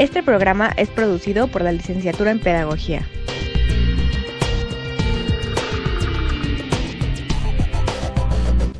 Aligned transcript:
Este 0.00 0.22
programa 0.22 0.70
es 0.78 0.88
producido 0.88 1.46
por 1.48 1.60
la 1.60 1.72
licenciatura 1.72 2.30
en 2.30 2.40
Pedagogía. 2.40 3.02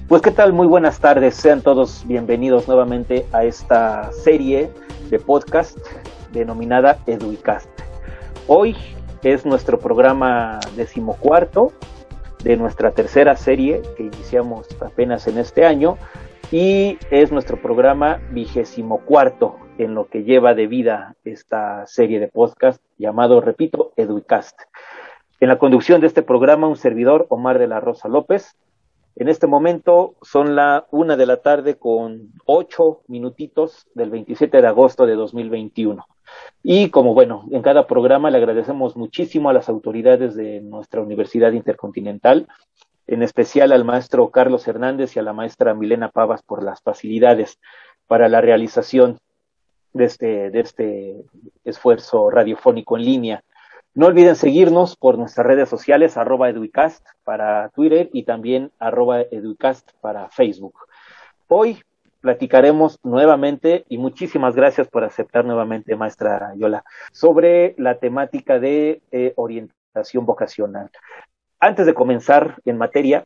Pues 0.08 0.22
qué 0.22 0.30
tal, 0.30 0.54
muy 0.54 0.66
buenas 0.66 0.98
tardes, 0.98 1.34
sean 1.34 1.60
todos 1.60 2.06
bienvenidos 2.06 2.66
nuevamente 2.68 3.26
a 3.32 3.44
esta 3.44 4.10
serie 4.12 4.70
de 5.10 5.18
podcast 5.18 5.76
denominada 6.32 6.96
Educast. 7.06 7.68
Hoy 8.46 8.74
es 9.22 9.44
nuestro 9.44 9.78
programa 9.78 10.58
decimocuarto 10.74 11.74
de 12.42 12.56
nuestra 12.56 12.92
tercera 12.92 13.36
serie 13.36 13.82
que 13.98 14.04
iniciamos 14.04 14.68
apenas 14.80 15.26
en 15.26 15.36
este 15.36 15.66
año 15.66 15.98
y 16.50 16.96
es 17.10 17.30
nuestro 17.30 17.60
programa 17.60 18.20
vigésimo 18.30 19.00
cuarto 19.00 19.58
en 19.80 19.94
lo 19.94 20.08
que 20.08 20.24
lleva 20.24 20.54
de 20.54 20.66
vida 20.66 21.16
esta 21.24 21.86
serie 21.86 22.20
de 22.20 22.28
podcast 22.28 22.82
llamado, 22.98 23.40
repito, 23.40 23.92
Educast. 23.96 24.60
En 25.40 25.48
la 25.48 25.58
conducción 25.58 26.02
de 26.02 26.06
este 26.06 26.22
programa, 26.22 26.68
un 26.68 26.76
servidor, 26.76 27.26
Omar 27.30 27.58
de 27.58 27.66
la 27.66 27.80
Rosa 27.80 28.08
López. 28.08 28.58
En 29.16 29.28
este 29.28 29.46
momento 29.46 30.16
son 30.20 30.54
la 30.54 30.86
una 30.90 31.16
de 31.16 31.24
la 31.24 31.38
tarde 31.38 31.76
con 31.76 32.30
ocho 32.44 33.00
minutitos 33.08 33.86
del 33.94 34.10
27 34.10 34.60
de 34.60 34.66
agosto 34.66 35.06
de 35.06 35.14
2021. 35.14 36.06
Y 36.62 36.90
como 36.90 37.14
bueno, 37.14 37.44
en 37.50 37.62
cada 37.62 37.86
programa 37.86 38.30
le 38.30 38.36
agradecemos 38.36 38.96
muchísimo 38.96 39.48
a 39.48 39.54
las 39.54 39.70
autoridades 39.70 40.36
de 40.36 40.60
nuestra 40.60 41.00
Universidad 41.00 41.52
Intercontinental, 41.52 42.46
en 43.06 43.22
especial 43.22 43.72
al 43.72 43.84
maestro 43.84 44.30
Carlos 44.30 44.68
Hernández 44.68 45.16
y 45.16 45.20
a 45.20 45.22
la 45.22 45.32
maestra 45.32 45.74
Milena 45.74 46.10
Pavas 46.10 46.42
por 46.42 46.62
las 46.62 46.82
facilidades 46.82 47.58
para 48.06 48.28
la 48.28 48.40
realización 48.40 49.18
de 49.92 50.04
este, 50.04 50.50
de 50.50 50.60
este 50.60 51.24
esfuerzo 51.64 52.30
radiofónico 52.30 52.96
en 52.96 53.04
línea. 53.04 53.44
No 53.92 54.06
olviden 54.06 54.36
seguirnos 54.36 54.96
por 54.96 55.18
nuestras 55.18 55.46
redes 55.46 55.68
sociales, 55.68 56.16
arroba 56.16 56.48
educast 56.48 57.04
para 57.24 57.70
Twitter 57.70 58.08
y 58.12 58.22
también 58.22 58.70
arroba 58.78 59.22
educast 59.22 59.90
para 60.00 60.28
Facebook. 60.28 60.74
Hoy 61.48 61.82
platicaremos 62.20 62.98
nuevamente 63.02 63.84
y 63.88 63.98
muchísimas 63.98 64.54
gracias 64.54 64.88
por 64.88 65.04
aceptar 65.04 65.44
nuevamente, 65.44 65.96
maestra 65.96 66.52
Yola, 66.56 66.84
sobre 67.12 67.74
la 67.78 67.98
temática 67.98 68.60
de 68.60 69.02
eh, 69.10 69.32
orientación 69.36 70.24
vocacional. 70.24 70.90
Antes 71.58 71.86
de 71.86 71.94
comenzar 71.94 72.56
en 72.64 72.78
materia, 72.78 73.24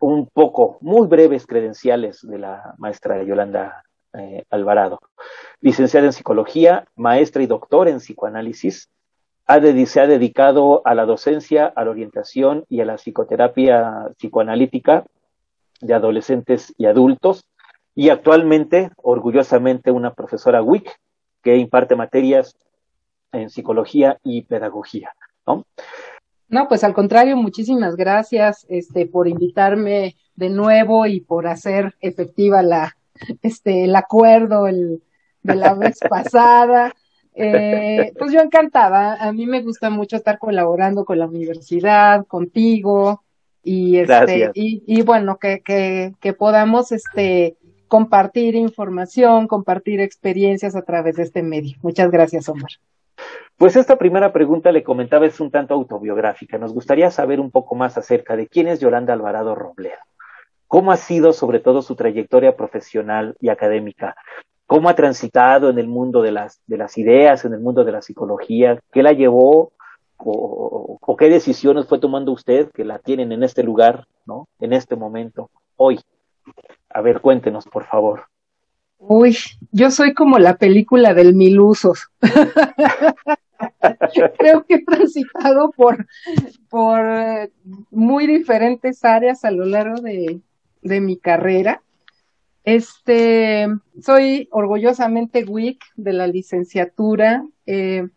un 0.00 0.28
poco, 0.28 0.78
muy 0.80 1.06
breves 1.06 1.46
credenciales 1.46 2.20
de 2.22 2.38
la 2.38 2.74
maestra 2.78 3.22
Yolanda 3.22 3.82
eh, 4.18 4.44
Alvarado. 4.50 5.00
Licenciada 5.60 6.06
en 6.06 6.12
psicología, 6.12 6.86
maestra 6.96 7.42
y 7.42 7.46
doctora 7.46 7.90
en 7.90 7.98
psicoanálisis, 7.98 8.88
se 9.86 10.00
ha 10.00 10.06
dedicado 10.06 10.82
a 10.84 10.94
la 10.94 11.06
docencia, 11.06 11.66
a 11.66 11.84
la 11.84 11.90
orientación 11.90 12.64
y 12.68 12.80
a 12.80 12.84
la 12.84 12.96
psicoterapia 12.96 14.08
psicoanalítica 14.16 15.04
de 15.80 15.94
adolescentes 15.94 16.74
y 16.76 16.86
adultos 16.86 17.44
y 17.94 18.10
actualmente, 18.10 18.90
orgullosamente, 18.96 19.90
una 19.90 20.12
profesora 20.12 20.62
WIC 20.62 20.90
que 21.42 21.56
imparte 21.56 21.96
materias 21.96 22.56
en 23.32 23.48
psicología 23.50 24.18
y 24.22 24.42
pedagogía, 24.42 25.12
¿no? 25.46 25.64
No, 26.48 26.68
pues 26.68 26.84
al 26.84 26.94
contrario, 26.94 27.36
muchísimas 27.36 27.96
gracias 27.96 28.66
este, 28.68 29.06
por 29.06 29.26
invitarme 29.26 30.16
de 30.36 30.50
nuevo 30.50 31.06
y 31.06 31.20
por 31.20 31.46
hacer 31.46 31.94
efectiva 32.00 32.62
la, 32.62 32.96
este, 33.42 33.84
el 33.84 33.96
acuerdo 33.96 34.66
el, 34.66 35.02
de 35.42 35.54
la 35.54 35.74
vez 35.74 35.98
pasada. 36.10 36.94
Eh, 37.34 38.12
pues 38.18 38.32
yo 38.32 38.40
encantada, 38.40 39.16
a 39.22 39.30
mí 39.32 39.44
me 39.46 39.60
gusta 39.60 39.90
mucho 39.90 40.16
estar 40.16 40.38
colaborando 40.38 41.04
con 41.04 41.18
la 41.18 41.26
universidad, 41.26 42.26
contigo, 42.26 43.22
y 43.62 43.98
este, 43.98 44.52
y, 44.54 44.82
y, 44.86 45.02
bueno, 45.02 45.38
que, 45.38 45.60
que, 45.60 46.14
que 46.20 46.32
podamos 46.32 46.92
este 46.92 47.56
compartir 47.88 48.54
información, 48.54 49.48
compartir 49.48 50.00
experiencias 50.00 50.76
a 50.76 50.82
través 50.82 51.16
de 51.16 51.24
este 51.24 51.42
medio. 51.42 51.76
Muchas 51.82 52.10
gracias, 52.10 52.48
Omar. 52.48 52.70
Pues 53.56 53.74
esta 53.76 53.96
primera 53.96 54.32
pregunta 54.32 54.70
le 54.70 54.82
comentaba 54.82 55.26
es 55.26 55.40
un 55.40 55.50
tanto 55.50 55.74
autobiográfica. 55.74 56.58
Nos 56.58 56.72
gustaría 56.74 57.10
saber 57.10 57.40
un 57.40 57.50
poco 57.50 57.74
más 57.74 57.96
acerca 57.98 58.36
de 58.36 58.46
quién 58.48 58.68
es 58.68 58.80
Yolanda 58.80 59.14
Alvarado 59.14 59.54
Robledo. 59.54 59.96
¿Cómo 60.68 60.92
ha 60.92 60.96
sido 60.96 61.32
sobre 61.32 61.60
todo 61.60 61.82
su 61.82 61.94
trayectoria 61.94 62.56
profesional 62.56 63.36
y 63.40 63.48
académica? 63.48 64.16
¿Cómo 64.66 64.88
ha 64.88 64.94
transitado 64.94 65.70
en 65.70 65.78
el 65.78 65.86
mundo 65.86 66.22
de 66.22 66.32
las, 66.32 66.60
de 66.66 66.76
las 66.76 66.98
ideas, 66.98 67.44
en 67.44 67.54
el 67.54 67.60
mundo 67.60 67.84
de 67.84 67.92
la 67.92 68.02
psicología? 68.02 68.80
¿Qué 68.92 69.02
la 69.02 69.12
llevó 69.12 69.72
o, 70.18 70.98
o 71.00 71.16
qué 71.16 71.28
decisiones 71.28 71.86
fue 71.86 72.00
tomando 72.00 72.32
usted 72.32 72.70
que 72.72 72.84
la 72.84 72.98
tienen 72.98 73.30
en 73.30 73.44
este 73.44 73.62
lugar, 73.62 74.06
¿no? 74.26 74.48
En 74.58 74.72
este 74.72 74.96
momento, 74.96 75.50
hoy. 75.76 76.00
A 76.90 77.00
ver, 77.00 77.20
cuéntenos, 77.20 77.66
por 77.66 77.84
favor. 77.84 78.24
Uy, 78.98 79.36
yo 79.70 79.90
soy 79.90 80.14
como 80.14 80.38
la 80.38 80.56
película 80.56 81.14
del 81.14 81.34
mil 81.34 81.60
usos. 81.60 82.08
Creo 84.38 84.64
que 84.64 84.74
he 84.74 84.84
transitado 84.84 85.70
por, 85.70 86.06
por 86.68 87.00
eh, 87.00 87.50
muy 87.90 88.26
diferentes 88.26 89.04
áreas 89.04 89.44
a 89.44 89.50
lo 89.50 89.64
largo 89.64 90.00
de, 90.00 90.40
de 90.86 91.00
mi 91.00 91.16
carrera. 91.16 91.82
Este, 92.64 93.68
soy 94.00 94.48
orgullosamente 94.50 95.44
WIC 95.44 95.82
de 95.96 96.12
la 96.12 96.26
licenciatura. 96.26 97.46
Eh, 97.66 98.08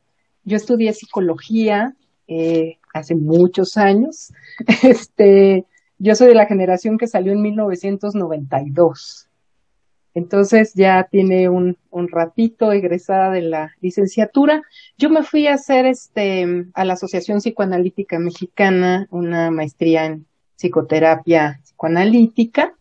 yo 0.43 0.57
estudié 0.57 0.93
psicología 0.93 1.95
eh, 2.27 2.77
hace 2.93 3.15
muchos 3.15 3.77
años. 3.77 4.33
Este, 4.83 5.65
yo 5.99 6.15
soy 6.15 6.29
de 6.29 6.35
la 6.35 6.45
generación 6.45 6.97
que 6.97 7.07
salió 7.07 7.31
en 7.31 7.41
1992. 7.41 9.27
Entonces 10.15 10.73
ya 10.73 11.07
tiene 11.09 11.49
un, 11.49 11.77
un, 11.91 12.07
ratito 12.07 12.71
egresada 12.71 13.31
de 13.31 13.41
la 13.41 13.75
licenciatura. 13.81 14.63
Yo 14.97 15.09
me 15.09 15.23
fui 15.23 15.45
a 15.47 15.53
hacer 15.53 15.85
este 15.85 16.65
a 16.73 16.83
la 16.85 16.93
Asociación 16.93 17.39
Psicoanalítica 17.39 18.17
Mexicana 18.17 19.07
una 19.11 19.51
maestría 19.51 20.05
en 20.05 20.25
psicoterapia 20.55 21.61
psicoanalítica. 21.79 22.73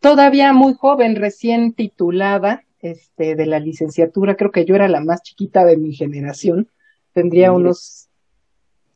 Todavía 0.00 0.52
muy 0.52 0.74
joven, 0.74 1.16
recién 1.16 1.72
titulada 1.72 2.62
este, 2.80 3.34
de 3.34 3.46
la 3.46 3.58
licenciatura. 3.58 4.36
Creo 4.36 4.50
que 4.50 4.64
yo 4.64 4.74
era 4.74 4.88
la 4.88 5.00
más 5.00 5.22
chiquita 5.22 5.64
de 5.64 5.76
mi 5.76 5.94
generación. 5.94 6.68
Tendría 7.12 7.52
unos 7.52 8.02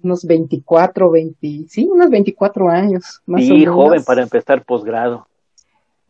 unos 0.03 0.25
24, 0.25 1.11
20, 1.11 1.65
sí, 1.69 1.87
unos 1.91 2.09
24 2.09 2.71
años. 2.71 3.21
Más 3.27 3.43
sí, 3.43 3.67
joven 3.67 4.03
para 4.03 4.23
empezar 4.23 4.65
posgrado. 4.65 5.27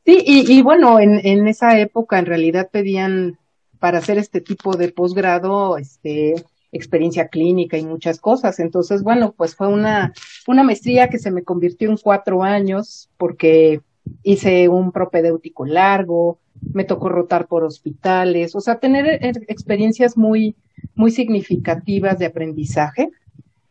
Sí, 0.04 0.22
y, 0.24 0.58
y 0.58 0.62
bueno, 0.62 1.00
en, 1.00 1.20
en 1.26 1.48
esa 1.48 1.78
época 1.78 2.18
en 2.20 2.26
realidad 2.26 2.68
pedían 2.70 3.36
para 3.80 3.98
hacer 3.98 4.16
este 4.18 4.40
tipo 4.40 4.76
de 4.76 4.92
posgrado, 4.92 5.76
este, 5.76 6.36
experiencia 6.72 7.28
clínica 7.28 7.76
y 7.78 7.84
muchas 7.84 8.20
cosas. 8.20 8.60
Entonces, 8.60 9.02
bueno, 9.02 9.32
pues 9.36 9.54
fue 9.54 9.68
una, 9.68 10.12
una 10.46 10.62
maestría 10.62 11.08
que 11.08 11.18
se 11.18 11.30
me 11.30 11.42
convirtió 11.42 11.90
en 11.90 11.96
cuatro 11.96 12.42
años 12.42 13.10
porque 13.16 13.80
hice 14.22 14.68
un 14.68 14.92
propedéutico 14.92 15.66
largo, 15.66 16.38
me 16.72 16.84
tocó 16.84 17.08
rotar 17.08 17.46
por 17.46 17.64
hospitales, 17.64 18.54
o 18.54 18.60
sea, 18.60 18.78
tener 18.78 19.06
eh, 19.06 19.32
experiencias 19.48 20.16
muy, 20.16 20.56
muy 20.94 21.10
significativas 21.10 22.18
de 22.18 22.26
aprendizaje. 22.26 23.10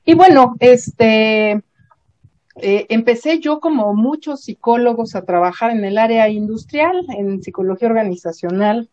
Y 0.06 0.16
bueno, 0.16 0.56
este, 0.60 1.62
eh, 2.62 2.86
empecé 2.90 3.40
yo 3.40 3.60
como 3.60 3.94
muchos 3.94 4.42
psicólogos 4.42 5.16
a 5.16 5.24
trabajar 5.24 5.72
en 5.72 5.84
el 5.86 5.98
área 5.98 6.30
industrial, 6.30 7.06
en 7.18 7.42
psicología 7.42 7.88
organizacional. 7.88 8.90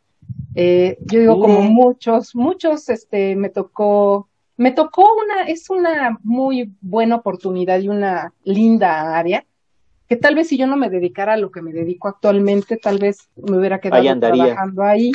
Eh, 0.58 0.96
yo 1.02 1.20
digo 1.20 1.38
como 1.38 1.60
muchos, 1.60 2.34
muchos, 2.34 2.88
este, 2.88 3.36
me 3.36 3.50
tocó, 3.50 4.28
me 4.56 4.72
tocó 4.72 5.06
una, 5.22 5.42
es 5.42 5.68
una 5.68 6.18
muy 6.22 6.72
buena 6.80 7.16
oportunidad 7.16 7.78
y 7.78 7.88
una 7.88 8.32
linda 8.42 9.18
área, 9.18 9.44
que 10.08 10.16
tal 10.16 10.34
vez 10.34 10.48
si 10.48 10.56
yo 10.56 10.66
no 10.66 10.76
me 10.76 10.88
dedicara 10.88 11.34
a 11.34 11.36
lo 11.36 11.50
que 11.50 11.60
me 11.60 11.72
dedico 11.72 12.08
actualmente, 12.08 12.78
tal 12.78 12.98
vez 12.98 13.28
me 13.36 13.58
hubiera 13.58 13.80
quedado 13.80 14.18
trabajando 14.18 14.82
ahí. 14.82 15.12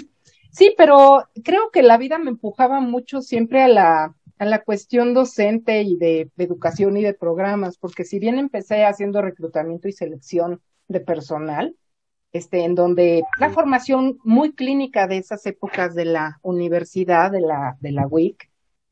Sí, 0.51 0.75
pero 0.77 1.23
creo 1.43 1.71
que 1.71 1.81
la 1.81 1.97
vida 1.97 2.19
me 2.19 2.29
empujaba 2.29 2.79
mucho 2.79 3.21
siempre 3.21 3.63
a 3.63 3.67
la, 3.67 4.15
a 4.37 4.45
la 4.45 4.63
cuestión 4.63 5.13
docente 5.13 5.81
y 5.81 5.95
de, 5.95 6.29
educación 6.37 6.97
y 6.97 7.01
de 7.01 7.13
programas, 7.13 7.77
porque 7.77 8.03
si 8.03 8.19
bien 8.19 8.37
empecé 8.37 8.85
haciendo 8.85 9.21
reclutamiento 9.21 9.87
y 9.87 9.91
selección 9.91 10.61
de 10.87 10.99
personal, 10.99 11.75
este, 12.33 12.63
en 12.63 12.75
donde 12.75 13.23
la 13.39 13.49
formación 13.49 14.19
muy 14.23 14.53
clínica 14.53 15.07
de 15.07 15.17
esas 15.17 15.45
épocas 15.45 15.95
de 15.95 16.05
la 16.05 16.39
universidad, 16.41 17.31
de 17.31 17.41
la, 17.41 17.77
de 17.79 17.91
la 17.91 18.07
WIC, 18.07 18.49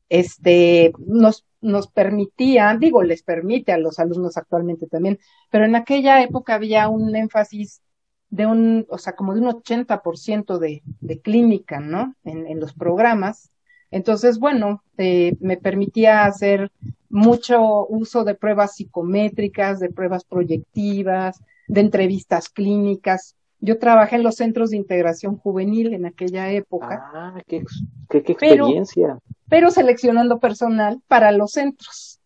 este, 0.08 0.92
nos, 0.98 1.46
nos 1.60 1.86
permitía, 1.88 2.76
digo, 2.78 3.02
les 3.02 3.22
permite 3.22 3.72
a 3.72 3.78
los 3.78 3.98
alumnos 3.98 4.36
actualmente 4.36 4.86
también, 4.86 5.18
pero 5.50 5.64
en 5.64 5.76
aquella 5.76 6.22
época 6.22 6.54
había 6.54 6.88
un 6.88 7.14
énfasis 7.14 7.80
de 8.28 8.46
un, 8.46 8.86
o 8.88 8.98
sea, 8.98 9.14
como 9.14 9.34
de 9.34 9.40
un 9.40 9.48
80% 9.48 10.58
de, 10.58 10.82
de 11.00 11.20
clínica, 11.20 11.80
¿no? 11.80 12.14
En, 12.24 12.46
en 12.46 12.60
los 12.60 12.74
programas. 12.74 13.50
Entonces, 13.90 14.38
bueno, 14.38 14.84
eh, 14.98 15.36
me 15.40 15.56
permitía 15.56 16.24
hacer 16.24 16.70
mucho 17.08 17.86
uso 17.88 18.22
de 18.24 18.36
pruebas 18.36 18.76
psicométricas, 18.76 19.80
de 19.80 19.90
pruebas 19.90 20.24
proyectivas, 20.24 21.42
de 21.70 21.80
entrevistas 21.80 22.48
clínicas. 22.48 23.36
Yo 23.60 23.78
trabajé 23.78 24.16
en 24.16 24.22
los 24.22 24.36
centros 24.36 24.70
de 24.70 24.76
integración 24.76 25.36
juvenil 25.36 25.94
en 25.94 26.06
aquella 26.06 26.50
época. 26.50 27.10
Ah, 27.14 27.40
qué, 27.46 27.62
qué, 28.08 28.18
experiencia. 28.18 29.18
Pero, 29.48 29.70
seleccionando 29.70 30.40
personal 30.40 31.00
para 31.06 31.30
los 31.30 31.52
centros. 31.52 32.20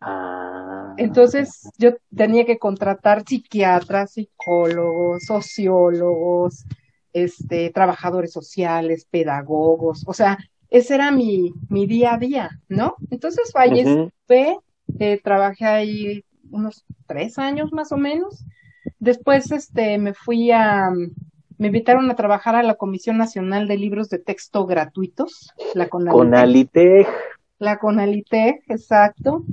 Ah. 0.00 0.94
Entonces 0.96 1.70
yo 1.78 1.94
tenía 2.14 2.44
que 2.44 2.58
contratar 2.58 3.22
psiquiatras, 3.24 4.14
psicólogos, 4.14 5.24
sociólogos, 5.26 6.64
este, 7.12 7.70
trabajadores 7.70 8.32
sociales, 8.32 9.06
pedagogos, 9.08 10.02
o 10.06 10.12
sea, 10.12 10.38
ese 10.70 10.94
era 10.94 11.12
mi, 11.12 11.52
mi 11.68 11.86
día 11.86 12.14
a 12.14 12.18
día, 12.18 12.50
¿no? 12.68 12.96
Entonces 13.10 13.52
ahí 13.54 14.08
eh, 14.98 15.20
trabajé 15.22 15.66
ahí 15.66 16.24
unos 16.50 16.84
tres 17.06 17.38
años 17.38 17.72
más 17.72 17.92
o 17.92 17.96
menos. 17.96 18.44
Después 18.98 19.50
este, 19.52 19.98
me 19.98 20.14
fui 20.14 20.50
a, 20.50 20.90
me 21.58 21.66
invitaron 21.68 22.10
a 22.10 22.16
trabajar 22.16 22.56
a 22.56 22.62
la 22.62 22.74
Comisión 22.74 23.18
Nacional 23.18 23.68
de 23.68 23.76
Libros 23.76 24.08
de 24.08 24.18
Texto 24.18 24.66
Gratuitos, 24.66 25.52
la 25.74 25.88
Conalitec. 25.88 27.06
La 27.58 27.78
Conalitec, 27.78 28.64
exacto. 28.68 29.44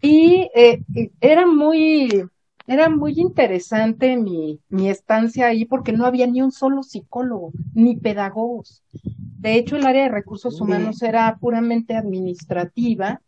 Y 0.00 0.48
eh, 0.54 0.82
era 1.20 1.46
muy, 1.46 2.24
era 2.66 2.88
muy 2.88 3.14
interesante 3.18 4.16
mi, 4.16 4.60
mi 4.68 4.88
estancia 4.88 5.46
ahí 5.46 5.64
porque 5.64 5.92
no 5.92 6.06
había 6.06 6.26
ni 6.26 6.42
un 6.42 6.52
solo 6.52 6.82
psicólogo, 6.82 7.50
ni 7.74 7.96
pedagogos. 7.96 8.84
De 8.92 9.54
hecho, 9.54 9.76
el 9.76 9.86
área 9.86 10.04
de 10.04 10.10
recursos 10.10 10.60
humanos 10.60 11.02
era 11.02 11.36
puramente 11.40 11.96
administrativa 11.96 13.20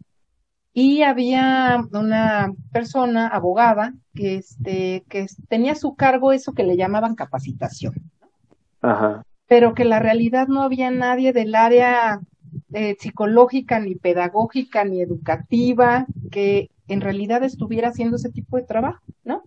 y 0.80 1.02
había 1.02 1.84
una 1.90 2.52
persona, 2.70 3.26
abogada, 3.26 3.94
que, 4.14 4.36
este, 4.36 5.02
que 5.08 5.26
tenía 5.48 5.72
a 5.72 5.74
su 5.74 5.96
cargo 5.96 6.30
eso 6.30 6.52
que 6.52 6.62
le 6.62 6.76
llamaban 6.76 7.16
capacitación. 7.16 7.94
Ajá. 8.80 9.24
Pero 9.48 9.74
que 9.74 9.84
la 9.84 9.98
realidad 9.98 10.46
no 10.46 10.62
había 10.62 10.92
nadie 10.92 11.32
del 11.32 11.56
área 11.56 12.20
eh, 12.72 12.94
psicológica, 13.00 13.80
ni 13.80 13.96
pedagógica, 13.96 14.84
ni 14.84 15.00
educativa, 15.00 16.06
que 16.30 16.70
en 16.86 17.00
realidad 17.00 17.42
estuviera 17.42 17.88
haciendo 17.88 18.14
ese 18.14 18.30
tipo 18.30 18.56
de 18.56 18.62
trabajo, 18.62 19.02
¿no? 19.24 19.42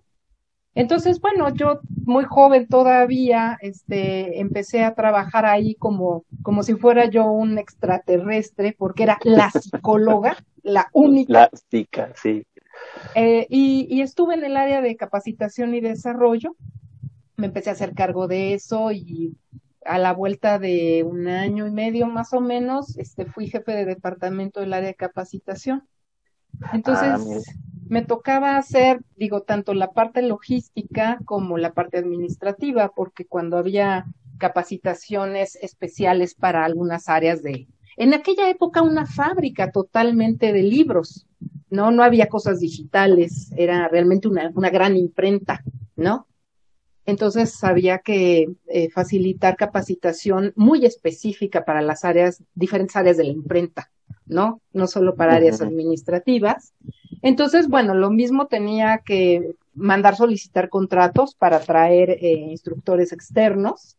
Entonces, 0.73 1.19
bueno, 1.19 1.53
yo 1.53 1.81
muy 2.05 2.23
joven 2.23 2.67
todavía, 2.67 3.57
este, 3.61 4.39
empecé 4.39 4.83
a 4.83 4.95
trabajar 4.95 5.45
ahí 5.45 5.75
como, 5.75 6.23
como 6.43 6.63
si 6.63 6.75
fuera 6.75 7.05
yo 7.05 7.25
un 7.25 7.57
extraterrestre, 7.57 8.73
porque 8.77 9.03
era 9.03 9.17
la 9.23 9.51
psicóloga, 9.51 10.37
la 10.63 10.87
única. 10.93 11.33
La 11.33 11.49
psica, 11.53 12.13
sí. 12.15 12.45
Eh, 13.15 13.47
y, 13.49 13.87
y 13.89 14.01
estuve 14.01 14.35
en 14.35 14.45
el 14.45 14.55
área 14.55 14.81
de 14.81 14.95
capacitación 14.95 15.75
y 15.75 15.81
desarrollo. 15.81 16.55
Me 17.35 17.47
empecé 17.47 17.69
a 17.69 17.73
hacer 17.73 17.93
cargo 17.93 18.27
de 18.27 18.53
eso 18.53 18.91
y 18.91 19.35
a 19.85 19.97
la 19.97 20.13
vuelta 20.13 20.59
de 20.59 21.03
un 21.03 21.27
año 21.27 21.67
y 21.67 21.71
medio 21.71 22.07
más 22.07 22.33
o 22.33 22.39
menos, 22.39 22.97
este, 22.97 23.25
fui 23.25 23.47
jefe 23.47 23.71
de 23.73 23.85
departamento 23.85 24.59
del 24.59 24.73
área 24.73 24.89
de 24.89 24.95
capacitación. 24.95 25.83
Entonces, 26.71 27.09
ah, 27.09 27.19
me 27.91 28.01
tocaba 28.03 28.55
hacer, 28.55 29.01
digo, 29.17 29.41
tanto 29.41 29.73
la 29.73 29.91
parte 29.91 30.21
logística 30.21 31.19
como 31.25 31.57
la 31.57 31.73
parte 31.73 31.97
administrativa, 31.97 32.93
porque 32.95 33.25
cuando 33.25 33.57
había 33.57 34.05
capacitaciones 34.37 35.57
especiales 35.57 36.33
para 36.33 36.63
algunas 36.63 37.09
áreas 37.09 37.43
de, 37.43 37.67
en 37.97 38.13
aquella 38.13 38.49
época 38.49 38.81
una 38.81 39.05
fábrica 39.05 39.71
totalmente 39.71 40.53
de 40.53 40.63
libros, 40.63 41.27
¿no? 41.69 41.91
No 41.91 42.01
había 42.03 42.27
cosas 42.27 42.61
digitales, 42.61 43.51
era 43.57 43.89
realmente 43.89 44.29
una, 44.29 44.49
una 44.55 44.69
gran 44.69 44.95
imprenta, 44.95 45.61
¿no? 45.97 46.27
Entonces 47.05 47.61
había 47.61 47.99
que 47.99 48.53
eh, 48.67 48.89
facilitar 48.89 49.57
capacitación 49.57 50.53
muy 50.55 50.85
específica 50.85 51.65
para 51.65 51.81
las 51.81 52.05
áreas, 52.05 52.41
diferentes 52.53 52.95
áreas 52.95 53.17
de 53.17 53.25
la 53.25 53.31
imprenta, 53.31 53.91
¿no? 54.25 54.61
No 54.71 54.87
solo 54.87 55.15
para 55.15 55.35
áreas 55.35 55.59
administrativas. 55.59 56.73
Entonces, 57.21 57.67
bueno, 57.67 57.93
lo 57.93 58.09
mismo 58.09 58.47
tenía 58.47 58.99
que 58.99 59.55
mandar 59.73 60.15
solicitar 60.15 60.69
contratos 60.69 61.35
para 61.35 61.59
traer 61.59 62.11
eh, 62.11 62.47
instructores 62.49 63.11
externos, 63.11 63.97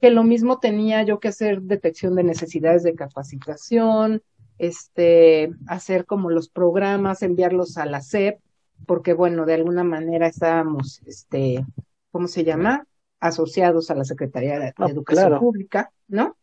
que 0.00 0.10
lo 0.10 0.24
mismo 0.24 0.58
tenía 0.58 1.02
yo 1.02 1.20
que 1.20 1.28
hacer 1.28 1.62
detección 1.62 2.14
de 2.14 2.24
necesidades 2.24 2.82
de 2.82 2.94
capacitación, 2.94 4.22
este, 4.58 5.50
hacer 5.66 6.06
como 6.06 6.30
los 6.30 6.48
programas, 6.48 7.22
enviarlos 7.22 7.78
a 7.78 7.86
la 7.86 8.00
SEP, 8.00 8.38
porque 8.86 9.12
bueno, 9.12 9.44
de 9.44 9.54
alguna 9.54 9.84
manera 9.84 10.26
estábamos, 10.26 11.02
este, 11.06 11.64
¿cómo 12.10 12.28
se 12.28 12.44
llama? 12.44 12.86
Asociados 13.20 13.90
a 13.90 13.94
la 13.94 14.04
Secretaría 14.04 14.58
de, 14.58 14.72
ah, 14.76 14.86
Educación 14.88 15.38
Pública, 15.38 15.92
¿no? 16.08 16.36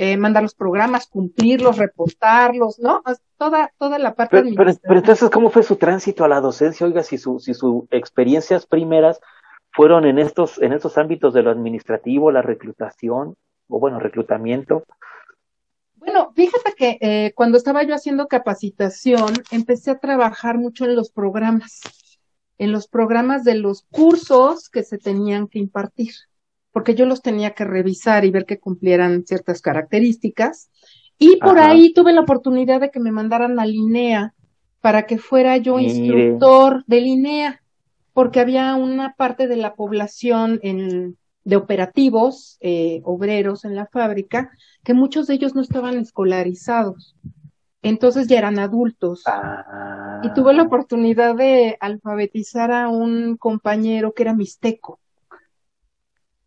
Eh, 0.00 0.16
mandar 0.16 0.44
los 0.44 0.54
programas, 0.54 1.08
cumplirlos, 1.08 1.76
reportarlos, 1.76 2.78
¿no? 2.78 3.02
Toda, 3.36 3.72
toda 3.78 3.98
la 3.98 4.14
parte 4.14 4.36
pero, 4.44 4.54
pero, 4.56 4.78
pero, 4.80 5.00
entonces, 5.00 5.28
¿cómo 5.28 5.50
fue 5.50 5.64
su 5.64 5.74
tránsito 5.74 6.24
a 6.24 6.28
la 6.28 6.40
docencia? 6.40 6.86
Oiga, 6.86 7.02
si 7.02 7.18
sus 7.18 7.42
si 7.42 7.52
su 7.52 7.88
experiencias 7.90 8.64
primeras 8.64 9.20
fueron 9.72 10.04
en 10.04 10.20
estos, 10.20 10.62
en 10.62 10.72
estos 10.72 10.98
ámbitos 10.98 11.34
de 11.34 11.42
lo 11.42 11.50
administrativo, 11.50 12.30
la 12.30 12.42
reclutación, 12.42 13.34
o 13.66 13.80
bueno, 13.80 13.98
reclutamiento. 13.98 14.84
Bueno, 15.96 16.30
fíjate 16.32 16.74
que 16.76 16.98
eh, 17.00 17.32
cuando 17.34 17.58
estaba 17.58 17.82
yo 17.82 17.96
haciendo 17.96 18.28
capacitación, 18.28 19.32
empecé 19.50 19.90
a 19.90 19.98
trabajar 19.98 20.58
mucho 20.58 20.84
en 20.84 20.94
los 20.94 21.10
programas, 21.10 21.80
en 22.58 22.70
los 22.70 22.86
programas 22.86 23.42
de 23.42 23.56
los 23.56 23.82
cursos 23.90 24.68
que 24.68 24.84
se 24.84 24.98
tenían 24.98 25.48
que 25.48 25.58
impartir 25.58 26.12
porque 26.78 26.94
yo 26.94 27.06
los 27.06 27.22
tenía 27.22 27.54
que 27.54 27.64
revisar 27.64 28.24
y 28.24 28.30
ver 28.30 28.46
que 28.46 28.60
cumplieran 28.60 29.26
ciertas 29.26 29.60
características. 29.60 30.70
Y 31.18 31.34
por 31.38 31.58
ahí 31.58 31.92
tuve 31.92 32.12
la 32.12 32.20
oportunidad 32.20 32.80
de 32.80 32.92
que 32.92 33.00
me 33.00 33.10
mandaran 33.10 33.58
a 33.58 33.66
Linea 33.66 34.32
para 34.80 35.04
que 35.04 35.18
fuera 35.18 35.56
yo 35.56 35.80
instructor 35.80 36.84
de 36.86 37.00
Linea, 37.00 37.62
porque 38.12 38.38
había 38.38 38.76
una 38.76 39.14
parte 39.14 39.48
de 39.48 39.56
la 39.56 39.74
población 39.74 40.60
en, 40.62 41.18
de 41.42 41.56
operativos, 41.56 42.58
eh, 42.60 43.00
obreros 43.02 43.64
en 43.64 43.74
la 43.74 43.86
fábrica, 43.86 44.52
que 44.84 44.94
muchos 44.94 45.26
de 45.26 45.34
ellos 45.34 45.56
no 45.56 45.62
estaban 45.62 45.98
escolarizados. 45.98 47.16
Entonces 47.82 48.28
ya 48.28 48.38
eran 48.38 48.60
adultos. 48.60 49.24
Y 50.22 50.32
tuve 50.32 50.54
la 50.54 50.62
ah. 50.62 50.66
oportunidad 50.66 51.34
de 51.34 51.76
alfabetizar 51.80 52.70
a 52.70 52.88
un 52.88 53.36
compañero 53.36 54.14
que 54.14 54.22
era 54.22 54.32
mixteco. 54.32 55.00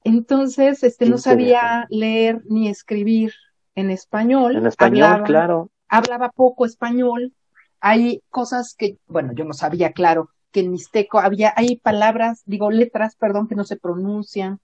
Entonces, 0.04 0.84
este 0.84 1.06
no 1.06 1.18
sabía 1.18 1.86
leer 1.90 2.42
ni 2.50 2.68
escribir 2.68 3.34
en 3.76 3.90
español. 3.90 4.56
En 4.56 4.66
español, 4.66 5.24
claro. 5.24 5.70
Hablaba 5.88 6.30
poco 6.30 6.66
español. 6.66 7.34
Hay 7.80 8.22
cosas 8.30 8.76
que, 8.76 8.98
bueno, 9.08 9.34
yo 9.34 9.44
no 9.44 9.54
sabía, 9.54 9.92
claro, 9.92 10.30
que 10.52 10.62
en 10.62 10.72
mixteco 10.72 11.20
había, 11.20 11.54
hay 11.56 11.78
palabras, 11.78 12.44
digo 12.46 12.72
letras, 12.72 13.16
perdón, 13.16 13.48
que 13.48 13.56
no 13.56 13.64
se 13.64 13.78
pronuncian. 13.78 14.60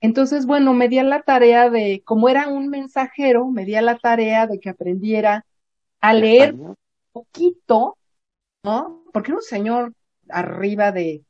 Entonces, 0.00 0.46
bueno, 0.46 0.74
me 0.74 0.88
di 0.88 0.98
a 0.98 1.04
la 1.04 1.22
tarea 1.22 1.70
de, 1.70 2.02
como 2.04 2.28
era 2.28 2.48
un 2.48 2.68
mensajero, 2.68 3.48
me 3.48 3.64
di 3.64 3.74
a 3.74 3.82
la 3.82 3.96
tarea 3.96 4.46
de 4.46 4.60
que 4.60 4.68
aprendiera 4.68 5.46
a 6.00 6.12
leer 6.12 6.54
poquito, 7.12 7.96
¿no? 8.62 9.04
Porque 9.12 9.30
era 9.30 9.38
un 9.38 9.42
señor 9.42 9.94
arriba 10.28 10.92
de 10.92 11.22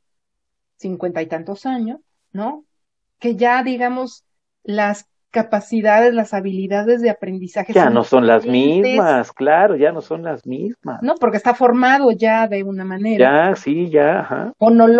cincuenta 0.77 1.21
y 1.21 1.27
tantos 1.27 1.65
años, 1.65 1.99
¿no? 2.33 2.65
Que 3.19 3.35
ya, 3.35 3.63
digamos, 3.63 4.25
las 4.63 5.07
capacidades, 5.35 6.13
las 6.13 6.33
habilidades 6.33 7.01
de 7.01 7.09
aprendizaje. 7.09 7.73
Ya 7.73 7.89
no 7.89 8.05
son 8.05 8.25
las 8.25 8.45
mismas, 8.45 9.33
claro, 9.33 9.75
ya 9.75 9.91
no 9.91 9.99
son 9.99 10.23
las 10.23 10.45
mismas. 10.45 11.01
No, 11.03 11.15
porque 11.15 11.35
está 11.35 11.53
formado 11.53 12.11
ya 12.11 12.47
de 12.47 12.63
una 12.63 12.85
manera. 12.85 13.49
Ya, 13.49 13.55
sí, 13.57 13.89
ya, 13.89 14.21
ajá. 14.21 14.53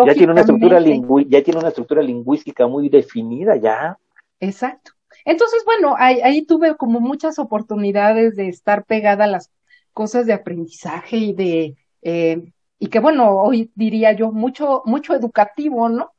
Ya 0.05 0.13
tiene 0.13 0.34
una 0.34 0.41
estructura, 0.41 0.79
ya 0.81 1.41
tiene 1.41 1.60
una 1.60 1.69
estructura 1.69 2.01
lingüística 2.01 2.67
muy 2.67 2.89
definida, 2.89 3.55
ya. 3.55 3.98
Exacto. 4.41 4.91
Entonces, 5.24 5.63
bueno, 5.65 5.95
ahí, 5.98 6.19
ahí 6.22 6.45
tuve 6.45 6.75
como 6.75 7.00
muchas 7.00 7.39
oportunidades 7.39 8.36
de 8.36 8.50
estar 8.50 8.84
pegada 8.84 9.24
a 9.24 9.27
las 9.27 9.51
cosas 9.93 10.25
de 10.25 10.34
aprendizaje 10.34 11.15
y 11.15 11.34
de, 11.34 11.75
eh, 12.01 12.51
y 12.77 12.88
que 12.88 13.00
bueno, 13.00 13.29
hoy 13.38 13.72
diría 13.74 14.12
yo, 14.12 14.34
mucho, 14.34 14.81
mucho 14.86 15.15
educativo, 15.15 15.88
¿no? 15.88 16.12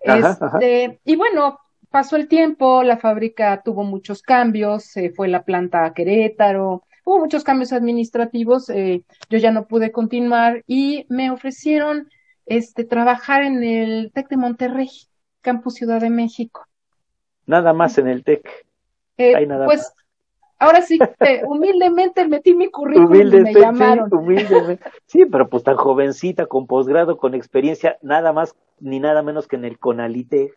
Este, 0.00 1.00
Y 1.04 1.16
bueno, 1.16 1.58
pasó 1.90 2.16
el 2.16 2.28
tiempo, 2.28 2.82
la 2.82 2.98
fábrica 2.98 3.62
tuvo 3.62 3.84
muchos 3.84 4.22
cambios, 4.22 4.84
se 4.84 5.10
fue 5.10 5.28
la 5.28 5.44
planta 5.44 5.84
a 5.84 5.94
Querétaro, 5.94 6.84
hubo 7.04 7.18
muchos 7.18 7.44
cambios 7.44 7.72
administrativos, 7.72 8.68
eh, 8.70 9.04
yo 9.30 9.38
ya 9.38 9.50
no 9.50 9.66
pude 9.66 9.92
continuar 9.92 10.62
y 10.66 11.06
me 11.08 11.30
ofrecieron 11.30 12.08
este, 12.46 12.84
trabajar 12.84 13.42
en 13.42 13.62
el 13.62 14.10
TEC 14.12 14.28
de 14.28 14.36
Monterrey, 14.36 14.90
Campus 15.40 15.74
Ciudad 15.74 16.00
de 16.00 16.10
México. 16.10 16.66
Nada 17.46 17.72
más 17.72 17.96
en 17.98 18.08
el 18.08 18.24
TEC. 18.24 18.66
Eh, 19.16 19.46
nada 19.46 19.66
pues 19.66 19.92
ahora 20.58 20.82
sí, 20.82 20.98
humildemente 21.46 22.26
metí 22.26 22.54
mi 22.54 22.70
currículum 22.70 23.14
y 23.14 23.40
me 23.40 23.54
llamaron. 23.54 24.12
humildemente. 24.12 24.84
Sí, 25.06 25.24
pero 25.26 25.48
pues 25.48 25.62
tan 25.62 25.76
jovencita, 25.76 26.46
con 26.46 26.66
posgrado, 26.66 27.16
con 27.16 27.34
experiencia, 27.34 27.98
nada 28.02 28.32
más 28.32 28.54
ni 28.80 29.00
nada 29.00 29.22
menos 29.22 29.46
que 29.48 29.56
en 29.56 29.64
el 29.64 29.78
CONALITE. 29.78 30.54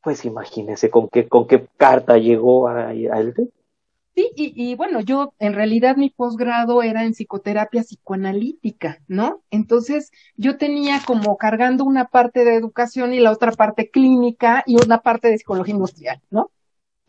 Pues 0.00 0.24
imagínese 0.24 0.90
con 0.90 1.08
qué, 1.08 1.28
con 1.28 1.46
qué 1.46 1.66
carta 1.76 2.18
llegó 2.18 2.68
a, 2.68 2.90
a 2.90 2.94
TEC. 2.94 3.50
Sí, 4.18 4.32
y, 4.34 4.74
bueno, 4.74 5.00
yo 5.00 5.32
en 5.38 5.54
realidad 5.54 5.96
mi 5.96 6.10
posgrado 6.10 6.82
era 6.82 7.04
en 7.04 7.14
psicoterapia 7.14 7.82
psicoanalítica, 7.82 8.98
¿no? 9.06 9.42
Entonces 9.52 10.10
yo 10.36 10.56
tenía 10.56 10.98
como 11.06 11.36
cargando 11.36 11.84
una 11.84 12.08
parte 12.08 12.44
de 12.44 12.56
educación 12.56 13.14
y 13.14 13.20
la 13.20 13.30
otra 13.30 13.52
parte 13.52 13.90
clínica 13.90 14.64
y 14.66 14.74
una 14.74 15.02
parte 15.02 15.28
de 15.28 15.38
psicología 15.38 15.74
industrial, 15.74 16.20
¿no? 16.30 16.50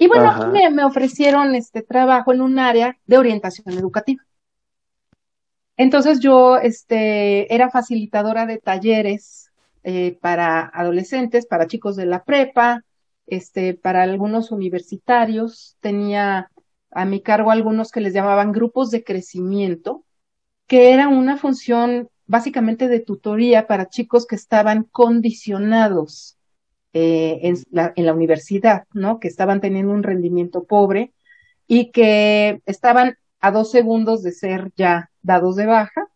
Y 0.01 0.07
bueno, 0.07 0.49
me, 0.51 0.69
me, 0.69 0.85
ofrecieron 0.85 1.55
este 1.55 1.81
trabajo 1.81 2.31
en 2.31 2.39
un 2.39 2.57
área 2.57 2.97
de 3.05 3.17
orientación 3.17 3.77
educativa. 3.77 4.23
Entonces 5.75 6.21
yo 6.21 6.57
este, 6.57 7.53
era 7.53 7.69
facilitadora 7.69 8.45
de 8.45 8.59
talleres 8.59 9.51
eh, 9.83 10.17
para 10.21 10.71
adolescentes, 10.73 11.45
para 11.45 11.67
chicos 11.67 11.97
de 11.97 12.05
la 12.05 12.23
prepa, 12.23 12.85
este, 13.27 13.73
para 13.73 14.03
algunos 14.03 14.51
universitarios, 14.51 15.75
tenía 15.81 16.49
a 16.91 17.03
mi 17.03 17.21
cargo 17.21 17.51
algunos 17.51 17.91
que 17.91 17.99
les 17.99 18.13
llamaban 18.13 18.53
grupos 18.53 18.91
de 18.91 19.03
crecimiento, 19.03 20.05
que 20.65 20.93
era 20.93 21.09
una 21.09 21.35
función 21.35 22.09
básicamente 22.25 22.87
de 22.87 23.01
tutoría 23.01 23.67
para 23.67 23.89
chicos 23.89 24.25
que 24.25 24.35
estaban 24.35 24.83
condicionados 24.83 26.38
eh, 26.93 27.39
en, 27.43 27.57
la, 27.71 27.93
en 27.95 28.05
la 28.05 28.13
universidad, 28.13 28.85
¿no? 28.93 29.19
Que 29.19 29.27
estaban 29.27 29.61
teniendo 29.61 29.93
un 29.93 30.03
rendimiento 30.03 30.63
pobre 30.63 31.13
y 31.67 31.91
que 31.91 32.61
estaban 32.65 33.17
a 33.39 33.51
dos 33.51 33.71
segundos 33.71 34.23
de 34.23 34.31
ser 34.31 34.71
ya 34.75 35.11
dados 35.21 35.55
de 35.55 35.65
baja. 35.65 36.07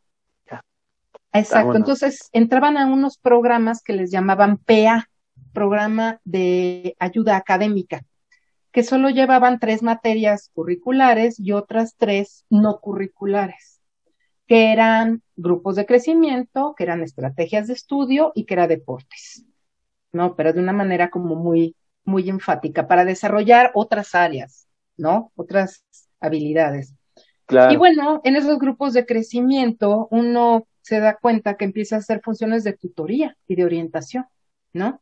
Exacto, 1.31 1.75
entonces 1.75 2.29
entraban 2.31 2.77
a 2.77 2.85
unos 2.85 3.17
programas 3.17 3.81
que 3.81 3.93
les 3.93 4.11
llamaban 4.11 4.57
PA, 4.57 5.09
programa 5.51 6.19
de 6.23 6.95
ayuda 6.99 7.37
académica 7.37 8.03
que 8.73 8.83
solo 8.83 9.09
llevaban 9.11 9.59
tres 9.59 9.83
materias 9.83 10.49
curriculares 10.53 11.39
y 11.39 11.51
otras 11.51 11.95
tres 11.95 12.43
no 12.49 12.79
curriculares, 12.81 13.79
que 14.47 14.73
eran 14.73 15.21
grupos 15.35 15.75
de 15.75 15.85
crecimiento, 15.85 16.73
que 16.75 16.83
eran 16.83 17.03
estrategias 17.03 17.67
de 17.67 17.73
estudio 17.73 18.31
y 18.33 18.45
que 18.45 18.55
era 18.55 18.67
deportes, 18.67 19.45
¿no? 20.13 20.35
Pero 20.35 20.53
de 20.53 20.59
una 20.59 20.73
manera 20.73 21.09
como 21.09 21.35
muy, 21.35 21.75
muy 22.05 22.29
enfática 22.29 22.87
para 22.87 23.05
desarrollar 23.05 23.71
otras 23.73 24.15
áreas, 24.15 24.67
¿no? 24.95 25.31
Otras 25.35 25.83
habilidades. 26.19 26.93
Y 27.69 27.75
bueno, 27.75 28.21
en 28.23 28.35
esos 28.37 28.57
grupos 28.57 28.93
de 28.93 29.05
crecimiento 29.05 30.07
uno 30.11 30.65
se 30.81 30.99
da 30.99 31.17
cuenta 31.17 31.55
que 31.55 31.65
empieza 31.65 31.97
a 31.97 31.99
hacer 31.99 32.21
funciones 32.23 32.63
de 32.63 32.73
tutoría 32.73 33.35
y 33.47 33.55
de 33.55 33.65
orientación, 33.65 34.25
¿no? 34.71 35.01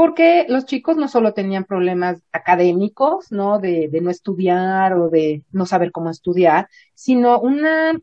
porque 0.00 0.46
los 0.48 0.64
chicos 0.64 0.96
no 0.96 1.08
solo 1.08 1.34
tenían 1.34 1.64
problemas 1.66 2.22
académicos, 2.32 3.30
¿no? 3.30 3.58
De, 3.58 3.90
no 4.00 4.08
estudiar 4.08 4.94
o 4.94 5.10
de 5.10 5.44
no 5.52 5.66
saber 5.66 5.92
cómo 5.92 6.08
estudiar, 6.08 6.70
sino 6.94 7.38
una 7.38 8.00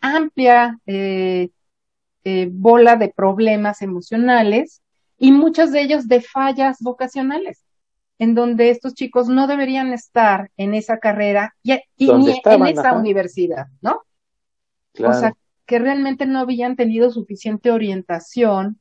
amplia 0.00 0.80
eh, 0.86 1.50
eh, 2.24 2.48
bola 2.50 2.96
de 2.96 3.10
problemas 3.14 3.80
emocionales 3.80 4.82
y 5.18 5.32
muchos 5.32 5.72
de 5.72 5.82
ellos 5.82 6.08
de 6.08 6.20
fallas 6.20 6.78
vocacionales, 6.80 7.64
en 8.18 8.34
donde 8.34 8.70
estos 8.70 8.94
chicos 8.94 9.28
no 9.28 9.46
deberían 9.46 9.92
estar 9.92 10.50
en 10.56 10.74
esa 10.74 10.98
carrera 10.98 11.54
y, 11.62 11.72
ni 11.98 12.40
en 12.44 12.66
esa 12.66 12.94
universidad, 12.94 13.66
¿no? 13.80 14.02
O 14.98 15.12
sea, 15.12 15.34
que 15.66 15.78
realmente 15.78 16.26
no 16.26 16.38
habían 16.38 16.76
tenido 16.76 17.10
suficiente 17.10 17.70
orientación 17.70 18.78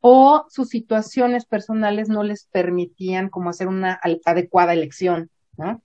o 0.00 0.46
sus 0.48 0.68
situaciones 0.68 1.44
personales 1.44 2.08
no 2.08 2.22
les 2.22 2.46
permitían 2.46 3.28
como 3.28 3.50
hacer 3.50 3.68
una 3.68 4.00
adecuada 4.24 4.72
elección, 4.72 5.30
¿no? 5.56 5.82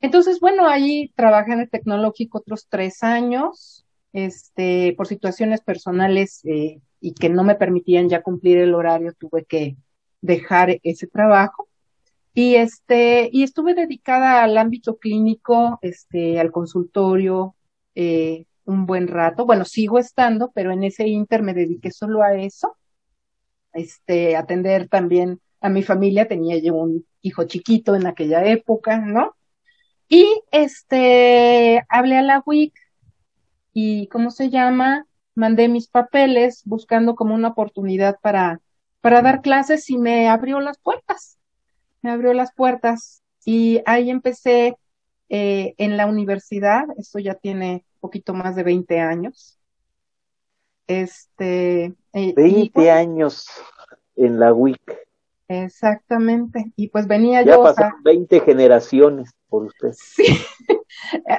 Entonces, 0.00 0.38
bueno, 0.38 0.68
ahí 0.68 1.12
trabajé 1.16 1.52
en 1.52 1.60
el 1.60 1.70
tecnológico 1.70 2.38
otros 2.38 2.66
tres 2.68 3.02
años, 3.02 3.86
este, 4.12 4.92
por 4.98 5.06
situaciones 5.06 5.62
personales 5.62 6.44
eh, 6.44 6.80
y 7.04 7.12
que 7.12 7.28
no 7.28 7.44
me 7.44 7.54
permitían 7.54 8.08
ya 8.08 8.22
cumplir 8.22 8.56
el 8.58 8.74
horario, 8.74 9.12
tuve 9.12 9.44
que 9.44 9.76
dejar 10.22 10.80
ese 10.82 11.06
trabajo. 11.06 11.68
Y 12.32 12.54
este, 12.54 13.28
y 13.30 13.42
estuve 13.42 13.74
dedicada 13.74 14.42
al 14.42 14.56
ámbito 14.56 14.96
clínico, 14.96 15.78
este, 15.82 16.40
al 16.40 16.50
consultorio, 16.50 17.54
eh, 17.94 18.46
un 18.64 18.86
buen 18.86 19.08
rato. 19.08 19.44
Bueno, 19.44 19.66
sigo 19.66 19.98
estando, 19.98 20.50
pero 20.54 20.72
en 20.72 20.82
ese 20.82 21.06
inter 21.06 21.42
me 21.42 21.52
dediqué 21.52 21.90
solo 21.90 22.22
a 22.22 22.34
eso 22.34 22.74
este, 23.74 24.36
atender 24.36 24.88
también 24.88 25.40
a 25.60 25.68
mi 25.68 25.82
familia, 25.82 26.26
tenía 26.26 26.56
yo 26.58 26.74
un 26.74 27.06
hijo 27.20 27.44
chiquito 27.44 27.94
en 27.94 28.06
aquella 28.06 28.46
época, 28.46 28.98
¿no? 28.98 29.36
Y 30.08 30.26
este, 30.52 31.84
hablé 31.90 32.16
a 32.16 32.22
la 32.22 32.42
WIC 32.44 32.72
y, 33.74 34.06
¿cómo 34.08 34.30
se 34.30 34.48
llama? 34.48 35.06
Mandé 35.34 35.68
mis 35.68 35.88
papeles 35.88 36.62
buscando 36.64 37.14
como 37.14 37.34
una 37.34 37.48
oportunidad 37.48 38.18
para, 38.20 38.60
para 39.00 39.22
dar 39.22 39.42
clases 39.42 39.90
y 39.90 39.98
me 39.98 40.28
abrió 40.28 40.60
las 40.60 40.78
puertas, 40.78 41.38
me 42.02 42.10
abrió 42.10 42.32
las 42.34 42.54
puertas 42.54 43.22
y 43.44 43.82
ahí 43.86 44.10
empecé 44.10 44.76
eh, 45.28 45.74
en 45.78 45.96
la 45.96 46.06
universidad, 46.06 46.84
esto 46.98 47.18
ya 47.18 47.34
tiene 47.34 47.84
un 47.94 48.00
poquito 48.00 48.34
más 48.34 48.54
de 48.56 48.62
20 48.62 49.00
años, 49.00 49.58
este. 50.86 51.94
20 52.12 52.70
pues 52.72 52.88
años 52.90 53.48
en 54.16 54.38
la 54.38 54.52
WIC. 54.52 54.80
Exactamente. 55.48 56.72
Y 56.76 56.88
pues 56.88 57.06
venía 57.06 57.42
ya 57.42 57.56
yo. 57.56 57.62
Pasaron 57.62 58.02
20 58.02 58.40
generaciones 58.40 59.30
por 59.48 59.64
usted. 59.64 59.92
Sí. 59.98 60.24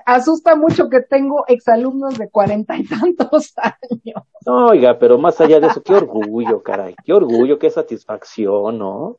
Asusta 0.05 0.55
mucho 0.55 0.89
que 0.89 0.99
tengo 0.99 1.45
exalumnos 1.47 2.17
de 2.17 2.29
cuarenta 2.29 2.77
y 2.77 2.83
tantos 2.85 3.53
años. 3.57 4.23
oiga, 4.45 4.99
pero 4.99 5.17
más 5.17 5.39
allá 5.39 5.59
de 5.61 5.67
eso, 5.67 5.81
qué 5.81 5.93
orgullo, 5.93 6.61
caray. 6.61 6.93
Qué 7.03 7.13
orgullo, 7.13 7.57
qué 7.57 7.69
satisfacción, 7.69 8.77
¿no? 8.77 9.17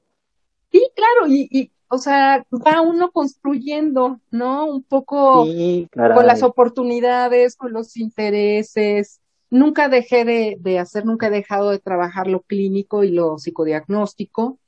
Sí, 0.71 0.91
claro, 0.95 1.27
y, 1.27 1.49
y 1.51 1.73
o 1.89 1.99
sea, 1.99 2.45
va 2.53 2.81
uno 2.81 3.11
construyendo, 3.13 4.21
¿no? 4.31 4.67
Un 4.67 4.83
poco 4.83 5.47
con 5.93 6.27
las 6.27 6.43
oportunidades, 6.43 7.57
con 7.57 7.73
los 7.73 7.97
intereses, 7.97 9.21
Nunca 9.51 9.89
dejé 9.89 10.25
de, 10.25 10.79
hacer, 10.79 11.05
nunca 11.05 11.29
he 11.29 11.31
dejado 11.31 11.71
de 11.71 11.79
trabajar 11.79 12.27
lo 12.27 12.41
clínico 12.41 13.05
y 13.05 13.11
lo 13.11 13.39
psicodiagnóstico, 13.39 14.59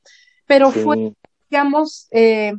pero 0.46 0.70
fue, 0.70 1.14
digamos, 1.50 2.06
eh, 2.10 2.52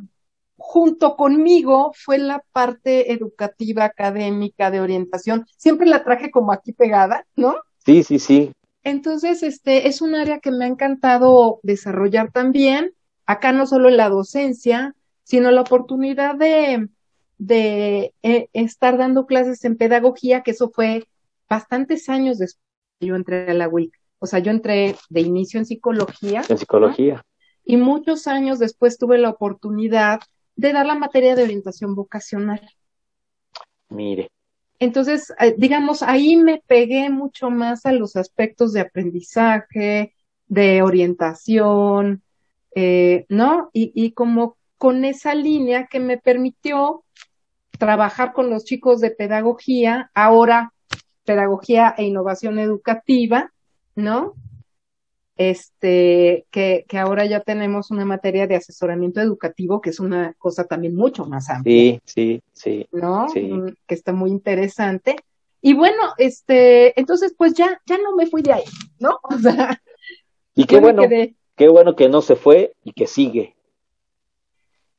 junto 0.56 1.16
conmigo 1.16 1.92
fue 1.94 2.18
la 2.18 2.44
parte 2.52 3.12
educativa, 3.12 3.84
académica, 3.84 4.70
de 4.70 4.80
orientación. 4.80 5.46
Siempre 5.56 5.86
la 5.86 6.04
traje 6.04 6.30
como 6.30 6.52
aquí 6.52 6.72
pegada, 6.72 7.26
¿no? 7.34 7.56
Sí, 7.84 8.02
sí, 8.02 8.18
sí. 8.18 8.52
Entonces, 8.84 9.42
este 9.42 9.88
es 9.88 10.02
un 10.02 10.14
área 10.14 10.38
que 10.38 10.50
me 10.50 10.66
ha 10.66 10.68
encantado 10.68 11.60
desarrollar 11.62 12.30
también. 12.30 12.92
Acá 13.26 13.52
no 13.52 13.66
solo 13.66 13.88
en 13.88 13.96
la 13.96 14.08
docencia, 14.08 14.94
sino 15.24 15.50
la 15.50 15.62
oportunidad 15.62 16.34
de, 16.34 16.88
de 17.38 18.14
eh, 18.22 18.48
estar 18.52 18.98
dando 18.98 19.26
clases 19.26 19.64
en 19.64 19.76
pedagogía, 19.76 20.42
que 20.42 20.50
eso 20.50 20.70
fue 20.70 21.06
bastantes 21.50 22.08
años 22.08 22.38
después 22.38 22.64
yo 23.00 23.16
entré 23.16 23.50
a 23.50 23.54
la 23.54 23.68
WIC. 23.68 23.92
O 24.18 24.26
sea, 24.26 24.38
yo 24.38 24.50
entré 24.50 24.94
de 25.08 25.20
inicio 25.20 25.58
en 25.58 25.66
psicología. 25.66 26.42
En 26.48 26.58
psicología. 26.58 27.24
Y 27.64 27.76
muchos 27.76 28.26
años 28.26 28.58
después 28.58 28.98
tuve 28.98 29.18
la 29.18 29.30
oportunidad 29.30 30.20
de 30.56 30.72
dar 30.72 30.86
la 30.86 30.94
materia 30.94 31.34
de 31.34 31.42
orientación 31.42 31.94
vocacional. 31.94 32.60
Mire. 33.88 34.30
Entonces, 34.78 35.32
eh, 35.40 35.54
digamos, 35.56 36.02
ahí 36.02 36.36
me 36.36 36.62
pegué 36.66 37.10
mucho 37.10 37.50
más 37.50 37.86
a 37.86 37.92
los 37.92 38.16
aspectos 38.16 38.72
de 38.72 38.80
aprendizaje, 38.80 40.14
de 40.46 40.82
orientación, 40.82 42.22
eh, 42.74 43.26
¿no? 43.28 43.70
Y, 43.72 43.92
y 43.94 44.12
como 44.12 44.56
con 44.76 45.04
esa 45.04 45.34
línea 45.34 45.86
que 45.86 46.00
me 46.00 46.18
permitió 46.18 47.04
trabajar 47.78 48.32
con 48.32 48.50
los 48.50 48.64
chicos 48.64 49.00
de 49.00 49.10
pedagogía, 49.10 50.10
ahora 50.14 50.72
pedagogía 51.30 51.94
e 51.96 52.02
innovación 52.02 52.58
educativa, 52.58 53.52
¿no? 53.94 54.34
Este, 55.36 56.44
que, 56.50 56.84
que 56.88 56.98
ahora 56.98 57.24
ya 57.24 57.38
tenemos 57.38 57.92
una 57.92 58.04
materia 58.04 58.48
de 58.48 58.56
asesoramiento 58.56 59.20
educativo, 59.20 59.80
que 59.80 59.90
es 59.90 60.00
una 60.00 60.34
cosa 60.38 60.64
también 60.64 60.96
mucho 60.96 61.26
más 61.26 61.48
amplia. 61.48 61.72
Sí, 61.72 62.00
sí, 62.04 62.42
sí. 62.52 62.88
¿No? 62.90 63.28
Que 63.86 63.94
está 63.94 64.12
muy 64.12 64.30
interesante. 64.30 65.14
Y 65.62 65.74
bueno, 65.74 66.02
este, 66.18 66.98
entonces 66.98 67.32
pues 67.38 67.54
ya, 67.54 67.80
ya 67.86 67.98
no 67.98 68.16
me 68.16 68.26
fui 68.26 68.42
de 68.42 68.54
ahí, 68.54 68.64
¿no? 68.98 69.20
O 69.30 69.38
sea, 69.38 69.80
y 70.56 70.64
qué 70.64 70.80
bueno, 70.80 71.04
qué 71.54 71.68
bueno 71.68 71.94
que 71.94 72.08
no 72.08 72.22
se 72.22 72.34
fue 72.34 72.72
y 72.82 72.92
que 72.92 73.06
sigue. 73.06 73.54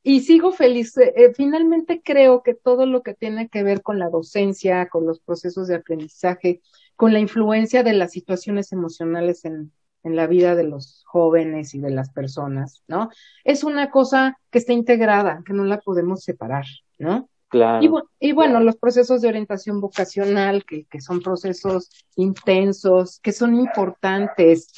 Y 0.03 0.22
sigo 0.22 0.51
feliz. 0.51 0.98
Eh, 0.98 1.13
eh, 1.15 1.34
finalmente 1.34 2.01
creo 2.03 2.41
que 2.43 2.53
todo 2.53 2.86
lo 2.86 3.03
que 3.03 3.13
tiene 3.13 3.50
que 3.50 3.63
ver 3.63 3.81
con 3.81 4.00
la 4.00 4.10
docencia, 4.10 4.89
con 4.89 5.05
los 5.05 5.20
procesos 5.20 5.67
de 5.67 5.75
aprendizaje, 5.75 6.62
con 6.96 7.13
la 7.13 7.20
influencia 7.20 7.84
de 7.84 7.93
las 7.93 8.12
situaciones 8.12 8.72
emocionales 8.72 9.46
en, 9.46 9.72
en 10.03 10.15
la 10.15 10.27
vida 10.27 10.55
de 10.55 10.63
los 10.63 11.03
jóvenes 11.05 11.74
y 11.74 11.79
de 11.79 11.91
las 11.91 12.10
personas, 12.12 12.84
¿no? 12.88 13.10
Es 13.43 13.63
una 13.63 13.91
cosa 13.91 14.39
que 14.50 14.58
está 14.58 14.74
integrada, 14.74 15.43
que 15.46 15.53
no 15.53 15.63
la 15.63 15.79
podemos 15.79 16.24
separar, 16.24 16.65
¿no? 16.98 17.29
Claro. 17.50 18.05
Y, 18.20 18.31
bueno, 18.31 18.62
los 18.62 18.77
procesos 18.77 19.22
de 19.22 19.27
orientación 19.27 19.81
vocacional, 19.81 20.63
que, 20.63 20.86
que 20.86 21.01
son 21.01 21.20
procesos 21.20 21.89
intensos, 22.15 23.20
que 23.20 23.34
son 23.34 23.55
importantes 23.55 24.72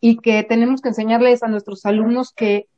y 0.00 0.18
que 0.18 0.44
tenemos 0.44 0.80
que 0.80 0.90
enseñarles 0.90 1.42
a 1.42 1.48
nuestros 1.48 1.84
alumnos 1.86 2.32
que, 2.32 2.68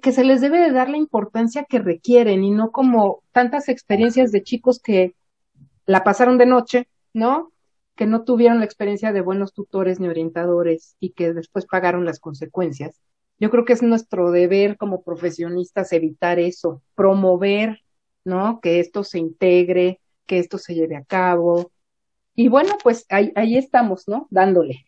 que, 0.00 0.12
se 0.12 0.24
les 0.24 0.40
debe 0.40 0.60
de 0.60 0.72
dar 0.72 0.88
la 0.88 0.96
importancia 0.96 1.64
que 1.64 1.78
requieren 1.78 2.44
y 2.44 2.50
no 2.50 2.70
como 2.70 3.22
tantas 3.32 3.68
experiencias 3.68 4.30
de 4.30 4.42
chicos 4.42 4.80
que 4.80 5.14
la 5.86 6.04
pasaron 6.04 6.38
de 6.38 6.46
noche, 6.46 6.88
¿no? 7.12 7.52
Que 7.96 8.06
no 8.06 8.22
tuvieron 8.22 8.60
la 8.60 8.64
experiencia 8.64 9.12
de 9.12 9.20
buenos 9.20 9.52
tutores 9.52 9.98
ni 9.98 10.08
orientadores 10.08 10.96
y 11.00 11.10
que 11.12 11.32
después 11.32 11.66
pagaron 11.66 12.04
las 12.04 12.20
consecuencias. 12.20 13.00
Yo 13.40 13.50
creo 13.50 13.64
que 13.64 13.72
es 13.72 13.82
nuestro 13.82 14.30
deber 14.30 14.76
como 14.76 15.02
profesionistas 15.02 15.92
evitar 15.92 16.38
eso, 16.38 16.82
promover 16.94 17.80
¿no? 18.24 18.60
Que 18.60 18.80
esto 18.80 19.04
se 19.04 19.18
integre, 19.18 20.00
que 20.26 20.38
esto 20.38 20.58
se 20.58 20.74
lleve 20.74 20.96
a 20.96 21.04
cabo. 21.04 21.72
Y 22.34 22.48
bueno, 22.48 22.76
pues 22.82 23.04
ahí, 23.08 23.32
ahí 23.34 23.56
estamos, 23.56 24.08
¿no? 24.08 24.28
Dándole. 24.30 24.84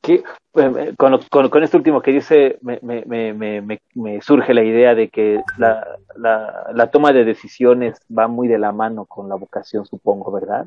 Que, 0.00 0.22
eh, 0.54 0.94
con, 0.96 1.20
con, 1.30 1.48
con, 1.48 1.62
esto 1.62 1.76
último 1.76 2.00
que 2.00 2.12
dice, 2.12 2.58
me, 2.62 2.78
me, 2.82 3.04
me, 3.04 3.80
me 3.94 4.20
surge 4.20 4.54
la 4.54 4.62
idea 4.62 4.94
de 4.94 5.08
que 5.08 5.42
la, 5.58 5.86
la, 6.16 6.66
la, 6.72 6.90
toma 6.90 7.12
de 7.12 7.24
decisiones 7.24 7.98
va 8.16 8.28
muy 8.28 8.48
de 8.48 8.58
la 8.58 8.72
mano 8.72 9.04
con 9.04 9.28
la 9.28 9.34
vocación, 9.34 9.84
supongo, 9.84 10.30
¿verdad? 10.30 10.66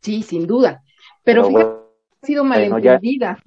Sí, 0.00 0.22
sin 0.22 0.46
duda. 0.46 0.82
Pero, 1.22 1.46
fíjate, 1.46 1.70
ha 2.22 2.26
sido 2.26 2.44
malentendida. 2.44 3.38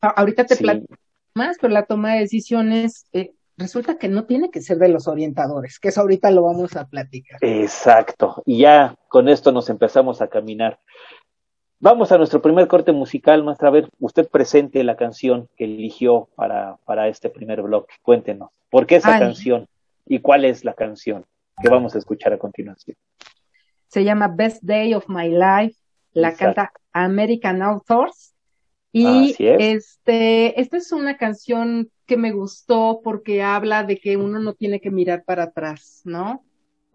Ahorita 0.00 0.44
te 0.44 0.56
platico 0.56 0.94
más, 1.34 1.56
pero 1.60 1.72
la 1.72 1.86
toma 1.86 2.14
de 2.14 2.20
decisiones 2.20 3.06
eh, 3.12 3.32
resulta 3.56 3.98
que 3.98 4.08
no 4.08 4.24
tiene 4.24 4.50
que 4.50 4.60
ser 4.60 4.78
de 4.78 4.88
los 4.88 5.08
orientadores, 5.08 5.78
que 5.78 5.88
eso 5.88 6.00
ahorita 6.00 6.30
lo 6.30 6.42
vamos 6.42 6.76
a 6.76 6.86
platicar. 6.86 7.38
Exacto, 7.42 8.42
y 8.44 8.58
ya 8.58 8.96
con 9.08 9.28
esto 9.28 9.52
nos 9.52 9.68
empezamos 9.70 10.20
a 10.20 10.28
caminar. 10.28 10.78
Vamos 11.80 12.10
a 12.10 12.18
nuestro 12.18 12.42
primer 12.42 12.66
corte 12.66 12.90
musical, 12.90 13.44
maestra. 13.44 13.68
A 13.68 13.70
ver, 13.70 13.88
usted 14.00 14.28
presente 14.28 14.82
la 14.82 14.96
canción 14.96 15.48
que 15.56 15.64
eligió 15.64 16.28
para, 16.34 16.76
para 16.84 17.06
este 17.06 17.30
primer 17.30 17.62
bloque. 17.62 17.94
Cuéntenos, 18.02 18.50
¿por 18.68 18.86
qué 18.86 18.96
esa 18.96 19.18
canción 19.18 19.68
y 20.04 20.18
cuál 20.18 20.44
es 20.44 20.64
la 20.64 20.74
canción 20.74 21.24
que 21.62 21.68
vamos 21.68 21.94
a 21.94 21.98
escuchar 21.98 22.32
a 22.32 22.38
continuación? 22.38 22.96
Se 23.86 24.02
llama 24.02 24.26
Best 24.26 24.62
Day 24.62 24.92
of 24.94 25.08
My 25.08 25.28
Life, 25.28 25.76
la 26.12 26.34
canta 26.34 26.72
American 26.92 27.62
Authors. 27.62 28.34
Y 28.90 29.36
este, 29.38 30.60
esta 30.60 30.76
es 30.78 30.90
una 30.90 31.16
canción 31.16 31.90
que 32.06 32.16
me 32.16 32.32
gustó 32.32 33.00
porque 33.04 33.42
habla 33.42 33.84
de 33.84 33.98
que 33.98 34.16
uno 34.16 34.40
no 34.40 34.54
tiene 34.54 34.80
que 34.80 34.90
mirar 34.90 35.22
para 35.24 35.44
atrás, 35.44 36.00
¿no? 36.04 36.42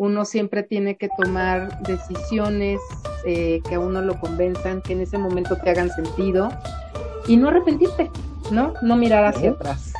Uno 0.03 0.25
siempre 0.25 0.63
tiene 0.63 0.97
que 0.97 1.07
tomar 1.17 1.81
decisiones 1.83 2.81
eh, 3.25 3.61
que 3.69 3.75
a 3.75 3.79
uno 3.79 4.01
lo 4.01 4.19
convenzan, 4.19 4.81
que 4.81 4.91
en 4.91 4.99
ese 4.99 5.17
momento 5.17 5.55
te 5.55 5.69
hagan 5.69 5.89
sentido 5.91 6.49
y 7.25 7.37
no 7.37 7.47
arrepentirte, 7.47 8.11
¿no? 8.51 8.73
No 8.81 8.97
mirar 8.97 9.23
hacia 9.23 9.51
atrás. 9.51 9.93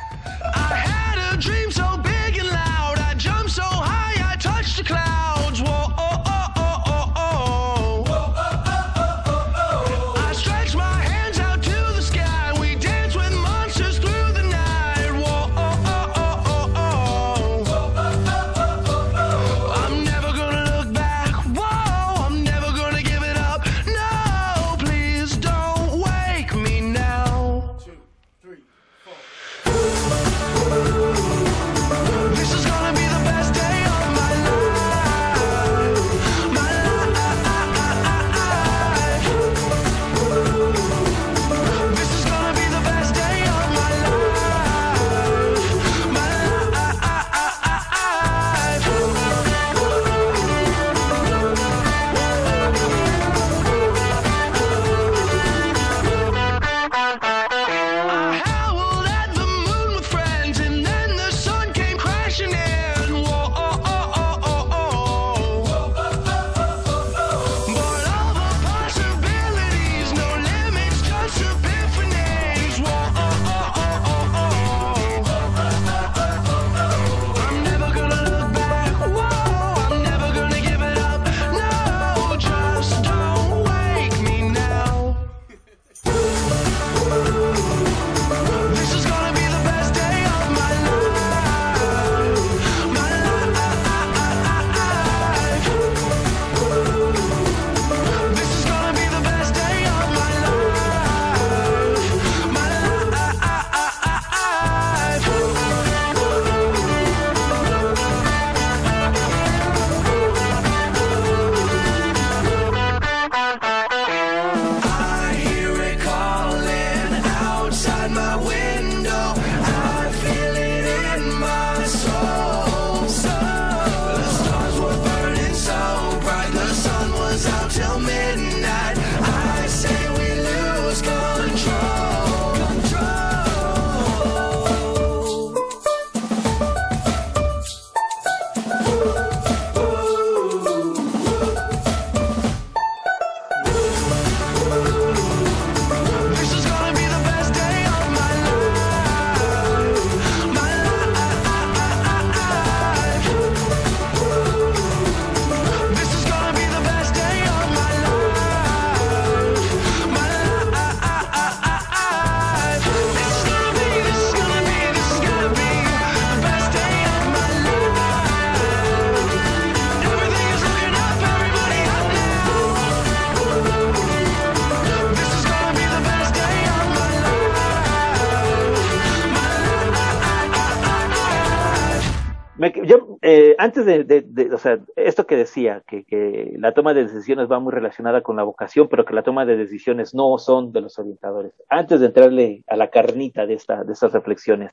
Antes 183.64 183.86
de, 183.86 184.50
o 184.52 184.58
sea, 184.58 184.78
esto 184.94 185.26
que 185.26 185.36
decía, 185.36 185.82
que, 185.86 186.54
la 186.58 186.72
toma 186.72 186.92
de 186.92 187.04
decisiones 187.04 187.50
va 187.50 187.58
muy 187.60 187.72
relacionada 187.72 188.22
con 188.22 188.36
la 188.36 188.42
vocación, 188.42 188.88
pero 188.90 189.06
que 189.06 189.14
la 189.14 189.22
toma 189.22 189.46
de 189.46 189.56
decisiones 189.56 190.14
no 190.14 190.36
son 190.36 190.70
de 190.70 190.82
los 190.82 190.98
orientadores. 190.98 191.54
Antes 191.70 192.00
de 192.00 192.06
entrarle 192.06 192.62
a 192.66 192.76
la 192.76 192.90
carnita 192.90 193.46
de, 193.46 193.54
esta, 193.54 193.82
de 193.82 193.94
estas 193.94 194.12
reflexiones, 194.12 194.72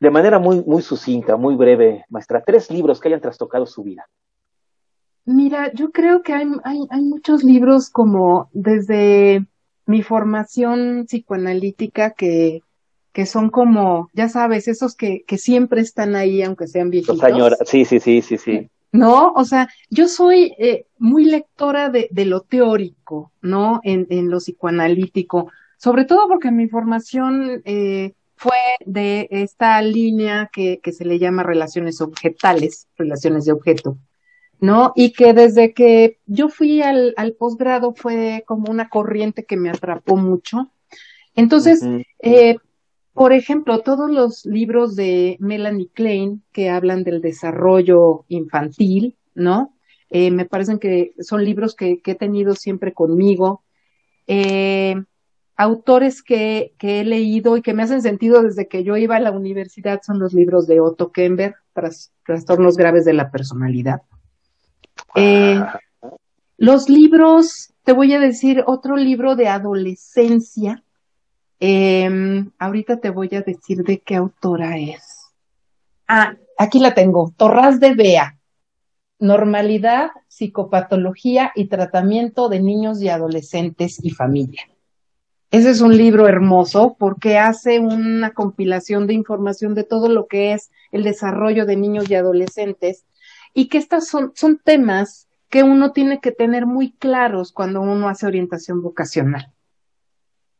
de 0.00 0.10
manera 0.10 0.40
muy, 0.40 0.64
muy 0.64 0.82
sucinta, 0.82 1.36
muy 1.36 1.54
breve, 1.54 2.04
maestra, 2.08 2.42
tres 2.44 2.68
libros 2.68 3.00
que 3.00 3.08
hayan 3.08 3.20
trastocado 3.20 3.64
su 3.64 3.84
vida. 3.84 4.08
Mira, 5.24 5.72
yo 5.72 5.92
creo 5.92 6.22
que 6.22 6.32
hay 6.32 7.00
muchos 7.02 7.44
libros 7.44 7.90
como 7.90 8.50
desde 8.52 9.46
mi 9.86 10.02
formación 10.02 11.04
psicoanalítica 11.06 12.10
que 12.10 12.62
que 13.14 13.26
son 13.26 13.48
como, 13.48 14.10
ya 14.12 14.28
sabes, 14.28 14.66
esos 14.66 14.96
que, 14.96 15.22
que 15.24 15.38
siempre 15.38 15.80
están 15.80 16.16
ahí, 16.16 16.42
aunque 16.42 16.66
sean 16.66 16.90
viejitos. 16.90 17.20
Señora, 17.20 17.56
sí, 17.64 17.84
sí, 17.84 18.00
sí, 18.00 18.20
sí, 18.20 18.36
sí. 18.36 18.68
¿No? 18.90 19.32
O 19.34 19.44
sea, 19.44 19.68
yo 19.88 20.08
soy 20.08 20.52
eh, 20.58 20.86
muy 20.98 21.24
lectora 21.24 21.90
de, 21.90 22.08
de, 22.10 22.24
lo 22.24 22.40
teórico, 22.40 23.30
¿no? 23.40 23.80
En, 23.84 24.08
en, 24.10 24.30
lo 24.30 24.38
psicoanalítico, 24.38 25.48
sobre 25.78 26.04
todo 26.06 26.26
porque 26.26 26.50
mi 26.50 26.68
formación 26.68 27.62
eh, 27.64 28.14
fue 28.34 28.56
de 28.84 29.28
esta 29.30 29.80
línea 29.80 30.50
que, 30.52 30.80
que 30.82 30.90
se 30.90 31.04
le 31.04 31.20
llama 31.20 31.44
relaciones 31.44 32.00
objetales, 32.00 32.88
relaciones 32.98 33.44
de 33.44 33.52
objeto, 33.52 33.96
¿no? 34.58 34.92
Y 34.96 35.12
que 35.12 35.34
desde 35.34 35.72
que 35.72 36.18
yo 36.26 36.48
fui 36.48 36.82
al, 36.82 37.14
al 37.16 37.34
posgrado 37.34 37.94
fue 37.94 38.42
como 38.44 38.72
una 38.72 38.88
corriente 38.88 39.44
que 39.44 39.56
me 39.56 39.70
atrapó 39.70 40.16
mucho. 40.16 40.72
Entonces, 41.36 41.80
eh, 42.20 42.56
por 43.14 43.32
ejemplo, 43.32 43.78
todos 43.78 44.10
los 44.10 44.44
libros 44.44 44.96
de 44.96 45.36
Melanie 45.38 45.88
Klein 45.94 46.42
que 46.52 46.68
hablan 46.68 47.04
del 47.04 47.20
desarrollo 47.20 48.24
infantil, 48.28 49.16
¿no? 49.34 49.76
Eh, 50.10 50.32
me 50.32 50.46
parecen 50.46 50.80
que 50.80 51.14
son 51.20 51.44
libros 51.44 51.76
que, 51.76 52.00
he 52.04 52.14
tenido 52.16 52.56
siempre 52.56 52.92
conmigo. 52.92 53.62
Eh, 54.26 54.96
autores 55.56 56.24
que, 56.24 56.74
he 56.80 57.04
leído 57.04 57.56
y 57.56 57.62
que 57.62 57.72
me 57.72 57.84
hacen 57.84 58.02
sentido 58.02 58.42
desde 58.42 58.66
que 58.66 58.82
yo 58.82 58.96
iba 58.96 59.14
a 59.14 59.20
la 59.20 59.30
universidad 59.30 60.00
son 60.04 60.18
los 60.18 60.34
libros 60.34 60.66
de 60.66 60.80
Otto 60.80 61.12
Kember, 61.12 61.54
Trastornos 62.26 62.76
Graves 62.76 63.04
de 63.04 63.12
la 63.12 63.30
Personalidad. 63.30 64.02
Eh, 65.14 65.60
los 66.58 66.88
libros, 66.88 67.72
te 67.84 67.92
voy 67.92 68.12
a 68.12 68.18
decir 68.18 68.64
otro 68.66 68.96
libro 68.96 69.36
de 69.36 69.46
adolescencia 69.46 70.82
eh, 71.60 72.44
ahorita 72.58 73.00
te 73.00 73.10
voy 73.10 73.30
a 73.32 73.42
decir 73.42 73.84
de 73.84 74.00
qué 74.00 74.16
autora 74.16 74.78
es. 74.78 75.30
Ah, 76.06 76.34
aquí 76.58 76.78
la 76.78 76.94
tengo. 76.94 77.32
Torras 77.36 77.80
de 77.80 77.94
Bea. 77.94 78.38
Normalidad, 79.18 80.10
psicopatología 80.28 81.52
y 81.54 81.66
tratamiento 81.66 82.48
de 82.48 82.60
niños 82.60 83.00
y 83.00 83.08
adolescentes 83.08 84.04
y 84.04 84.10
familia. 84.10 84.62
Ese 85.50 85.70
es 85.70 85.80
un 85.80 85.96
libro 85.96 86.26
hermoso 86.26 86.96
porque 86.98 87.38
hace 87.38 87.78
una 87.78 88.32
compilación 88.32 89.06
de 89.06 89.14
información 89.14 89.74
de 89.74 89.84
todo 89.84 90.08
lo 90.08 90.26
que 90.26 90.52
es 90.52 90.70
el 90.90 91.04
desarrollo 91.04 91.64
de 91.64 91.76
niños 91.76 92.10
y 92.10 92.16
adolescentes 92.16 93.04
y 93.54 93.68
que 93.68 93.78
estos 93.78 94.08
son, 94.08 94.32
son 94.34 94.58
temas 94.58 95.28
que 95.48 95.62
uno 95.62 95.92
tiene 95.92 96.20
que 96.20 96.32
tener 96.32 96.66
muy 96.66 96.90
claros 96.90 97.52
cuando 97.52 97.80
uno 97.80 98.08
hace 98.08 98.26
orientación 98.26 98.82
vocacional 98.82 99.53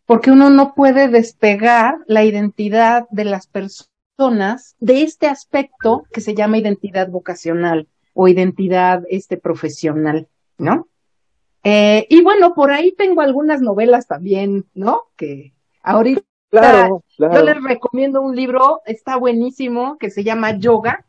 porque 0.07 0.31
uno 0.31 0.51
no 0.51 0.75
puede 0.75 1.09
despegar 1.09 1.99
la 2.07 2.25
identidad 2.25 3.07
de 3.11 3.25
las 3.25 3.47
personas 3.47 4.77
de 4.79 5.03
este 5.03 5.27
aspecto 5.27 6.05
que 6.13 6.21
se 6.21 6.35
llama 6.35 6.59
identidad 6.59 7.09
vocacional 7.09 7.89
o 8.13 8.29
identidad 8.29 9.03
este, 9.09 9.37
profesional, 9.37 10.29
¿no? 10.59 10.89
Eh, 11.65 12.07
y 12.11 12.23
bueno, 12.23 12.55
por 12.55 12.71
ahí 12.71 12.93
tengo 12.93 13.23
algunas 13.23 13.61
novelas 13.61 14.07
también, 14.07 14.67
¿no? 14.75 15.03
Que 15.17 15.55
ahorita 15.83 16.23
claro, 16.51 17.03
yo 17.19 17.43
les 17.43 17.63
recomiendo 17.63 18.21
un 18.21 18.37
libro, 18.37 18.83
está 18.87 19.17
buenísimo, 19.17 19.97
que 19.99 20.11
se 20.11 20.23
llama 20.23 20.59
Yoga, 20.59 21.05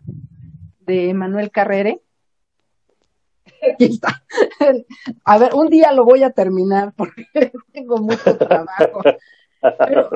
de 0.79 1.13
Manuel 1.13 1.51
Carrere. 1.51 2.01
Aquí 3.73 3.85
está. 3.85 4.23
A 5.23 5.37
ver, 5.37 5.53
un 5.53 5.69
día 5.69 5.91
lo 5.91 6.05
voy 6.05 6.23
a 6.23 6.31
terminar 6.31 6.93
porque 6.95 7.27
tengo 7.73 7.97
mucho 7.97 8.37
trabajo. 8.37 9.01
Pero 9.61 10.09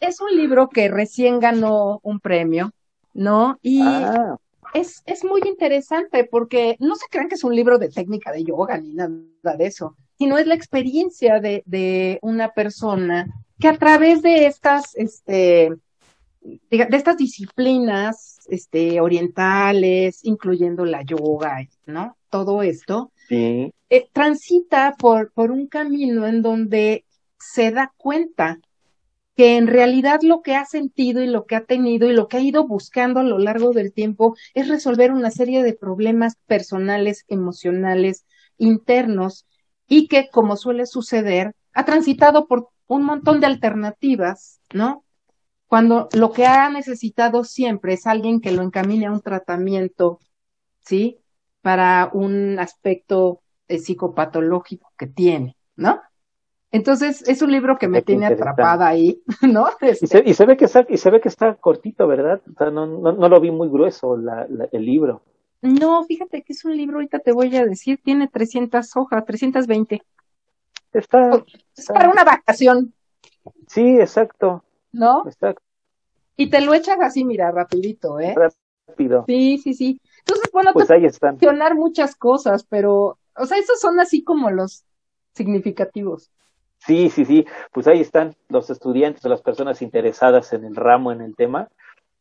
es, 0.00 0.20
un 0.20 0.36
libro 0.36 0.68
que 0.68 0.88
recién 0.88 1.38
ganó 1.38 2.00
un 2.02 2.18
premio, 2.20 2.70
¿no? 3.12 3.58
Y 3.60 3.82
ah. 3.82 4.36
es, 4.72 5.02
es 5.04 5.22
muy 5.22 5.42
interesante 5.44 6.24
porque 6.24 6.76
no 6.80 6.94
se 6.94 7.06
crean 7.10 7.28
que 7.28 7.34
es 7.34 7.44
un 7.44 7.54
libro 7.54 7.78
de 7.78 7.90
técnica 7.90 8.32
de 8.32 8.44
yoga 8.44 8.78
ni 8.78 8.94
nada 8.94 9.56
de 9.58 9.66
eso, 9.66 9.96
sino 10.16 10.38
es 10.38 10.46
la 10.46 10.54
experiencia 10.54 11.40
de, 11.40 11.62
de 11.66 12.18
una 12.22 12.52
persona 12.52 13.26
que 13.58 13.68
a 13.68 13.76
través 13.76 14.22
de 14.22 14.46
estas, 14.46 14.94
este, 14.96 15.72
de, 16.40 16.88
estas 16.92 17.16
disciplinas 17.16 18.38
este, 18.48 19.00
orientales, 19.00 20.20
incluyendo 20.24 20.84
la 20.84 21.02
yoga, 21.02 21.66
¿no? 21.86 22.15
Todo 22.30 22.62
esto, 22.62 23.12
sí. 23.28 23.72
Eh, 23.88 24.08
transita 24.12 24.94
por, 24.98 25.32
por 25.32 25.50
un 25.50 25.68
camino 25.68 26.26
en 26.26 26.42
donde 26.42 27.04
se 27.38 27.70
da 27.70 27.92
cuenta 27.96 28.58
que 29.36 29.58
en 29.58 29.66
realidad 29.66 30.20
lo 30.22 30.40
que 30.40 30.56
ha 30.56 30.64
sentido 30.64 31.22
y 31.22 31.26
lo 31.26 31.44
que 31.44 31.56
ha 31.56 31.64
tenido 31.64 32.08
y 32.10 32.14
lo 32.14 32.26
que 32.26 32.38
ha 32.38 32.40
ido 32.40 32.66
buscando 32.66 33.20
a 33.20 33.24
lo 33.24 33.38
largo 33.38 33.72
del 33.72 33.92
tiempo 33.92 34.34
es 34.54 34.68
resolver 34.68 35.12
una 35.12 35.30
serie 35.30 35.62
de 35.62 35.74
problemas 35.74 36.36
personales, 36.46 37.24
emocionales, 37.28 38.24
internos, 38.56 39.46
y 39.86 40.08
que, 40.08 40.28
como 40.30 40.56
suele 40.56 40.86
suceder, 40.86 41.54
ha 41.72 41.84
transitado 41.84 42.46
por 42.46 42.70
un 42.86 43.04
montón 43.04 43.40
de 43.40 43.46
alternativas, 43.46 44.60
¿no? 44.72 45.04
Cuando 45.66 46.08
lo 46.12 46.32
que 46.32 46.46
ha 46.46 46.70
necesitado 46.70 47.44
siempre 47.44 47.94
es 47.94 48.06
alguien 48.06 48.40
que 48.40 48.52
lo 48.52 48.62
encamine 48.62 49.06
a 49.06 49.12
un 49.12 49.20
tratamiento, 49.20 50.20
¿sí? 50.80 51.18
Para 51.66 52.10
un 52.12 52.60
aspecto 52.60 53.40
eh, 53.66 53.80
psicopatológico 53.80 54.92
que 54.96 55.08
tiene, 55.08 55.56
¿no? 55.74 56.00
Entonces, 56.70 57.26
es 57.26 57.42
un 57.42 57.50
libro 57.50 57.76
que 57.76 57.88
me 57.88 58.02
tiene 58.02 58.26
atrapada 58.26 58.86
ahí, 58.86 59.20
¿no? 59.42 59.66
Este 59.80 60.22
y, 60.24 60.34
se, 60.34 60.46
ve 60.46 60.56
que 60.56 60.66
está, 60.66 60.86
y 60.88 60.96
se 60.96 61.10
ve 61.10 61.20
que 61.20 61.28
está 61.28 61.56
cortito, 61.56 62.06
¿verdad? 62.06 62.40
O 62.48 62.56
sea, 62.56 62.70
no, 62.70 62.86
no, 62.86 63.14
no 63.14 63.28
lo 63.28 63.40
vi 63.40 63.50
muy 63.50 63.68
grueso 63.68 64.16
la, 64.16 64.46
el 64.70 64.86
libro. 64.86 65.22
No, 65.60 66.04
fíjate 66.04 66.42
que 66.42 66.52
es 66.52 66.64
un 66.64 66.76
libro, 66.76 66.98
ahorita 66.98 67.18
te 67.18 67.32
voy 67.32 67.56
a 67.56 67.66
decir, 67.66 67.98
tiene 68.00 68.28
300 68.28 68.96
hojas, 68.96 69.24
320. 69.24 70.02
Está, 70.92 71.44
es 71.76 71.86
para 71.86 72.10
una 72.10 72.22
vacación. 72.22 72.94
Sí, 73.66 73.98
exacto. 73.98 74.62
¿No? 74.92 75.24
Exacto. 75.26 75.64
Y 76.36 76.48
te 76.48 76.60
lo 76.60 76.74
echas 76.74 76.98
así, 77.00 77.24
mira, 77.24 77.50
rapidito, 77.50 78.20
¿eh? 78.20 78.36
Rápido. 78.86 79.24
Sí, 79.26 79.58
sí, 79.58 79.74
sí. 79.74 80.00
Entonces, 80.26 80.50
bueno, 80.52 80.72
pues 80.72 80.90
ahí 80.90 81.04
están. 81.04 81.34
mencionar 81.34 81.76
muchas 81.76 82.16
cosas, 82.16 82.64
pero, 82.68 83.18
o 83.36 83.46
sea, 83.46 83.58
esos 83.58 83.80
son 83.80 84.00
así 84.00 84.24
como 84.24 84.50
los 84.50 84.84
significativos. 85.34 86.32
Sí, 86.78 87.10
sí, 87.10 87.24
sí. 87.24 87.46
Pues 87.72 87.86
ahí 87.86 88.00
están 88.00 88.34
los 88.48 88.68
estudiantes 88.70 89.24
o 89.24 89.28
las 89.28 89.42
personas 89.42 89.82
interesadas 89.82 90.52
en 90.52 90.64
el 90.64 90.74
ramo, 90.74 91.12
en 91.12 91.20
el 91.20 91.36
tema, 91.36 91.68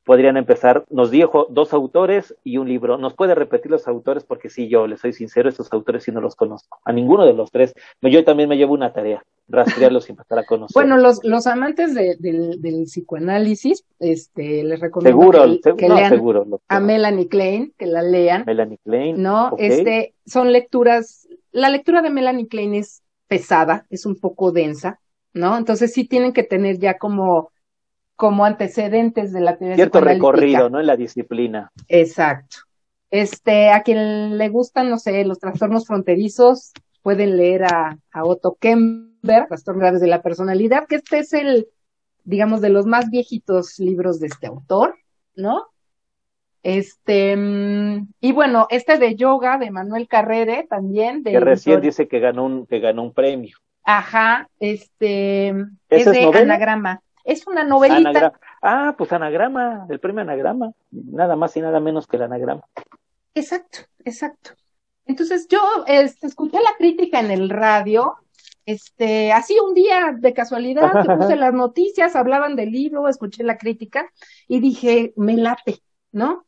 podrían 0.05 0.37
empezar. 0.37 0.85
Nos 0.89 1.11
dijo 1.11 1.47
dos 1.49 1.73
autores 1.73 2.35
y 2.43 2.57
un 2.57 2.69
libro. 2.69 2.97
¿Nos 2.97 3.13
puede 3.13 3.35
repetir 3.35 3.71
los 3.71 3.87
autores? 3.87 4.23
Porque 4.23 4.49
sí, 4.49 4.69
yo 4.69 4.87
les 4.87 5.01
soy 5.01 5.11
sincero, 5.11 5.49
estos 5.49 5.73
autores 5.73 6.03
sí 6.03 6.11
no 6.11 6.21
los 6.21 6.35
conozco. 6.35 6.79
A 6.85 6.93
ninguno 6.93 7.25
de 7.25 7.33
los 7.33 7.51
tres. 7.51 7.73
Yo 8.01 8.23
también 8.23 8.47
me 8.47 8.55
llevo 8.55 8.73
una 8.73 8.93
tarea, 8.93 9.23
rastrearlos 9.49 10.07
y 10.07 10.11
empezar 10.11 10.39
a 10.39 10.45
conocer. 10.45 10.73
Bueno, 10.73 10.97
los, 10.97 11.23
los 11.23 11.47
amantes 11.47 11.95
del, 11.95 12.83
psicoanálisis, 12.85 13.83
este, 13.99 14.63
les 14.63 14.79
recomiendo 14.79 15.59
que, 15.75 15.89
lean 15.89 16.21
a 16.67 16.79
Melanie 16.79 17.27
Klein, 17.27 17.73
que 17.77 17.87
la 17.87 18.03
lean. 18.03 18.43
Melanie 18.45 18.79
Klein. 18.83 19.21
No, 19.21 19.55
este, 19.57 20.13
son 20.25 20.51
lecturas, 20.51 21.27
la 21.51 21.69
lectura 21.69 22.01
de 22.01 22.11
Melanie 22.11 22.47
Klein 22.47 22.75
es 22.75 23.01
pesada, 23.27 23.87
es 23.89 24.05
un 24.05 24.15
poco 24.15 24.51
densa, 24.51 24.99
¿no? 25.33 25.57
Entonces 25.57 25.93
sí 25.93 26.05
tienen 26.05 26.31
que 26.31 26.43
tener 26.43 26.77
ya 26.77 26.99
como 26.99 27.51
como 28.15 28.45
antecedentes 28.45 29.33
de 29.33 29.41
la 29.41 29.57
teoría 29.57 29.75
Cierto 29.75 30.01
recorrido, 30.01 30.69
¿no? 30.69 30.79
En 30.79 30.87
la 30.87 30.95
disciplina. 30.95 31.71
Exacto. 31.87 32.57
Este, 33.11 33.69
a 33.69 33.83
quien 33.83 34.37
le 34.37 34.49
gustan, 34.49 34.89
no 34.89 34.97
sé, 34.97 35.23
los 35.25 35.39
trastornos 35.39 35.85
fronterizos, 35.85 36.71
pueden 37.01 37.37
leer 37.37 37.65
a, 37.65 37.97
Otto 38.23 38.57
Kember, 38.59 39.47
Trastornos 39.47 39.81
graves 39.81 40.01
de 40.01 40.07
la 40.07 40.21
personalidad, 40.21 40.87
que 40.87 40.95
este 40.95 41.19
es 41.19 41.33
el, 41.33 41.67
digamos, 42.23 42.61
de 42.61 42.69
los 42.69 42.85
más 42.85 43.09
viejitos 43.09 43.79
libros 43.79 44.19
de 44.19 44.27
este 44.27 44.47
autor, 44.47 44.95
¿no? 45.35 45.67
Este, 46.63 47.35
mm, 47.37 48.07
y 48.21 48.31
bueno, 48.31 48.65
este 48.71 48.97
de 48.97 49.15
yoga 49.15 49.59
de 49.59 49.69
Manuel 49.69 50.07
Carrere 50.07 50.65
también. 50.67 51.21
De 51.21 51.31
que 51.31 51.39
recién 51.39 51.79
dice 51.79 52.07
que 52.07 52.19
ganó 52.19 52.45
un, 52.45 52.65
que 52.65 52.79
ganó 52.79 53.03
un 53.03 53.13
premio. 53.13 53.55
Ajá, 53.83 54.49
este, 54.59 55.49
es 55.89 56.05
de 56.05 56.23
anagrama. 56.33 57.03
Es 57.25 57.47
una 57.47 57.63
novelita. 57.63 58.33
Ah, 58.61 58.93
pues 58.97 59.11
anagrama, 59.11 59.87
el 59.89 59.99
premio 59.99 60.21
anagrama, 60.21 60.71
nada 60.91 61.35
más 61.35 61.57
y 61.57 61.61
nada 61.61 61.79
menos 61.79 62.05
que 62.05 62.17
el 62.17 62.23
anagrama. 62.23 62.63
Exacto, 63.33 63.79
exacto. 64.03 64.51
Entonces 65.05 65.47
yo 65.47 65.59
este, 65.87 66.27
escuché 66.27 66.57
la 66.57 66.75
crítica 66.77 67.19
en 67.19 67.31
el 67.31 67.49
radio, 67.49 68.15
este, 68.65 69.31
así 69.33 69.57
un 69.59 69.73
día 69.73 70.15
de 70.17 70.33
casualidad 70.33 70.91
que 71.03 71.15
puse 71.17 71.35
las 71.35 71.53
noticias, 71.53 72.15
hablaban 72.15 72.55
del 72.55 72.71
libro, 72.71 73.07
escuché 73.07 73.43
la 73.43 73.57
crítica 73.57 74.07
y 74.47 74.59
dije, 74.59 75.13
me 75.15 75.35
late, 75.35 75.79
¿no? 76.11 76.45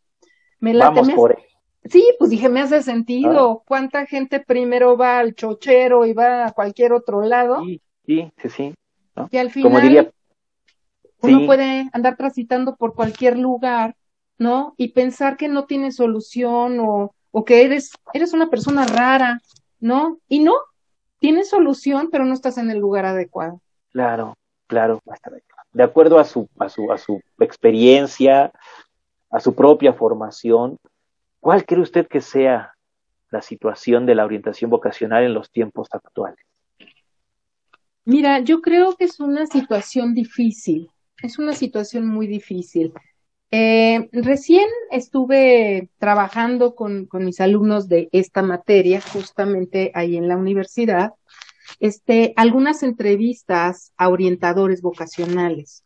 Me 0.60 0.76
late. 0.76 1.02
Vamos 1.02 1.14
por 1.16 1.32
él. 1.32 1.44
Sí, 1.90 2.04
pues 2.20 2.30
dije, 2.30 2.50
me 2.50 2.62
hace 2.62 2.84
sentido. 2.84 3.62
Ah. 3.62 3.64
¿Cuánta 3.68 4.06
gente 4.06 4.40
primero 4.40 4.98
va 4.98 5.20
al 5.20 5.34
chochero 5.34 6.06
y 6.06 6.14
va 6.14 6.48
a 6.48 6.52
cualquier 6.52 6.94
otro 6.94 7.22
lado? 7.22 7.64
Sí, 7.64 7.82
sí, 8.06 8.32
sí, 8.38 8.50
sí. 8.50 8.74
Y 9.32 9.38
al 9.38 9.50
final 9.50 9.72
Como 9.72 9.82
diría, 9.82 10.12
uno 11.22 11.46
puede 11.46 11.90
andar 11.94 12.16
transitando 12.16 12.76
por 12.76 12.94
cualquier 12.94 13.38
lugar, 13.38 13.96
¿no? 14.38 14.74
Y 14.78 14.90
pensar 14.90 15.38
que 15.38 15.48
no 15.48 15.66
tiene 15.66 15.92
solución 15.92 16.80
o, 16.80 17.14
o 17.32 17.46
que 17.46 17.64
eres, 17.64 17.92
eres 18.14 18.34
una 18.34 18.50
persona 18.50 18.86
rara, 18.86 19.42
¿no? 19.80 20.20
Y 20.28 20.40
no, 20.40 20.54
tienes 21.20 21.50
solución, 21.50 22.10
pero 22.12 22.26
no 22.26 22.34
estás 22.34 22.58
en 22.58 22.70
el 22.70 22.80
lugar 22.80 23.06
adecuado. 23.06 23.62
Claro, 23.92 24.36
claro, 24.68 25.02
de 25.74 25.84
acuerdo 25.84 26.20
a 26.20 26.24
su, 26.24 26.48
a 26.60 26.70
su, 26.70 26.92
a 26.92 26.98
su 26.98 27.22
experiencia, 27.40 28.52
a 29.30 29.40
su 29.40 29.54
propia 29.54 29.94
formación, 29.94 30.78
¿Cuál 31.40 31.66
cree 31.66 31.82
usted 31.82 32.08
que 32.08 32.20
sea 32.20 32.74
la 33.30 33.42
situación 33.42 34.06
de 34.06 34.16
la 34.16 34.26
orientación 34.26 34.70
vocacional 34.70 35.24
en 35.24 35.34
los 35.34 35.50
tiempos 35.50 35.88
actuales? 35.92 36.40
Mira, 38.06 38.40
yo 38.40 38.62
creo 38.62 38.96
que 38.96 39.06
es 39.06 39.20
una 39.20 39.46
situación 39.46 40.14
difícil, 40.14 40.90
es 41.24 41.40
una 41.40 41.54
situación 41.54 42.08
muy 42.08 42.28
difícil. 42.28 42.94
Eh, 43.50 44.10
recién 44.12 44.68
estuve 44.92 45.90
trabajando 46.00 46.76
con, 46.76 47.06
con, 47.06 47.24
mis 47.24 47.40
alumnos 47.40 47.88
de 47.88 48.10
esta 48.12 48.42
materia, 48.42 49.00
justamente 49.00 49.92
ahí 49.94 50.18
en 50.18 50.28
la 50.28 50.36
universidad, 50.36 51.14
este, 51.80 52.34
algunas 52.36 52.84
entrevistas 52.84 53.94
a 53.98 54.10
orientadores 54.10 54.82
vocacionales 54.82 55.84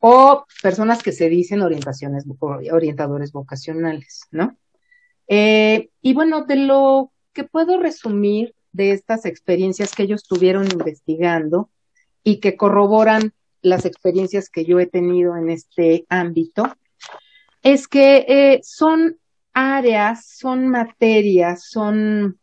o 0.00 0.44
personas 0.62 1.02
que 1.02 1.12
se 1.12 1.28
dicen 1.28 1.62
orientaciones, 1.62 2.24
orientadores 2.70 3.32
vocacionales, 3.32 4.22
¿no? 4.30 4.56
Eh, 5.26 5.90
y 6.00 6.14
bueno, 6.14 6.44
de 6.44 6.56
lo 6.56 7.12
que 7.32 7.44
puedo 7.44 7.78
resumir 7.78 8.54
de 8.72 8.92
estas 8.92 9.26
experiencias 9.26 9.94
que 9.94 10.04
ellos 10.04 10.24
tuvieron 10.24 10.70
investigando 10.70 11.70
y 12.22 12.40
que 12.40 12.56
corroboran 12.56 13.32
las 13.62 13.84
experiencias 13.84 14.50
que 14.50 14.64
yo 14.64 14.78
he 14.80 14.86
tenido 14.86 15.36
en 15.36 15.50
este 15.50 16.06
ámbito, 16.08 16.72
es 17.62 17.88
que 17.88 18.24
eh, 18.28 18.60
son 18.62 19.18
áreas, 19.52 20.26
son 20.26 20.68
materias, 20.68 21.64
son, 21.68 22.38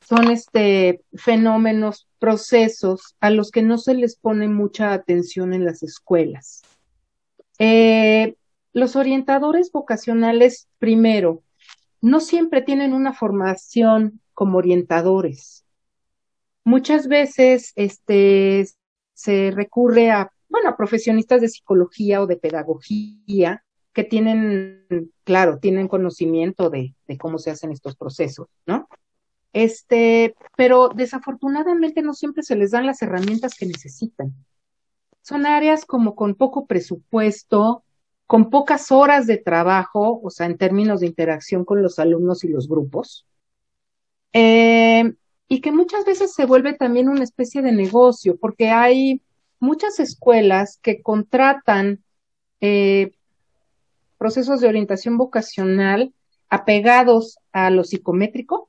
son 0.00 0.30
este, 0.30 1.02
fenómenos, 1.14 2.08
procesos 2.18 3.16
a 3.20 3.30
los 3.30 3.50
que 3.50 3.62
no 3.62 3.78
se 3.78 3.94
les 3.94 4.16
pone 4.16 4.48
mucha 4.48 4.92
atención 4.92 5.52
en 5.54 5.64
las 5.64 5.82
escuelas. 5.82 6.62
Eh, 7.58 8.34
los 8.72 8.96
orientadores 8.96 9.70
vocacionales, 9.72 10.68
primero, 10.78 11.42
no 12.00 12.20
siempre 12.20 12.62
tienen 12.62 12.92
una 12.92 13.12
formación 13.12 14.20
como 14.34 14.58
orientadores. 14.58 15.64
Muchas 16.64 17.08
veces 17.08 17.72
este, 17.76 18.66
se 19.18 19.50
recurre 19.50 20.12
a, 20.12 20.30
bueno, 20.48 20.68
a 20.68 20.76
profesionistas 20.76 21.40
de 21.40 21.48
psicología 21.48 22.22
o 22.22 22.28
de 22.28 22.36
pedagogía 22.36 23.64
que 23.92 24.04
tienen, 24.04 25.10
claro, 25.24 25.58
tienen 25.58 25.88
conocimiento 25.88 26.70
de, 26.70 26.94
cómo 27.18 27.38
se 27.38 27.50
hacen 27.50 27.72
estos 27.72 27.96
procesos, 27.96 28.46
¿no? 28.64 28.88
Este, 29.52 30.36
pero 30.56 30.90
desafortunadamente 30.90 32.00
no 32.00 32.14
siempre 32.14 32.44
se 32.44 32.54
les 32.54 32.70
dan 32.70 32.86
las 32.86 33.02
herramientas 33.02 33.56
que 33.56 33.66
necesitan. 33.66 34.32
Son 35.20 35.46
áreas 35.46 35.84
como 35.84 36.14
con 36.14 36.36
poco 36.36 36.66
presupuesto, 36.66 37.82
con 38.28 38.50
pocas 38.50 38.92
horas 38.92 39.26
de 39.26 39.38
trabajo, 39.38 40.20
o 40.22 40.30
sea, 40.30 40.46
en 40.46 40.58
términos 40.58 41.00
de 41.00 41.06
interacción 41.06 41.64
con 41.64 41.82
los 41.82 41.98
alumnos 41.98 42.44
y 42.44 42.48
los 42.48 42.68
grupos, 42.68 43.26
eh, 44.32 45.12
y 45.48 45.60
que 45.60 45.72
muchas 45.72 46.04
veces 46.04 46.34
se 46.34 46.46
vuelve 46.46 46.74
también 46.74 47.08
una 47.08 47.24
especie 47.24 47.62
de 47.62 47.72
negocio, 47.72 48.36
porque 48.38 48.70
hay 48.70 49.22
muchas 49.60 49.98
escuelas 49.98 50.78
que 50.82 51.02
contratan 51.02 52.04
eh, 52.60 53.12
procesos 54.18 54.60
de 54.60 54.68
orientación 54.68 55.16
vocacional 55.16 56.12
apegados 56.50 57.38
a 57.52 57.70
lo 57.70 57.84
psicométrico, 57.84 58.68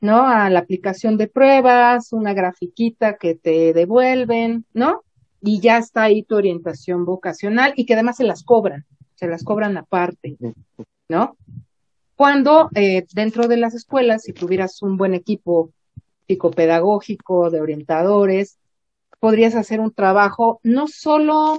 ¿no? 0.00 0.26
A 0.26 0.50
la 0.50 0.60
aplicación 0.60 1.16
de 1.16 1.28
pruebas, 1.28 2.12
una 2.12 2.34
grafiquita 2.34 3.16
que 3.16 3.34
te 3.34 3.72
devuelven, 3.72 4.64
¿no? 4.72 5.02
y 5.40 5.60
ya 5.60 5.78
está 5.78 6.04
ahí 6.04 6.22
tu 6.22 6.36
orientación 6.36 7.04
vocacional 7.04 7.72
y 7.76 7.86
que 7.86 7.94
además 7.94 8.16
se 8.16 8.24
las 8.24 8.42
cobran, 8.42 8.86
se 9.14 9.28
las 9.28 9.44
cobran 9.44 9.76
aparte, 9.76 10.36
¿no? 11.08 11.36
Cuando 12.16 12.68
eh, 12.74 13.06
dentro 13.12 13.46
de 13.46 13.56
las 13.56 13.74
escuelas, 13.74 14.22
si 14.24 14.32
tuvieras 14.32 14.82
un 14.82 14.96
buen 14.96 15.14
equipo 15.14 15.70
psicopedagógico 16.28 17.50
de 17.50 17.60
orientadores, 17.60 18.58
podrías 19.18 19.54
hacer 19.54 19.80
un 19.80 19.92
trabajo 19.92 20.60
no 20.62 20.86
solo, 20.86 21.58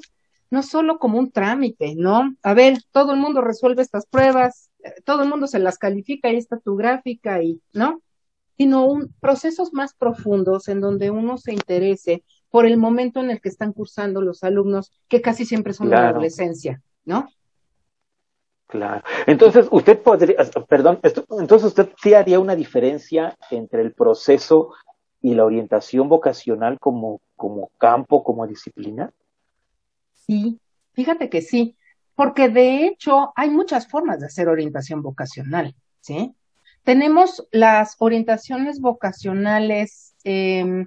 no 0.49 0.63
solo 0.63 0.99
como 0.99 1.19
un 1.19 1.32
trámite, 1.32 1.95
¿no? 1.95 2.36
A 2.43 2.53
ver, 2.53 2.77
todo 2.91 3.13
el 3.13 3.19
mundo 3.19 3.41
resuelve 3.41 3.82
estas 3.82 4.05
pruebas, 4.05 4.69
eh, 4.84 4.93
todo 5.03 5.23
el 5.23 5.29
mundo 5.29 5.47
se 5.47 5.60
las 5.60 5.77
califica, 5.77 6.32
y 6.32 6.38
está 6.38 6.58
tu 6.58 6.75
gráfica 6.75 7.41
y, 7.43 7.62
¿no? 7.73 8.01
Sino 8.58 8.86
un, 8.86 9.13
procesos 9.19 9.73
más 9.73 9.93
profundos 9.93 10.67
en 10.67 10.79
donde 10.82 11.12
uno 11.12 11.38
se 11.38 11.53
interese 11.53 12.23
por 12.49 12.65
el 12.65 12.77
momento 12.77 13.19
en 13.19 13.29
el 13.29 13.41
que 13.41 13.49
están 13.49 13.73
cursando 13.73 14.21
los 14.21 14.43
alumnos, 14.43 14.91
que 15.08 15.21
casi 15.21 15.45
siempre 15.45 15.73
son 15.73 15.89
de 15.89 15.95
la 15.95 16.10
adolescencia, 16.10 16.82
¿no? 17.05 17.27
Claro. 18.69 19.03
Entonces, 19.25 19.67
usted 19.71 19.99
podría, 19.99 20.36
perdón, 20.67 20.99
entonces 21.03 21.69
usted 21.69 21.89
sí 21.99 22.13
haría 22.13 22.39
una 22.39 22.55
diferencia 22.55 23.36
entre 23.49 23.82
el 23.82 23.93
proceso 23.93 24.73
y 25.23 25.34
la 25.34 25.43
orientación 25.43 26.08
vocacional 26.08 26.79
como, 26.79 27.19
como 27.36 27.71
campo, 27.79 28.23
como 28.23 28.45
disciplina? 28.45 29.12
Sí, 30.13 30.60
fíjate 30.93 31.32
que 31.32 31.41
sí, 31.41 31.77
porque 32.13 32.49
de 32.49 32.86
hecho 32.86 33.34
hay 33.36 33.49
muchas 33.49 33.88
formas 33.88 34.19
de 34.19 34.27
hacer 34.27 34.47
orientación 34.47 35.01
vocacional, 35.01 35.75
¿sí? 36.01 36.36
Tenemos 36.84 37.47
las 37.51 37.95
orientaciones 37.97 38.79
vocacionales 38.79 40.13
eh, 40.23 40.86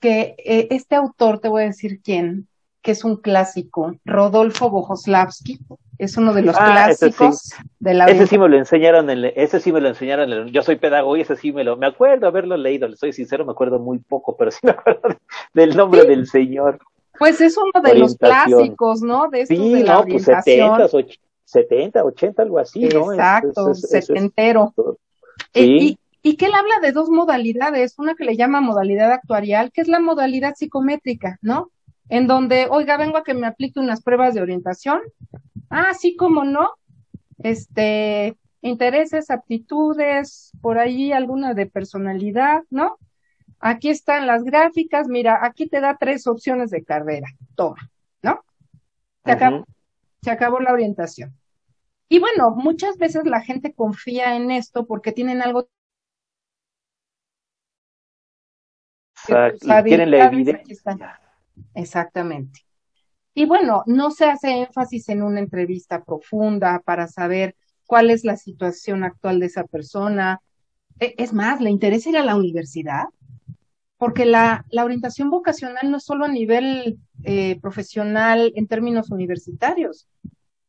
que 0.00 0.34
eh, 0.38 0.68
este 0.70 0.96
autor, 0.96 1.40
te 1.40 1.48
voy 1.48 1.64
a 1.64 1.66
decir 1.66 2.00
quién, 2.02 2.48
que 2.84 2.92
es 2.92 3.02
un 3.02 3.16
clásico, 3.16 3.96
Rodolfo 4.04 4.68
Bojoslavski, 4.68 5.58
es 5.96 6.18
uno 6.18 6.34
de 6.34 6.42
los 6.42 6.54
ah, 6.58 6.66
clásicos 6.66 7.54
de 7.80 7.94
la 7.94 8.04
Ese 8.04 8.26
sí 8.26 8.36
me 8.36 8.46
lo 8.46 8.58
enseñaron, 8.58 9.08
en, 9.08 9.24
ese 9.36 9.58
sí 9.58 9.72
me 9.72 9.80
lo 9.80 9.88
enseñaron, 9.88 10.48
yo 10.48 10.62
soy 10.62 10.76
pedagogo 10.76 11.16
y 11.16 11.22
ese 11.22 11.34
sí 11.34 11.50
me 11.50 11.64
lo, 11.64 11.78
me 11.78 11.86
acuerdo 11.86 12.26
haberlo 12.26 12.58
leído, 12.58 12.86
le 12.86 12.96
soy 12.96 13.14
sincero, 13.14 13.46
me 13.46 13.52
acuerdo 13.52 13.78
muy 13.78 14.00
poco, 14.00 14.36
pero 14.36 14.50
sí 14.50 14.58
me 14.64 14.72
acuerdo 14.72 15.00
del 15.54 15.74
nombre 15.74 16.04
del 16.04 16.26
señor. 16.26 16.78
Pues 17.18 17.40
es 17.40 17.56
uno 17.56 17.82
de 17.82 17.94
los 17.94 18.18
clásicos, 18.18 19.00
¿no? 19.00 19.30
De 19.30 19.40
estos 19.40 19.56
sí, 19.56 19.82
no, 19.82 20.04
pues 20.04 20.24
70, 20.24 20.86
70, 21.46 22.04
80, 22.04 22.42
algo 22.42 22.58
así, 22.58 22.80
¿no? 22.88 23.14
Exacto, 23.14 23.74
setentero. 23.74 24.74
Sí. 25.54 25.98
Y 26.20 26.36
que 26.36 26.46
él 26.46 26.52
habla 26.54 26.80
de 26.80 26.92
dos 26.92 27.08
modalidades, 27.08 27.98
una 27.98 28.14
que 28.14 28.24
le 28.24 28.36
llama 28.36 28.60
modalidad 28.60 29.10
actuarial, 29.10 29.72
que 29.72 29.80
es 29.80 29.88
la 29.88 30.00
modalidad 30.00 30.54
psicométrica, 30.54 31.38
¿no? 31.40 31.70
En 32.08 32.26
donde, 32.26 32.66
oiga, 32.70 32.96
vengo 32.96 33.16
a 33.16 33.24
que 33.24 33.34
me 33.34 33.46
aplique 33.46 33.80
unas 33.80 34.02
pruebas 34.02 34.34
de 34.34 34.42
orientación. 34.42 35.00
Ah, 35.70 35.94
sí, 35.94 36.16
como 36.16 36.44
no. 36.44 36.70
Este, 37.38 38.36
intereses, 38.60 39.30
aptitudes, 39.30 40.52
por 40.62 40.78
ahí 40.78 41.12
alguna 41.12 41.54
de 41.54 41.66
personalidad, 41.66 42.62
¿no? 42.70 42.98
Aquí 43.60 43.90
están 43.90 44.26
las 44.26 44.42
gráficas, 44.42 45.08
mira, 45.08 45.40
aquí 45.42 45.68
te 45.68 45.80
da 45.80 45.96
tres 45.98 46.26
opciones 46.26 46.70
de 46.70 46.84
carrera, 46.84 47.28
toma, 47.54 47.90
¿no? 48.22 48.42
Se, 49.24 49.32
acabó, 49.32 49.66
se 50.22 50.30
acabó 50.30 50.60
la 50.60 50.72
orientación. 50.72 51.34
Y 52.08 52.18
bueno, 52.18 52.50
muchas 52.50 52.96
veces 52.98 53.24
la 53.26 53.40
gente 53.40 53.74
confía 53.74 54.36
en 54.36 54.50
esto 54.50 54.86
porque 54.86 55.12
tienen 55.12 55.42
algo 55.42 55.68
tienen 59.84 60.10
la 60.10 60.24
evidencia. 60.24 61.20
Exactamente. 61.74 62.60
Y 63.34 63.46
bueno, 63.46 63.82
no 63.86 64.10
se 64.10 64.26
hace 64.26 64.62
énfasis 64.62 65.08
en 65.08 65.22
una 65.22 65.40
entrevista 65.40 66.04
profunda 66.04 66.80
para 66.84 67.08
saber 67.08 67.56
cuál 67.86 68.10
es 68.10 68.24
la 68.24 68.36
situación 68.36 69.04
actual 69.04 69.40
de 69.40 69.46
esa 69.46 69.64
persona. 69.64 70.40
E, 71.00 71.14
es 71.18 71.32
más, 71.32 71.60
¿le 71.60 71.70
interesa 71.70 72.10
ir 72.10 72.16
a 72.16 72.24
la 72.24 72.36
universidad? 72.36 73.04
Porque 73.96 74.24
la, 74.26 74.64
la 74.70 74.84
orientación 74.84 75.30
vocacional 75.30 75.90
no 75.90 75.96
es 75.96 76.04
solo 76.04 76.24
a 76.24 76.28
nivel 76.28 76.98
eh, 77.24 77.58
profesional 77.60 78.52
en 78.54 78.66
términos 78.68 79.10
universitarios. 79.10 80.06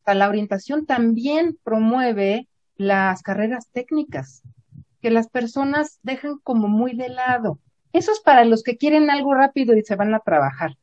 La 0.06 0.30
orientación 0.30 0.86
también 0.86 1.58
promueve 1.64 2.48
las 2.78 3.22
carreras 3.24 3.70
técnicas, 3.72 4.44
que 5.02 5.10
las 5.10 5.28
personas 5.30 6.00
dejan 6.04 6.38
como 6.44 6.68
muy 6.68 6.96
de 6.96 7.10
lado. 7.10 7.60
Eso 7.96 8.12
es 8.12 8.20
para 8.20 8.44
los 8.44 8.62
que 8.62 8.76
quieren 8.76 9.10
algo 9.10 9.34
rápido 9.34 9.74
y 9.74 9.82
se 9.82 9.96
van 9.96 10.14
a 10.14 10.20
trabajar. 10.20 10.76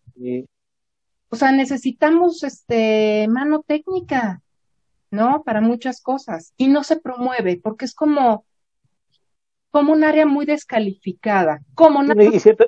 O 1.29 1.37
sea, 1.37 1.53
necesitamos 1.53 2.43
este 2.43 3.29
mano 3.29 3.63
técnica, 3.67 4.41
¿no? 5.11 5.43
Para 5.43 5.61
muchas 5.61 6.01
cosas. 6.01 6.55
Y 6.57 6.69
no 6.69 6.83
se 6.85 6.97
promueve, 6.97 7.61
porque 7.63 7.85
es 7.85 7.95
como, 7.95 8.47
como 9.71 9.93
un 9.93 10.05
área 10.05 10.25
muy 10.25 10.47
descalificada, 10.47 11.61
como 11.75 12.03
no 12.03 12.15
y 12.23 12.41
cierto, 12.41 12.65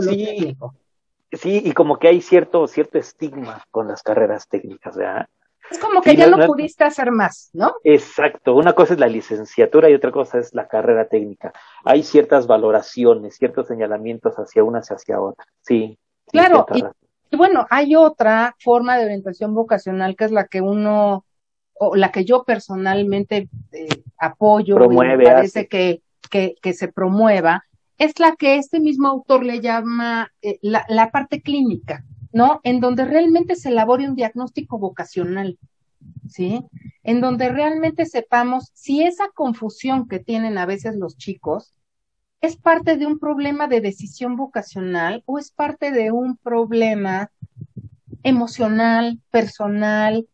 sí, 0.00 0.56
sí, 1.30 1.62
y 1.64 1.70
como 1.70 2.00
que 2.00 2.08
hay 2.08 2.20
cierto, 2.20 2.66
cierto 2.66 2.98
estigma 2.98 3.62
con 3.70 3.86
las 3.86 4.02
carreras 4.02 4.48
técnicas, 4.48 4.96
¿verdad? 4.96 5.28
Es 5.70 5.78
como 5.78 6.02
que 6.02 6.14
ya 6.14 6.26
no, 6.26 6.46
pudiste 6.46 6.84
hacer 6.84 7.10
más, 7.10 7.50
¿no? 7.52 7.74
Exacto. 7.84 8.54
Una 8.54 8.74
cosa 8.74 8.94
es 8.94 9.00
la 9.00 9.06
licenciatura 9.06 9.88
y 9.88 9.94
otra 9.94 10.10
cosa 10.10 10.38
es 10.38 10.54
la 10.54 10.68
carrera 10.68 11.08
técnica. 11.08 11.52
Hay 11.84 12.02
ciertas 12.02 12.46
valoraciones, 12.46 13.36
ciertos 13.36 13.68
señalamientos 13.68 14.34
hacia 14.36 14.62
unas 14.62 14.90
y 14.90 14.94
hacia 14.94 15.20
otras. 15.20 15.48
Sí. 15.62 15.98
Claro. 16.26 16.66
Y, 16.74 17.36
bueno, 17.36 17.66
hay 17.70 17.96
otra 17.96 18.54
forma 18.62 18.98
de 18.98 19.06
orientación 19.06 19.54
vocacional 19.54 20.16
que 20.16 20.24
es 20.24 20.30
la 20.30 20.46
que 20.46 20.60
uno, 20.60 21.24
o 21.74 21.96
la 21.96 22.12
que 22.12 22.24
yo 22.24 22.44
personalmente 22.44 23.48
eh, 23.72 23.88
apoyo. 24.18 24.76
Promueve. 24.76 25.24
Y 25.24 25.26
parece 25.26 25.66
que, 25.66 26.02
que, 26.30 26.56
que, 26.60 26.74
se 26.74 26.88
promueva. 26.88 27.64
Es 27.96 28.20
la 28.20 28.36
que 28.36 28.56
este 28.56 28.80
mismo 28.80 29.08
autor 29.08 29.44
le 29.44 29.60
llama 29.60 30.30
eh, 30.42 30.58
la, 30.60 30.84
la 30.88 31.10
parte 31.10 31.40
clínica. 31.40 32.04
¿No? 32.34 32.60
En 32.64 32.80
donde 32.80 33.04
realmente 33.04 33.54
se 33.54 33.68
elabore 33.70 34.08
un 34.08 34.16
diagnóstico 34.16 34.76
vocacional, 34.76 35.56
¿sí? 36.28 36.64
En 37.04 37.20
donde 37.20 37.48
realmente 37.48 38.06
sepamos 38.06 38.72
si 38.74 39.04
esa 39.04 39.28
confusión 39.28 40.08
que 40.08 40.18
tienen 40.18 40.58
a 40.58 40.66
veces 40.66 40.96
los 40.96 41.16
chicos 41.16 41.74
es 42.40 42.56
parte 42.56 42.96
de 42.96 43.06
un 43.06 43.20
problema 43.20 43.68
de 43.68 43.80
decisión 43.80 44.36
vocacional 44.36 45.22
o 45.26 45.38
es 45.38 45.52
parte 45.52 45.92
de 45.92 46.10
un 46.10 46.36
problema 46.36 47.30
emocional, 48.24 49.20
personal, 49.30 50.26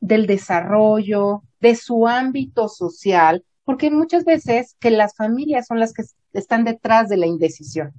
del 0.00 0.26
desarrollo, 0.26 1.42
de 1.60 1.76
su 1.76 2.08
ámbito 2.08 2.66
social, 2.68 3.44
porque 3.64 3.90
muchas 3.90 4.24
veces 4.24 4.74
que 4.80 4.90
las 4.90 5.14
familias 5.14 5.66
son 5.66 5.78
las 5.78 5.92
que 5.92 6.02
están 6.32 6.64
detrás 6.64 7.10
de 7.10 7.18
la 7.18 7.26
indecisión. 7.26 7.92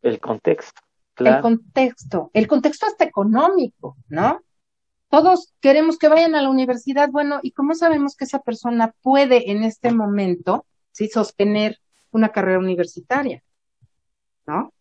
El 0.00 0.18
contexto. 0.20 0.83
El 1.16 1.40
contexto, 1.40 2.30
el 2.32 2.46
contexto 2.48 2.86
hasta 2.86 3.04
económico, 3.04 3.96
¿no? 4.08 4.40
Todos 5.08 5.54
queremos 5.60 5.96
que 5.96 6.08
vayan 6.08 6.34
a 6.34 6.42
la 6.42 6.50
universidad, 6.50 7.08
bueno, 7.10 7.38
¿y 7.42 7.52
cómo 7.52 7.74
sabemos 7.74 8.16
que 8.16 8.24
esa 8.24 8.40
persona 8.40 8.94
puede 9.00 9.52
en 9.52 9.62
este 9.62 9.92
momento, 9.92 10.66
sí, 10.90 11.08
sostener 11.08 11.78
una 12.10 12.30
carrera 12.30 12.58
universitaria? 12.58 13.42
¿No? 14.46 14.72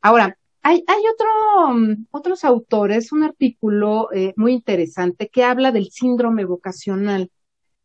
Ahora, 0.00 0.36
hay, 0.62 0.82
hay 0.86 1.02
otro, 1.14 1.74
mm, 1.74 2.06
otros 2.10 2.44
autores, 2.44 3.12
un 3.12 3.22
artículo 3.22 4.08
eh, 4.12 4.34
muy 4.36 4.52
interesante 4.52 5.28
que 5.28 5.44
habla 5.44 5.70
del 5.70 5.90
síndrome 5.90 6.44
vocacional, 6.44 7.30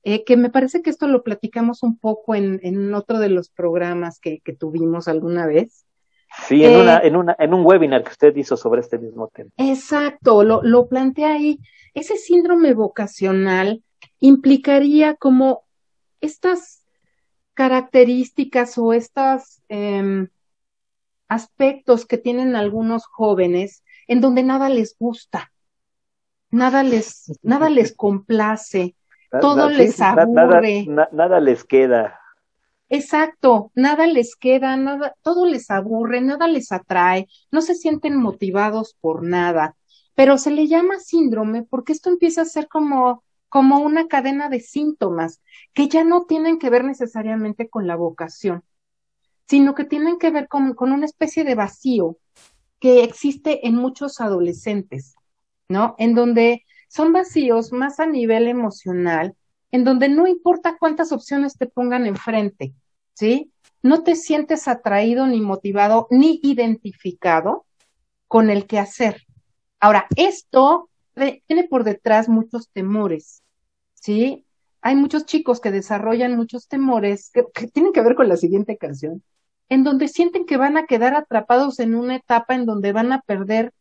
eh, 0.03 0.23
que 0.23 0.35
me 0.35 0.49
parece 0.49 0.81
que 0.81 0.89
esto 0.89 1.07
lo 1.07 1.23
platicamos 1.23 1.83
un 1.83 1.97
poco 1.97 2.35
en, 2.35 2.59
en 2.63 2.93
otro 2.93 3.19
de 3.19 3.29
los 3.29 3.49
programas 3.49 4.19
que, 4.19 4.39
que 4.39 4.53
tuvimos 4.53 5.07
alguna 5.07 5.45
vez. 5.45 5.85
Sí, 6.47 6.63
en, 6.63 6.75
una, 6.75 6.97
eh, 6.97 7.07
en, 7.07 7.15
una, 7.15 7.35
en 7.37 7.53
un 7.53 7.65
webinar 7.65 8.03
que 8.03 8.11
usted 8.11 8.35
hizo 8.35 8.57
sobre 8.57 8.81
este 8.81 8.97
mismo 8.97 9.27
tema. 9.27 9.51
Exacto, 9.57 10.43
lo, 10.43 10.61
lo 10.63 10.87
plantea 10.87 11.33
ahí. 11.33 11.59
Ese 11.93 12.17
síndrome 12.17 12.73
vocacional 12.73 13.83
implicaría 14.19 15.15
como 15.15 15.63
estas 16.21 16.85
características 17.53 18.77
o 18.77 18.93
estos 18.93 19.61
em, 19.69 20.27
aspectos 21.27 22.05
que 22.05 22.17
tienen 22.17 22.55
algunos 22.55 23.05
jóvenes 23.05 23.83
en 24.07 24.21
donde 24.21 24.43
nada 24.43 24.69
les 24.69 24.97
gusta, 24.97 25.51
nada 26.49 26.83
les, 26.83 27.31
nada 27.41 27.69
les 27.69 27.93
complace, 27.95 28.95
todo 29.41 29.69
les 29.69 29.99
aburre. 30.01 30.85
nada 30.87 31.39
les 31.39 31.63
queda. 31.63 32.19
Exacto, 32.89 33.71
nada 33.75 34.05
les 34.07 34.35
queda, 34.35 34.77
nada, 34.77 35.15
todo 35.23 35.45
les 35.45 35.69
aburre, 35.71 36.21
nada 36.21 36.47
les 36.47 36.71
atrae, 36.71 37.27
no 37.51 37.61
se 37.61 37.73
sienten 37.75 38.15
motivados 38.17 38.95
por 39.01 39.23
nada, 39.23 39.75
pero 40.13 40.37
se 40.37 40.51
le 40.51 40.67
llama 40.67 40.99
síndrome 40.99 41.63
porque 41.63 41.91
esto 41.93 42.09
empieza 42.09 42.41
a 42.43 42.45
ser 42.45 42.67
como, 42.67 43.23
como 43.49 43.79
una 43.79 44.07
cadena 44.07 44.47
de 44.49 44.59
síntomas 44.59 45.41
que 45.73 45.87
ya 45.87 46.03
no 46.03 46.25
tienen 46.25 46.59
que 46.59 46.69
ver 46.69 46.83
necesariamente 46.83 47.67
con 47.69 47.87
la 47.87 47.95
vocación, 47.95 48.63
sino 49.47 49.75
que 49.75 49.85
tienen 49.85 50.17
que 50.19 50.31
ver 50.31 50.47
con, 50.47 50.73
con 50.73 50.91
una 50.91 51.05
especie 51.05 51.43
de 51.43 51.55
vacío 51.55 52.17
que 52.79 53.03
existe 53.03 53.67
en 53.67 53.75
muchos 53.75 54.21
adolescentes, 54.21 55.15
¿no? 55.69 55.95
En 55.99 56.15
donde 56.15 56.63
son 56.89 57.13
vacíos 57.13 57.71
más 57.73 57.99
a 57.99 58.07
nivel 58.07 58.47
emocional, 58.47 59.35
en 59.73 59.83
donde 59.83 60.07
no 60.07 60.27
importa 60.27 60.77
cuántas 60.79 61.11
opciones 61.11 61.57
te 61.57 61.65
pongan 61.65 62.05
enfrente, 62.05 62.75
¿sí? 63.15 63.51
No 63.81 64.03
te 64.03 64.15
sientes 64.15 64.67
atraído 64.67 65.25
ni 65.25 65.41
motivado 65.41 66.07
ni 66.11 66.39
identificado 66.43 67.65
con 68.27 68.51
el 68.51 68.67
que 68.67 68.77
hacer. 68.77 69.23
Ahora, 69.79 70.05
esto 70.15 70.89
tiene 71.15 71.63
por 71.67 71.83
detrás 71.83 72.29
muchos 72.29 72.69
temores, 72.69 73.41
¿sí? 73.95 74.45
Hay 74.81 74.95
muchos 74.95 75.25
chicos 75.25 75.59
que 75.59 75.71
desarrollan 75.71 76.37
muchos 76.37 76.67
temores 76.67 77.31
que, 77.33 77.43
que 77.51 77.65
tienen 77.65 77.93
que 77.93 78.01
ver 78.01 78.13
con 78.13 78.29
la 78.29 78.37
siguiente 78.37 78.77
canción, 78.77 79.23
en 79.69 79.83
donde 79.83 80.07
sienten 80.07 80.45
que 80.45 80.57
van 80.57 80.77
a 80.77 80.85
quedar 80.85 81.15
atrapados 81.15 81.79
en 81.79 81.95
una 81.95 82.17
etapa 82.17 82.53
en 82.53 82.67
donde 82.67 82.91
van 82.91 83.11
a 83.11 83.21
perder 83.21 83.73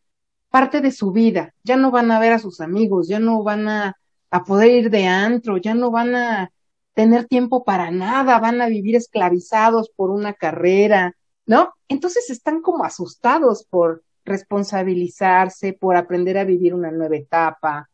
parte 0.49 0.81
de 0.81 0.91
su 0.91 1.13
vida, 1.13 1.53
ya 1.63 1.77
no 1.77 1.91
van 1.91 2.11
a 2.11 2.19
ver 2.19 2.33
a 2.33 2.39
sus 2.39 2.63
amigos, 2.63 3.09
ya 3.09 3.19
no 3.19 3.43
van 3.43 3.69
a, 3.69 3.97
a 4.33 4.45
poder 4.45 4.71
ir 4.71 4.91
de 4.91 5.07
antro, 5.07 5.59
ya 5.59 5.75
no 5.75 5.91
van 5.91 6.17
a 6.17 6.53
tener 6.95 7.27
tiempo 7.27 7.65
para 7.65 7.91
nada, 7.91 8.39
van 8.39 8.63
a 8.63 8.67
vivir 8.67 8.97
esclavizados 8.97 9.91
por 9.95 10.11
una 10.11 10.33
carrera, 10.33 11.15
¿no? 11.47 11.75
Entonces 11.87 12.31
están 12.31 12.63
como 12.63 12.85
asustados 12.85 13.65
por 13.69 14.03
responsabilizarse, 14.25 15.75
por 15.75 15.97
aprender 15.97 16.39
a 16.39 16.45
vivir 16.45 16.75
una 16.75 16.91
nueva 16.91 17.17
etapa 17.17 17.91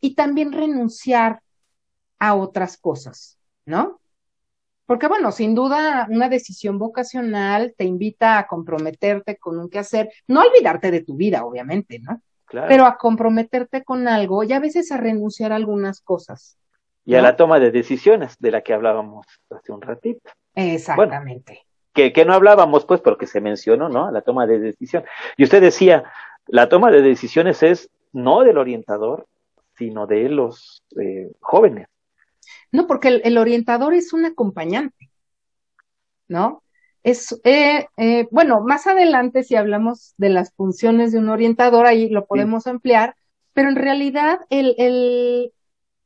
y 0.00 0.14
también 0.14 0.52
renunciar 0.52 1.40
a 2.18 2.34
otras 2.34 2.76
cosas, 2.76 3.38
¿no? 3.64 4.00
Porque 4.84 5.08
bueno, 5.08 5.32
sin 5.32 5.54
duda 5.54 6.06
una 6.10 6.28
decisión 6.28 6.78
vocacional 6.78 7.74
te 7.78 7.84
invita 7.84 8.38
a 8.38 8.46
comprometerte 8.46 9.38
con 9.38 9.58
un 9.58 9.70
quehacer, 9.70 10.10
no 10.26 10.42
olvidarte 10.42 10.90
de 10.90 11.02
tu 11.02 11.16
vida, 11.16 11.46
obviamente, 11.46 11.98
¿no? 11.98 12.22
Claro. 12.48 12.68
Pero 12.68 12.86
a 12.86 12.96
comprometerte 12.96 13.84
con 13.84 14.08
algo 14.08 14.42
y 14.42 14.52
a 14.52 14.60
veces 14.60 14.90
a 14.90 14.96
renunciar 14.96 15.52
a 15.52 15.56
algunas 15.56 16.00
cosas 16.00 16.58
y 17.08 17.14
a 17.14 17.22
la 17.22 17.36
toma 17.36 17.58
de 17.58 17.70
decisiones 17.70 18.36
de 18.38 18.50
la 18.50 18.60
que 18.60 18.74
hablábamos 18.74 19.26
hace 19.48 19.72
un 19.72 19.80
ratito. 19.80 20.30
Exactamente. 20.54 21.64
que, 21.94 22.12
que, 22.12 22.26
no 22.26 22.34
hablábamos, 22.34 22.84
pues, 22.84 23.00
porque 23.00 23.26
se 23.26 23.40
mencionó, 23.40 23.88
¿no? 23.88 24.10
La 24.10 24.20
toma 24.20 24.46
de 24.46 24.58
decisión. 24.58 25.04
Y 25.38 25.44
usted 25.44 25.62
decía, 25.62 26.04
la 26.46 26.68
toma 26.68 26.90
de 26.90 27.00
decisiones 27.00 27.62
es 27.62 27.88
no 28.12 28.42
del 28.42 28.58
orientador, 28.58 29.26
sino 29.78 30.06
de 30.06 30.28
los 30.28 30.82
eh, 31.00 31.30
jóvenes. 31.40 31.88
No, 32.72 32.86
porque 32.86 33.08
el, 33.08 33.22
el, 33.24 33.38
orientador 33.38 33.94
es 33.94 34.12
un 34.12 34.26
acompañante, 34.26 35.08
¿no? 36.28 36.62
Es, 37.02 37.40
eh, 37.44 37.86
eh, 37.96 38.26
bueno, 38.30 38.60
más 38.60 38.86
adelante 38.86 39.44
si 39.44 39.54
hablamos 39.54 40.14
de 40.16 40.30
las 40.30 40.52
funciones 40.52 41.12
de 41.12 41.18
un 41.18 41.28
orientador, 41.28 41.86
ahí 41.86 42.08
lo 42.08 42.26
podemos 42.26 42.64
sí. 42.64 42.70
ampliar, 42.70 43.14
pero 43.52 43.68
en 43.68 43.76
realidad 43.76 44.40
el, 44.50 44.74
el, 44.78 45.52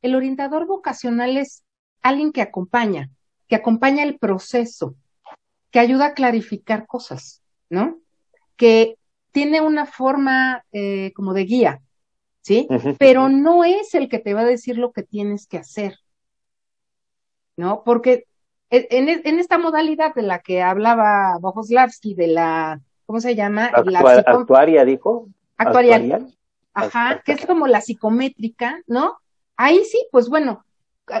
el 0.01 0.15
orientador 0.15 0.65
vocacional 0.67 1.37
es 1.37 1.63
alguien 2.01 2.31
que 2.31 2.41
acompaña, 2.41 3.09
que 3.47 3.55
acompaña 3.55 4.03
el 4.03 4.19
proceso, 4.19 4.95
que 5.71 5.79
ayuda 5.79 6.07
a 6.07 6.13
clarificar 6.13 6.85
cosas, 6.85 7.41
¿no? 7.69 7.99
Que 8.55 8.97
tiene 9.31 9.61
una 9.61 9.87
forma 9.87 10.63
eh, 10.71 11.11
como 11.15 11.33
de 11.33 11.45
guía, 11.45 11.81
¿sí? 12.41 12.67
Pero 12.99 13.29
no 13.29 13.63
es 13.63 13.95
el 13.95 14.09
que 14.09 14.19
te 14.19 14.33
va 14.33 14.41
a 14.41 14.45
decir 14.45 14.77
lo 14.77 14.91
que 14.91 15.03
tienes 15.03 15.47
que 15.47 15.57
hacer, 15.57 15.97
¿no? 17.57 17.83
Porque 17.83 18.25
en, 18.73 19.21
en 19.23 19.39
esta 19.39 19.57
modalidad 19.57 20.15
de 20.15 20.23
la 20.23 20.39
que 20.39 20.61
hablaba 20.61 21.37
Bojoslavsky, 21.39 22.15
de 22.15 22.27
la, 22.27 22.81
¿cómo 23.05 23.19
se 23.19 23.35
llama? 23.35 23.65
Actua 23.65 24.15
la 24.15 24.23
actuaria, 24.25 24.83
dijo. 24.83 25.27
Actuarial. 25.57 26.01
actuarial. 26.01 26.37
Ajá, 26.73 27.21
que 27.23 27.33
es 27.33 27.45
como 27.45 27.67
la 27.67 27.81
psicométrica, 27.81 28.81
¿no? 28.87 29.17
Ahí 29.55 29.85
sí, 29.85 30.07
pues 30.11 30.27
bueno, 30.27 30.65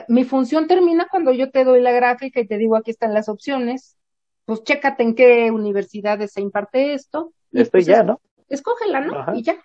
mi 0.07 0.23
función 0.23 0.67
termina 0.67 1.07
cuando 1.11 1.31
yo 1.31 1.51
te 1.51 1.63
doy 1.63 1.79
la 1.81 1.91
gráfica 1.91 2.39
y 2.39 2.47
te 2.47 2.57
digo 2.57 2.75
aquí 2.75 2.89
están 2.89 3.13
las 3.13 3.29
opciones, 3.29 3.97
pues 4.45 4.63
chécate 4.63 5.03
en 5.03 5.13
qué 5.13 5.51
universidades 5.51 6.31
se 6.31 6.41
imparte 6.41 6.95
esto. 6.95 7.33
Esto 7.51 7.71
pues 7.71 7.85
ya, 7.85 8.01
¿no? 8.01 8.19
Escógela, 8.49 9.01
¿no? 9.01 9.19
Ajá. 9.19 9.35
Y 9.35 9.43
ya. 9.43 9.57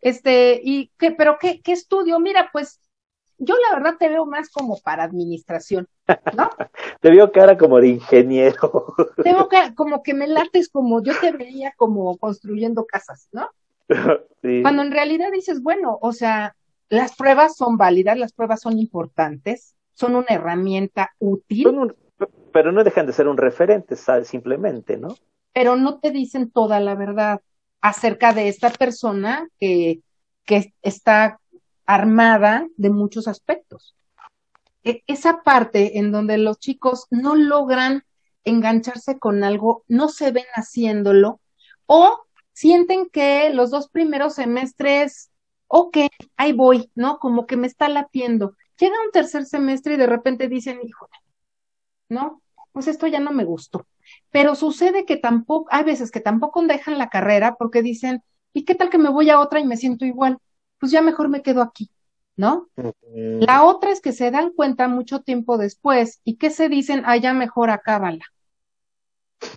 Este, 0.00 0.60
y 0.62 0.90
qué, 0.98 1.12
pero 1.12 1.38
qué, 1.40 1.60
qué 1.62 1.72
estudio, 1.72 2.18
mira, 2.18 2.50
pues 2.52 2.80
yo 3.38 3.54
la 3.56 3.76
verdad 3.76 3.96
te 3.98 4.08
veo 4.08 4.26
más 4.26 4.50
como 4.50 4.78
para 4.80 5.04
administración, 5.04 5.88
¿no? 6.36 6.50
te 7.00 7.10
veo 7.10 7.32
cara 7.32 7.56
como 7.56 7.80
de 7.80 7.88
ingeniero. 7.88 8.94
te 9.22 9.32
veo 9.32 9.48
como 9.74 10.02
que 10.02 10.14
me 10.14 10.26
lates 10.26 10.68
como, 10.68 11.02
yo 11.02 11.12
te 11.20 11.32
veía 11.32 11.72
como 11.76 12.16
construyendo 12.18 12.86
casas, 12.86 13.28
¿no? 13.32 13.48
Sí. 14.42 14.62
Cuando 14.62 14.82
en 14.82 14.92
realidad 14.92 15.32
dices, 15.32 15.60
bueno, 15.60 15.98
o 16.00 16.12
sea, 16.12 16.54
las 16.88 17.16
pruebas 17.16 17.56
son 17.56 17.76
válidas, 17.76 18.16
las 18.16 18.32
pruebas 18.32 18.60
son 18.60 18.78
importantes, 18.78 19.74
son 19.92 20.14
una 20.14 20.28
herramienta 20.28 21.10
útil. 21.18 21.66
pero 22.52 22.70
no 22.70 22.84
dejan 22.84 23.06
de 23.06 23.12
ser 23.12 23.26
un 23.26 23.36
referente, 23.36 23.96
simplemente, 24.24 24.98
¿no? 24.98 25.08
Pero 25.52 25.74
no 25.74 25.98
te 25.98 26.12
dicen 26.12 26.50
toda 26.50 26.78
la 26.78 26.94
verdad 26.94 27.40
acerca 27.80 28.32
de 28.32 28.48
esta 28.48 28.70
persona 28.70 29.48
que, 29.58 30.00
que 30.44 30.72
está 30.82 31.40
armada 31.86 32.66
de 32.76 32.90
muchos 32.90 33.28
aspectos. 33.28 33.94
E, 34.84 35.02
esa 35.06 35.42
parte 35.42 35.98
en 35.98 36.12
donde 36.12 36.38
los 36.38 36.58
chicos 36.58 37.06
no 37.10 37.34
logran 37.34 38.04
engancharse 38.44 39.18
con 39.18 39.44
algo, 39.44 39.84
no 39.88 40.08
se 40.08 40.30
ven 40.30 40.46
haciéndolo 40.54 41.40
o 41.86 42.20
sienten 42.52 43.08
que 43.10 43.50
los 43.50 43.70
dos 43.70 43.88
primeros 43.88 44.34
semestres, 44.34 45.30
ok, 45.68 45.98
ahí 46.36 46.52
voy, 46.52 46.90
¿no? 46.94 47.18
Como 47.18 47.46
que 47.46 47.56
me 47.56 47.66
está 47.66 47.88
latiendo. 47.88 48.54
Llega 48.78 48.94
un 49.04 49.10
tercer 49.12 49.44
semestre 49.46 49.94
y 49.94 49.96
de 49.96 50.06
repente 50.06 50.48
dicen, 50.48 50.80
híjole, 50.82 51.12
¿no? 52.08 52.42
Pues 52.72 52.88
esto 52.88 53.06
ya 53.06 53.20
no 53.20 53.32
me 53.32 53.44
gustó. 53.44 53.86
Pero 54.30 54.54
sucede 54.54 55.04
que 55.04 55.16
tampoco, 55.16 55.68
hay 55.70 55.84
veces 55.84 56.10
que 56.10 56.20
tampoco 56.20 56.62
dejan 56.62 56.98
la 56.98 57.08
carrera 57.08 57.56
porque 57.58 57.82
dicen, 57.82 58.22
¿y 58.52 58.64
qué 58.64 58.74
tal 58.74 58.90
que 58.90 58.98
me 58.98 59.10
voy 59.10 59.30
a 59.30 59.40
otra 59.40 59.60
y 59.60 59.66
me 59.66 59.76
siento 59.76 60.04
igual? 60.04 60.38
Pues 60.78 60.92
ya 60.92 61.02
mejor 61.02 61.28
me 61.28 61.42
quedo 61.42 61.62
aquí, 61.62 61.90
¿no? 62.36 62.68
La 63.12 63.64
otra 63.64 63.90
es 63.90 64.00
que 64.00 64.12
se 64.12 64.30
dan 64.30 64.52
cuenta 64.52 64.88
mucho 64.88 65.20
tiempo 65.20 65.58
después 65.58 66.20
y 66.24 66.36
que 66.36 66.50
se 66.50 66.68
dicen, 66.68 67.02
ah, 67.06 67.16
ya 67.16 67.32
mejor 67.32 67.70
acábala. 67.70 68.24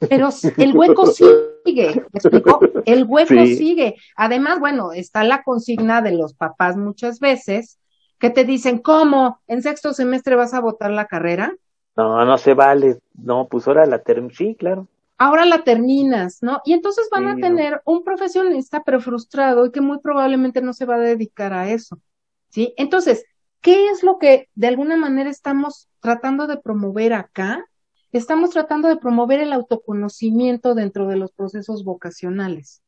Pero 0.09 0.29
el 0.57 0.75
hueco 0.75 1.05
sigue, 1.65 2.05
¿me 2.11 2.19
explico? 2.19 2.59
El 2.85 3.05
hueco 3.05 3.45
sigue. 3.45 3.95
Además, 4.15 4.59
bueno, 4.59 4.91
está 4.91 5.23
la 5.23 5.43
consigna 5.43 6.01
de 6.01 6.11
los 6.11 6.33
papás 6.33 6.77
muchas 6.77 7.19
veces 7.19 7.79
que 8.17 8.29
te 8.29 8.43
dicen, 8.43 8.79
¿cómo? 8.79 9.39
¿En 9.47 9.61
sexto 9.61 9.93
semestre 9.93 10.35
vas 10.35 10.53
a 10.53 10.59
votar 10.59 10.91
la 10.91 11.07
carrera? 11.07 11.53
No, 11.95 12.25
no 12.25 12.37
se 12.37 12.53
vale. 12.53 12.99
No, 13.13 13.47
pues 13.47 13.67
ahora 13.67 13.85
la 13.85 13.99
termino. 13.99 14.33
Sí, 14.33 14.55
claro 14.55 14.87
ahora 15.19 15.45
la 15.45 15.63
terminas, 15.63 16.41
¿no? 16.41 16.61
Y 16.65 16.73
entonces 16.73 17.09
van 17.11 17.27
a 17.27 17.35
tener 17.35 17.81
un 17.85 18.03
profesionista 18.03 18.83
pero 18.83 19.01
frustrado 19.01 19.65
y 19.65 19.71
que 19.71 19.81
muy 19.81 19.99
probablemente 19.99 20.61
no 20.61 20.73
se 20.73 20.85
va 20.85 20.95
a 20.95 20.99
dedicar 20.99 21.53
a 21.53 21.69
eso, 21.69 21.99
¿sí? 22.47 22.73
Entonces, 22.77 23.25
¿qué 23.61 23.89
es 23.89 24.01
lo 24.01 24.17
que 24.17 24.49
de 24.55 24.67
alguna 24.67 24.95
manera 24.95 25.29
estamos 25.29 25.89
tratando 25.99 26.47
de 26.47 26.57
promover 26.57 27.13
acá? 27.13 27.65
Estamos 28.13 28.51
tratando 28.51 28.87
de 28.87 28.95
promover 28.95 29.41
el 29.41 29.51
autoconocimiento 29.51 30.73
dentro 30.73 31.05
de 31.05 31.17
los 31.17 31.33
procesos 31.33 31.83
vocacionales. 31.83 32.81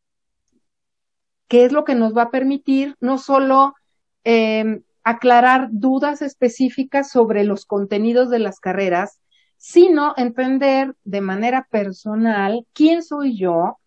¿Qué 1.50 1.66
es 1.66 1.74
lo 1.74 1.84
que 1.84 1.96
nos 1.96 2.16
va 2.16 2.24
a 2.24 2.32
permitir 2.32 2.96
no 3.02 3.18
solo 3.18 3.76
em, 4.24 4.84
aclarar 5.04 5.68
dudas 5.72 6.22
específicas 6.22 7.10
sobre 7.12 7.44
los 7.44 7.66
contenidos 7.66 8.30
de 8.30 8.40
las 8.40 8.62
carreras, 8.62 9.20
sino 9.62 10.16
entender 10.18 10.96
de 11.04 11.22
manera 11.22 11.68
personal 11.70 12.66
quién 12.74 13.04
soy 13.04 13.38
yo, 13.38 13.78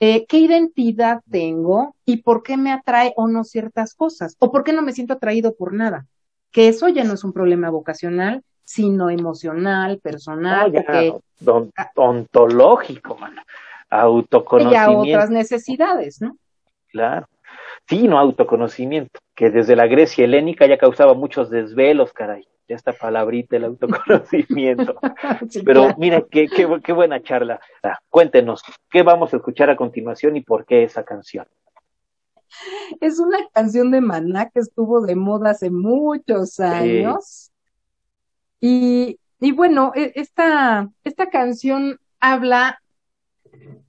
eh, 0.00 0.26
qué 0.26 0.36
identidad 0.36 1.22
tengo 1.30 1.96
y 2.04 2.18
por 2.18 2.42
qué 2.42 2.58
me 2.58 2.72
atrae 2.72 3.14
o 3.16 3.26
no 3.26 3.42
ciertas 3.42 3.94
cosas, 3.94 4.36
o 4.38 4.52
por 4.52 4.64
qué 4.64 4.74
no 4.74 4.82
me 4.82 4.92
siento 4.92 5.14
atraído 5.14 5.54
por 5.54 5.72
nada. 5.72 6.06
Que 6.50 6.68
eso 6.68 6.88
ya 6.88 7.04
no 7.04 7.14
es 7.14 7.24
un 7.24 7.32
problema 7.32 7.70
vocacional, 7.70 8.44
sino 8.64 9.08
emocional, 9.08 9.98
personal. 9.98 10.70
ontológico, 11.96 13.16
mano. 13.16 13.40
Autoconocimiento. 13.88 15.06
Y 15.06 15.12
a 15.12 15.16
otras 15.16 15.30
necesidades, 15.30 16.20
¿no? 16.20 16.36
Claro. 16.88 17.26
Sí, 17.88 18.06
no 18.06 18.18
autoconocimiento, 18.18 19.20
que 19.34 19.48
desde 19.48 19.74
la 19.74 19.86
Grecia 19.86 20.26
helénica 20.26 20.66
ya 20.66 20.76
causaba 20.76 21.14
muchos 21.14 21.48
desvelos, 21.48 22.12
caray 22.12 22.46
esta 22.76 22.92
palabrita, 22.92 23.56
el 23.56 23.64
autoconocimiento. 23.64 24.98
Pero 25.64 25.94
mira, 25.98 26.24
qué, 26.30 26.48
qué, 26.48 26.92
buena 26.92 27.22
charla. 27.22 27.60
Ah, 27.82 27.98
cuéntenos, 28.08 28.62
¿qué 28.90 29.02
vamos 29.02 29.32
a 29.32 29.36
escuchar 29.36 29.70
a 29.70 29.76
continuación 29.76 30.36
y 30.36 30.40
por 30.40 30.64
qué 30.64 30.84
esa 30.84 31.04
canción? 31.04 31.46
Es 33.00 33.18
una 33.18 33.38
canción 33.52 33.90
de 33.90 34.00
Maná 34.00 34.50
que 34.50 34.60
estuvo 34.60 35.00
de 35.00 35.16
moda 35.16 35.50
hace 35.50 35.70
muchos 35.70 36.60
años. 36.60 37.50
Y, 38.60 39.18
y, 39.40 39.52
bueno, 39.52 39.92
e, 39.94 40.12
esta, 40.14 40.88
esta 41.04 41.30
canción 41.30 41.98
habla, 42.20 42.80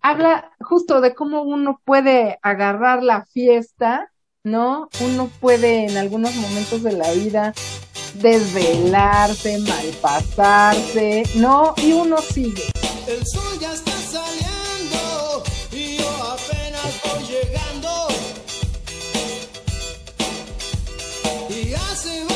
habla 0.02 0.52
justo 0.60 1.02
de 1.02 1.14
cómo 1.14 1.44
uno 1.44 1.80
puede 1.84 2.40
agarrar 2.42 3.04
la 3.04 3.26
fiesta, 3.26 4.12
¿no? 4.44 4.90
Uno 5.04 5.30
puede 5.40 5.86
en 5.86 5.98
algunos 5.98 6.36
momentos 6.36 6.84
de 6.84 6.94
la 6.94 7.12
vida 7.12 7.54
desvelarse, 8.16 9.58
malpasarse, 9.60 11.24
¿no? 11.36 11.74
Y 11.78 11.94
uno 11.94 12.18
sigue. 12.22 12.72
El 13.08 13.26
sol 13.26 13.60
ya 13.60 13.74
está 13.74 13.92
saliendo 13.92 15.44
y 15.72 15.98
yo 15.98 16.10
apenas 16.24 17.02
voy 17.04 17.24
llegando. 17.28 18.08
Y 21.50 21.74
hace 21.74 22.33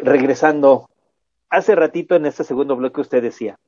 re- 0.00 0.02
re- 0.04 0.18
regresando, 0.18 0.88
hace 1.50 1.74
ratito 1.74 2.14
en 2.14 2.26
este 2.26 2.44
segundo 2.44 2.76
bloque 2.76 3.00
usted 3.00 3.22
decía, 3.22 3.58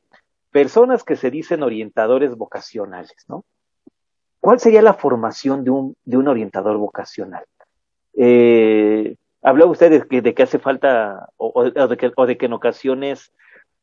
personas 0.50 1.04
que 1.04 1.16
se 1.16 1.30
dicen 1.30 1.62
orientadores 1.62 2.36
vocacionales, 2.36 3.24
¿no? 3.28 3.44
¿Cuál 4.40 4.60
sería 4.60 4.82
la 4.82 4.94
formación 4.94 5.64
de 5.64 5.70
un, 5.70 5.96
de 6.04 6.16
un 6.16 6.28
orientador 6.28 6.76
vocacional? 6.76 7.44
Eh, 8.16 9.16
hablaba 9.42 9.70
usted 9.70 9.90
de 9.90 10.06
que, 10.06 10.22
de 10.22 10.34
que 10.34 10.42
hace 10.42 10.58
falta, 10.58 11.28
o 11.36 11.64
de 11.64 11.96
que, 11.96 12.12
o 12.14 12.26
de 12.26 12.36
que 12.36 12.46
en 12.46 12.52
ocasiones 12.52 13.32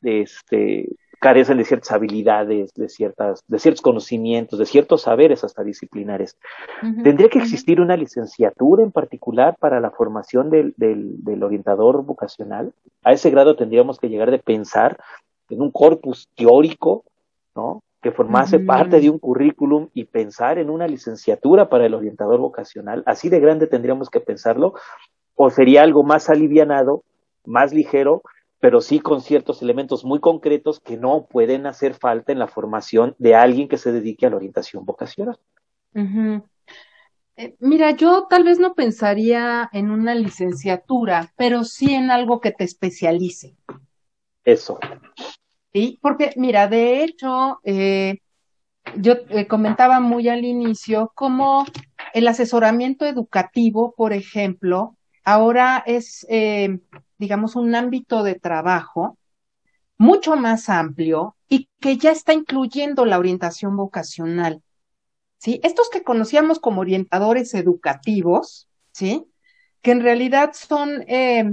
este, 0.03 0.87
carecen 1.21 1.59
de 1.59 1.65
ciertas 1.65 1.91
habilidades, 1.91 2.73
de, 2.73 2.89
ciertas, 2.89 3.43
de 3.47 3.59
ciertos 3.59 3.83
conocimientos, 3.83 4.57
de 4.57 4.65
ciertos 4.65 5.03
saberes 5.03 5.43
hasta 5.43 5.63
disciplinares. 5.63 6.35
¿Tendría 7.03 7.29
que 7.29 7.37
existir 7.37 7.79
una 7.79 7.95
licenciatura 7.95 8.81
en 8.81 8.91
particular 8.91 9.55
para 9.59 9.79
la 9.79 9.91
formación 9.91 10.49
del, 10.49 10.73
del, 10.77 11.23
del 11.23 11.43
orientador 11.43 12.03
vocacional? 12.03 12.73
A 13.03 13.13
ese 13.13 13.29
grado 13.29 13.55
tendríamos 13.55 13.99
que 13.99 14.09
llegar 14.09 14.31
de 14.31 14.39
pensar 14.39 14.97
en 15.49 15.61
un 15.61 15.69
corpus 15.69 16.27
teórico, 16.35 17.03
¿no? 17.55 17.83
Que 18.01 18.11
formase 18.11 18.57
parte 18.57 18.99
de 18.99 19.11
un 19.11 19.19
currículum 19.19 19.89
y 19.93 20.05
pensar 20.05 20.57
en 20.57 20.71
una 20.71 20.87
licenciatura 20.87 21.69
para 21.69 21.85
el 21.85 21.93
orientador 21.93 22.39
vocacional. 22.39 23.03
Así 23.05 23.29
de 23.29 23.39
grande 23.39 23.67
tendríamos 23.67 24.09
que 24.09 24.21
pensarlo, 24.21 24.73
o 25.35 25.51
sería 25.51 25.83
algo 25.83 26.01
más 26.01 26.31
alivianado, 26.31 27.03
más 27.45 27.73
ligero, 27.73 28.23
pero 28.61 28.79
sí 28.79 28.99
con 28.99 29.21
ciertos 29.21 29.61
elementos 29.61 30.05
muy 30.05 30.19
concretos 30.19 30.79
que 30.79 30.95
no 30.95 31.25
pueden 31.25 31.65
hacer 31.65 31.95
falta 31.95 32.31
en 32.31 32.39
la 32.39 32.47
formación 32.47 33.15
de 33.17 33.35
alguien 33.35 33.67
que 33.67 33.77
se 33.77 33.91
dedique 33.91 34.25
a 34.25 34.29
la 34.29 34.37
orientación 34.37 34.85
vocacional. 34.85 35.37
Eh, 37.35 37.55
mira, 37.59 37.91
yo 37.91 38.27
tal 38.29 38.43
vez 38.43 38.59
no 38.59 38.75
pensaría 38.75 39.67
en 39.73 39.89
una 39.89 40.13
licenciatura, 40.13 41.33
pero 41.35 41.63
sí 41.63 41.93
en 41.93 42.11
algo 42.11 42.39
que 42.39 42.51
te 42.51 42.63
especialice, 42.63 43.55
Eso. 44.45 44.79
¿sí? 45.73 45.97
Porque, 46.01 46.31
mira, 46.35 46.67
de 46.67 47.03
hecho, 47.03 47.59
eh, 47.63 48.19
yo 48.95 49.13
eh, 49.29 49.47
comentaba 49.47 49.99
muy 49.99 50.29
al 50.29 50.45
inicio 50.45 51.11
cómo 51.15 51.65
el 52.13 52.27
asesoramiento 52.27 53.05
educativo, 53.05 53.95
por 53.97 54.13
ejemplo, 54.13 54.95
ahora 55.23 55.83
es, 55.85 56.25
eh, 56.29 56.79
digamos, 57.21 57.55
un 57.55 57.75
ámbito 57.75 58.23
de 58.23 58.33
trabajo 58.33 59.17
mucho 59.97 60.35
más 60.35 60.67
amplio 60.69 61.37
y 61.47 61.69
que 61.79 61.95
ya 61.97 62.11
está 62.11 62.33
incluyendo 62.33 63.05
la 63.05 63.19
orientación 63.19 63.77
vocacional. 63.77 64.63
¿sí? 65.37 65.59
Estos 65.63 65.91
que 65.91 66.03
conocíamos 66.03 66.59
como 66.59 66.81
orientadores 66.81 67.53
educativos, 67.53 68.67
¿sí? 68.91 69.27
Que 69.83 69.91
en 69.91 70.01
realidad 70.01 70.53
son 70.53 71.03
eh, 71.07 71.51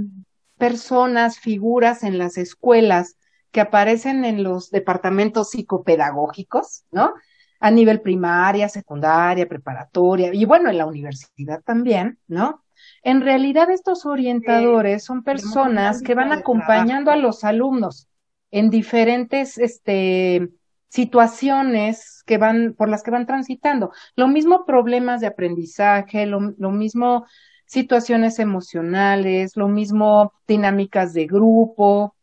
personas, 0.57 1.37
figuras 1.37 2.01
en 2.01 2.17
las 2.17 2.37
escuelas 2.37 3.17
que 3.51 3.61
aparecen 3.61 4.25
en 4.25 4.41
los 4.41 4.71
departamentos 4.71 5.51
psicopedagógicos, 5.51 6.85
¿no? 6.89 7.13
A 7.59 7.69
nivel 7.69 8.01
primaria, 8.01 8.67
secundaria, 8.69 9.47
preparatoria 9.47 10.33
y 10.33 10.45
bueno, 10.45 10.71
en 10.71 10.79
la 10.79 10.87
universidad 10.87 11.61
también, 11.61 12.17
¿no? 12.27 12.63
En 13.03 13.21
realidad 13.21 13.69
estos 13.69 14.05
orientadores 14.05 15.03
son 15.03 15.23
personas 15.23 16.01
que 16.01 16.15
van 16.15 16.31
acompañando 16.31 17.11
a 17.11 17.15
los 17.15 17.43
alumnos 17.43 18.07
en 18.51 18.69
diferentes, 18.69 19.57
este, 19.57 20.49
situaciones 20.89 22.23
que 22.25 22.37
van, 22.37 22.73
por 22.77 22.89
las 22.89 23.03
que 23.03 23.11
van 23.11 23.25
transitando. 23.25 23.91
Lo 24.15 24.27
mismo 24.27 24.65
problemas 24.65 25.21
de 25.21 25.27
aprendizaje, 25.27 26.25
lo, 26.25 26.53
lo 26.57 26.71
mismo 26.71 27.25
situaciones 27.65 28.39
emocionales, 28.39 29.55
lo 29.55 29.67
mismo 29.67 30.33
dinámicas 30.47 31.13
de 31.13 31.27
grupo, 31.27 32.15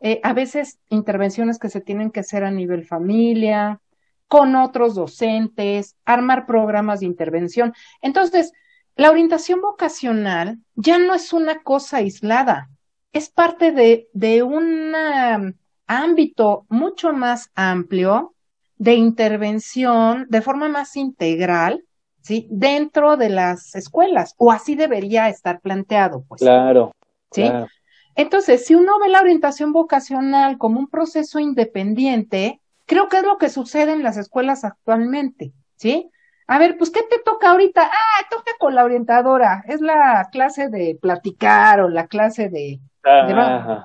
eh, 0.00 0.20
a 0.22 0.32
veces 0.32 0.78
intervenciones 0.88 1.58
que 1.58 1.68
se 1.68 1.80
tienen 1.80 2.10
que 2.10 2.20
hacer 2.20 2.44
a 2.44 2.50
nivel 2.50 2.84
familia, 2.84 3.80
con 4.28 4.56
otros 4.56 4.94
docentes, 4.94 5.96
armar 6.04 6.46
programas 6.46 7.00
de 7.00 7.06
intervención. 7.06 7.74
Entonces, 8.00 8.52
la 8.96 9.10
orientación 9.10 9.60
vocacional 9.60 10.58
ya 10.74 10.98
no 10.98 11.14
es 11.14 11.32
una 11.32 11.62
cosa 11.62 11.98
aislada, 11.98 12.70
es 13.12 13.30
parte 13.30 13.72
de, 13.72 14.08
de 14.12 14.42
un 14.42 14.94
ámbito 15.86 16.66
mucho 16.68 17.12
más 17.12 17.50
amplio 17.54 18.34
de 18.76 18.94
intervención 18.94 20.26
de 20.28 20.42
forma 20.42 20.68
más 20.68 20.96
integral, 20.96 21.84
¿sí? 22.20 22.48
Dentro 22.50 23.16
de 23.16 23.30
las 23.30 23.74
escuelas, 23.74 24.34
o 24.36 24.50
así 24.50 24.74
debería 24.74 25.28
estar 25.28 25.60
planteado, 25.60 26.24
pues. 26.28 26.40
Claro. 26.40 26.92
¿sí? 27.30 27.42
claro. 27.42 27.68
Entonces, 28.16 28.64
si 28.64 28.74
uno 28.74 28.98
ve 29.00 29.08
la 29.08 29.20
orientación 29.20 29.72
vocacional 29.72 30.56
como 30.58 30.78
un 30.78 30.88
proceso 30.88 31.40
independiente, 31.40 32.60
creo 32.86 33.08
que 33.08 33.18
es 33.18 33.24
lo 33.24 33.38
que 33.38 33.48
sucede 33.48 33.92
en 33.92 34.02
las 34.02 34.16
escuelas 34.16 34.64
actualmente, 34.64 35.52
¿sí? 35.76 36.10
A 36.46 36.58
ver, 36.58 36.76
pues, 36.78 36.90
¿qué 36.90 37.02
te 37.02 37.18
toca 37.24 37.50
ahorita? 37.50 37.82
Ah, 37.84 38.26
toca 38.30 38.52
con 38.58 38.74
la 38.74 38.84
orientadora, 38.84 39.64
es 39.68 39.80
la 39.80 40.28
clase 40.32 40.68
de 40.68 40.98
platicar 41.00 41.80
o 41.80 41.88
la 41.88 42.06
clase 42.06 42.48
de, 42.50 42.80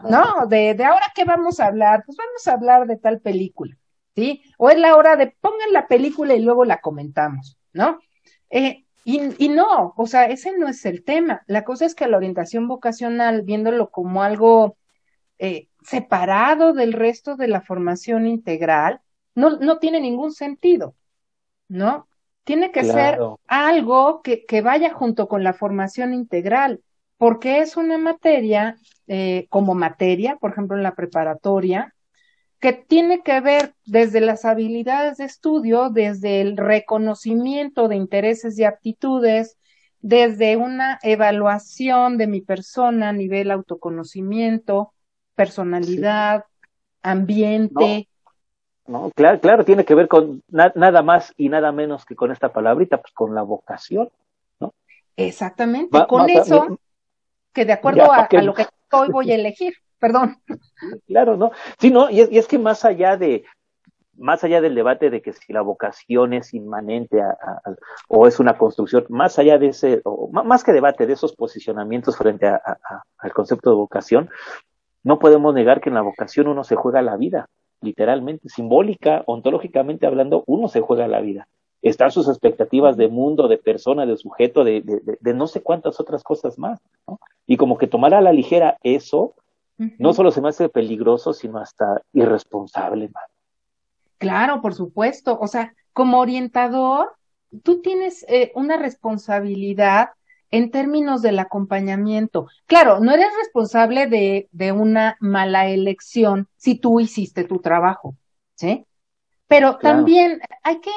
no, 0.01 0.45
de, 0.47 0.73
de 0.75 0.83
ahora 0.85 1.05
qué 1.15 1.25
vamos 1.25 1.59
a 1.59 1.67
hablar, 1.67 2.03
pues 2.05 2.17
vamos 2.17 2.47
a 2.47 2.53
hablar 2.53 2.87
de 2.87 2.97
tal 2.97 3.19
película, 3.21 3.75
¿sí? 4.15 4.43
O 4.57 4.69
es 4.69 4.77
la 4.77 4.95
hora 4.95 5.15
de 5.15 5.35
pongan 5.41 5.73
la 5.73 5.87
película 5.87 6.33
y 6.35 6.41
luego 6.41 6.65
la 6.65 6.79
comentamos, 6.81 7.57
¿no? 7.73 7.99
Eh, 8.49 8.85
y, 9.03 9.21
y 9.43 9.49
no, 9.49 9.93
o 9.97 10.07
sea, 10.07 10.25
ese 10.25 10.57
no 10.57 10.67
es 10.67 10.85
el 10.85 11.03
tema. 11.03 11.43
La 11.47 11.63
cosa 11.63 11.85
es 11.85 11.95
que 11.95 12.07
la 12.07 12.17
orientación 12.17 12.67
vocacional, 12.67 13.43
viéndolo 13.43 13.89
como 13.91 14.23
algo 14.23 14.77
eh, 15.39 15.69
separado 15.83 16.73
del 16.73 16.93
resto 16.93 17.35
de 17.35 17.47
la 17.47 17.61
formación 17.61 18.27
integral, 18.27 19.01
no, 19.35 19.57
no 19.57 19.79
tiene 19.79 20.01
ningún 20.01 20.33
sentido, 20.33 20.95
¿no? 21.69 22.08
Tiene 22.43 22.71
que 22.71 22.83
ser 22.83 23.19
algo 23.47 24.21
que, 24.21 24.45
que 24.45 24.61
vaya 24.61 24.93
junto 24.93 25.27
con 25.27 25.43
la 25.43 25.53
formación 25.53 26.13
integral, 26.13 26.81
porque 27.17 27.59
es 27.59 27.77
una 27.77 27.97
materia, 27.97 28.77
eh, 29.07 29.45
como 29.49 29.75
materia, 29.75 30.37
por 30.37 30.51
ejemplo, 30.51 30.75
en 30.77 30.83
la 30.83 30.95
preparatoria, 30.95 31.93
que 32.59 32.73
tiene 32.73 33.21
que 33.23 33.39
ver 33.39 33.73
desde 33.85 34.19
las 34.19 34.45
habilidades 34.45 35.17
de 35.17 35.25
estudio, 35.25 35.89
desde 35.89 36.41
el 36.41 36.57
reconocimiento 36.57 37.87
de 37.87 37.95
intereses 37.95 38.59
y 38.59 38.65
aptitudes, 38.65 39.57
desde 40.01 40.57
una 40.57 40.99
evaluación 41.03 42.17
de 42.17 42.27
mi 42.27 42.41
persona 42.41 43.09
a 43.09 43.13
nivel 43.13 43.51
autoconocimiento, 43.51 44.93
personalidad, 45.35 46.45
ambiente. 47.01 48.08
No, 48.89 49.11
claro, 49.15 49.39
claro, 49.39 49.63
tiene 49.63 49.85
que 49.85 49.93
ver 49.93 50.07
con 50.07 50.41
na- 50.49 50.71
nada 50.75 51.03
más 51.03 51.31
y 51.37 51.47
nada 51.47 51.71
menos 51.71 52.05
que 52.05 52.15
con 52.15 52.31
esta 52.31 52.51
palabrita, 52.51 52.97
pues 52.97 53.13
con 53.13 53.35
la 53.35 53.43
vocación. 53.43 54.09
Exactamente, 55.15 55.95
Va- 55.95 56.07
con 56.07 56.21
va- 56.23 56.25
eso, 56.27 56.79
que 57.53 57.65
de 57.65 57.73
acuerdo 57.73 58.05
Ya, 58.07 58.27
a, 58.39 58.41
lo 58.41 58.53
que 58.55 58.65
hoy 58.91 59.09
voy 59.09 59.31
a 59.31 59.35
elegir, 59.35 59.73
perdón. 59.99 60.37
Claro, 61.05 61.37
¿no? 61.37 61.51
Sí, 61.77 61.91
no, 61.91 62.09
y 62.09 62.21
es, 62.21 62.31
y 62.31 62.39
es 62.39 62.47
que 62.47 62.57
más 62.57 62.83
allá 62.83 63.15
de, 63.15 63.43
más 64.17 64.43
allá 64.43 64.59
del 64.59 64.73
debate 64.73 65.11
de 65.11 65.21
que 65.21 65.33
si 65.33 65.53
la 65.53 65.61
vocación 65.61 66.33
es 66.33 66.53
inmanente 66.55 67.21
a- 67.21 67.37
o 68.07 68.25
es 68.27 68.39
una 68.39 68.57
construcción, 68.57 69.05
más 69.09 69.37
allá 69.37 69.59
de 69.59 69.67
ese, 69.67 70.01
o 70.03 70.29
más 70.31 70.63
que 70.63 70.71
debate 70.71 71.05
de 71.05 71.13
esos 71.13 71.35
posicionamientos 71.35 72.17
frente 72.17 72.47
al 72.47 73.33
concepto 73.33 73.69
de 73.69 73.75
vocación, 73.75 74.29
no 75.03 75.19
podemos 75.19 75.53
negar 75.53 75.79
que 75.79 75.89
en 75.89 75.95
la 75.95 76.01
vocación 76.01 76.47
uno 76.47 76.63
se 76.63 76.75
juega 76.75 77.01
la 77.03 77.17
vida, 77.17 77.45
literalmente, 77.81 78.49
simbólica, 78.49 79.23
ontológicamente 79.27 80.05
hablando, 80.07 80.43
uno 80.47 80.67
se 80.67 80.81
juega 80.81 81.07
la 81.07 81.21
vida. 81.21 81.47
Están 81.81 82.11
sus 82.11 82.27
expectativas 82.27 82.97
de 82.97 83.07
mundo, 83.07 83.47
de 83.47 83.57
persona, 83.57 84.05
de 84.05 84.17
sujeto, 84.17 84.63
de, 84.63 84.81
de, 84.81 84.99
de- 84.99 85.17
de 85.19 85.33
no 85.33 85.47
sé 85.47 85.61
cuántas 85.61 85.99
otras 85.99 86.23
cosas 86.23 86.57
más, 86.59 86.79
¿no? 87.07 87.19
Y 87.47 87.57
como 87.57 87.77
que 87.77 87.87
tomar 87.87 88.13
a 88.13 88.21
la 88.21 88.33
ligera 88.33 88.77
eso, 88.83 89.33
no 89.97 90.13
solo 90.13 90.31
se 90.31 90.41
me 90.41 90.49
hace 90.49 90.67
peligroso, 90.69 91.33
sino 91.33 91.57
hasta 91.59 92.01
irresponsable, 92.13 93.09
man. 93.13 93.23
Claro, 94.17 94.61
por 94.61 94.73
supuesto. 94.73 95.37
O 95.39 95.47
sea, 95.47 95.73
como 95.93 96.19
orientador, 96.19 97.13
tú 97.63 97.81
tienes 97.81 98.25
eh, 98.27 98.51
una 98.55 98.77
responsabilidad 98.77 100.09
en 100.51 100.71
términos 100.71 101.21
del 101.21 101.39
acompañamiento. 101.39 102.47
Claro, 102.67 102.99
no 102.99 103.11
eres 103.13 103.29
responsable 103.37 104.07
de, 104.07 104.47
de 104.51 104.71
una 104.71 105.17
mala 105.19 105.67
elección 105.67 106.47
si 106.57 106.75
tú 106.75 106.99
hiciste 106.99 107.43
tu 107.43 107.59
trabajo, 107.59 108.15
¿sí? 108.55 108.85
Pero 109.47 109.77
Claro. 109.77 109.81
también 109.93 110.41
hay 110.63 110.79
que, 110.81 110.91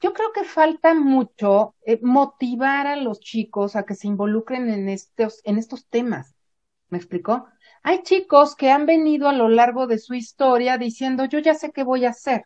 yo 0.00 0.12
creo 0.12 0.32
que 0.32 0.44
falta 0.44 0.94
mucho 0.94 1.74
eh, 1.82 1.98
motivar 2.02 2.86
a 2.86 2.96
los 2.96 3.20
chicos 3.20 3.76
a 3.76 3.84
que 3.84 3.94
se 3.94 4.08
involucren 4.08 4.70
en 4.70 4.88
estos, 4.88 5.40
en 5.44 5.58
estos 5.58 5.86
temas. 5.86 6.34
¿Me 6.88 6.98
explicó? 6.98 7.46
Hay 7.82 8.02
chicos 8.02 8.56
que 8.56 8.70
han 8.70 8.86
venido 8.86 9.28
a 9.28 9.32
lo 9.32 9.48
largo 9.48 9.86
de 9.86 9.98
su 9.98 10.14
historia 10.14 10.78
diciendo, 10.78 11.24
yo 11.26 11.38
ya 11.38 11.54
sé 11.54 11.72
qué 11.72 11.84
voy 11.84 12.04
a 12.04 12.10
hacer. 12.10 12.44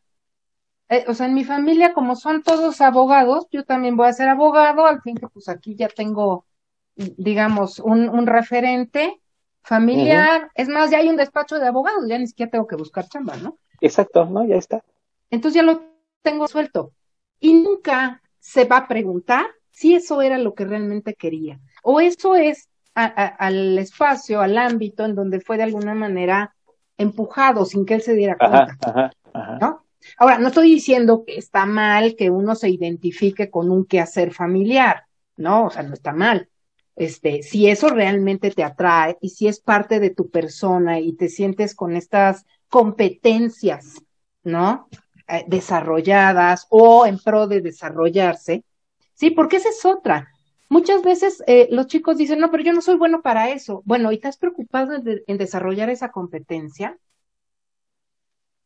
Eh, 0.89 1.05
o 1.09 1.15
sea, 1.15 1.27
en 1.27 1.35
mi 1.35 1.45
familia, 1.45 1.95
como 1.95 2.15
son 2.17 2.43
todos 2.43 2.81
abogados, 2.81 3.47
yo 3.51 3.65
también 3.65 3.97
voy 3.97 4.09
a 4.09 4.13
ser 4.13 4.29
abogado, 4.29 4.87
al 4.87 5.01
fin 5.03 5.17
que 5.17 5.29
pues 5.29 5.49
aquí 5.49 5.75
ya 5.77 5.89
tengo, 5.89 6.47
digamos, 6.97 7.79
un, 7.79 8.09
un 8.09 8.27
referente, 8.27 9.21
familiar, 9.63 10.51
es 10.55 10.69
más, 10.69 10.91
ya 10.91 10.99
hay 10.99 11.09
un 11.09 11.17
despacho 11.17 11.59
de 11.59 11.67
abogados, 11.69 12.07
ya 12.07 12.19
ni 12.19 12.27
siquiera 12.27 12.51
tengo 12.51 12.67
que 12.67 12.77
buscar 12.77 13.09
chamba, 13.09 13.37
¿no? 13.37 13.59
Exacto, 13.81 14.25
¿no? 14.27 14.45
Ya 14.47 14.57
está. 14.57 14.83
Entonces 15.31 15.57
ya 15.57 15.63
lo 15.63 15.83
tengo 16.23 16.47
suelto. 16.49 16.93
Y 17.41 17.55
nunca 17.55 18.23
se 18.39 18.65
va 18.65 18.79
a 18.79 18.89
preguntar 18.89 19.47
si 19.71 19.95
eso 19.95 20.23
era 20.23 20.39
lo 20.39 20.55
que 20.55 20.65
realmente 20.65 21.15
quería. 21.15 21.61
O 21.83 22.01
eso 22.01 22.35
es 22.37 22.69
a- 22.95 23.05
a- 23.05 23.27
al 23.27 23.79
espacio, 23.79 24.41
al 24.41 24.57
ámbito 24.57 25.05
en 25.05 25.15
donde 25.15 25.41
fue 25.41 25.57
de 25.57 25.65
alguna 25.65 25.95
manera 25.95 26.55
empujado 26.97 27.65
sin 27.65 27.85
que 27.85 27.95
él 27.95 28.03
se 28.03 28.15
diera 28.15 28.39
Ajá, 28.39 28.67
cuenta, 28.67 28.79
ajá, 28.83 29.13
ajá. 29.33 29.59
¿no? 29.61 29.84
Ahora, 30.19 30.39
no 30.39 30.49
estoy 30.49 30.71
diciendo 30.71 31.25
que 31.27 31.37
está 31.39 31.67
mal 31.67 32.17
que 32.17 32.31
uno 32.31 32.55
se 32.55 32.69
identifique 32.71 33.51
con 33.51 33.71
un 33.71 33.85
quehacer 33.87 34.33
familiar, 34.33 35.05
¿no? 35.37 35.67
O 35.67 35.71
sea, 35.71 35.83
no 35.83 35.95
está 35.95 36.13
mal. 36.13 36.49
Este, 36.97 37.43
si 37.43 37.69
eso 37.69 37.89
realmente 37.89 38.51
te 38.51 38.63
atrae 38.63 39.17
y 39.21 39.31
si 39.31 39.49
es 39.49 39.61
parte 39.61 39.99
de 40.01 40.11
tu 40.11 40.31
persona 40.31 41.01
y 41.01 41.15
te 41.15 41.29
sientes 41.29 41.75
con 41.75 41.97
estas 41.97 42.47
competencias, 42.69 44.01
¿no? 44.45 44.89
Eh, 45.29 45.45
desarrolladas 45.49 46.67
o 46.71 47.07
en 47.07 47.19
pro 47.19 47.47
de 47.49 47.61
desarrollarse, 47.63 48.65
sí, 49.15 49.31
porque 49.31 49.57
esa 49.57 49.71
es 49.71 49.85
otra. 49.85 50.29
Muchas 50.69 51.03
veces 51.03 51.43
eh, 51.47 51.69
los 51.71 51.87
chicos 51.87 52.17
dicen, 52.19 52.41
no, 52.41 52.51
pero 52.51 52.63
yo 52.63 52.73
no 52.73 52.81
soy 52.83 52.97
bueno 52.97 53.23
para 53.23 53.51
eso. 53.51 53.83
Bueno, 53.85 54.13
¿y 54.13 54.17
estás 54.17 54.37
preocupado 54.39 54.95
en, 54.95 55.05
de- 55.05 55.25
en 55.27 55.39
desarrollar 55.39 55.91
esa 55.91 56.11
competencia? 56.13 56.99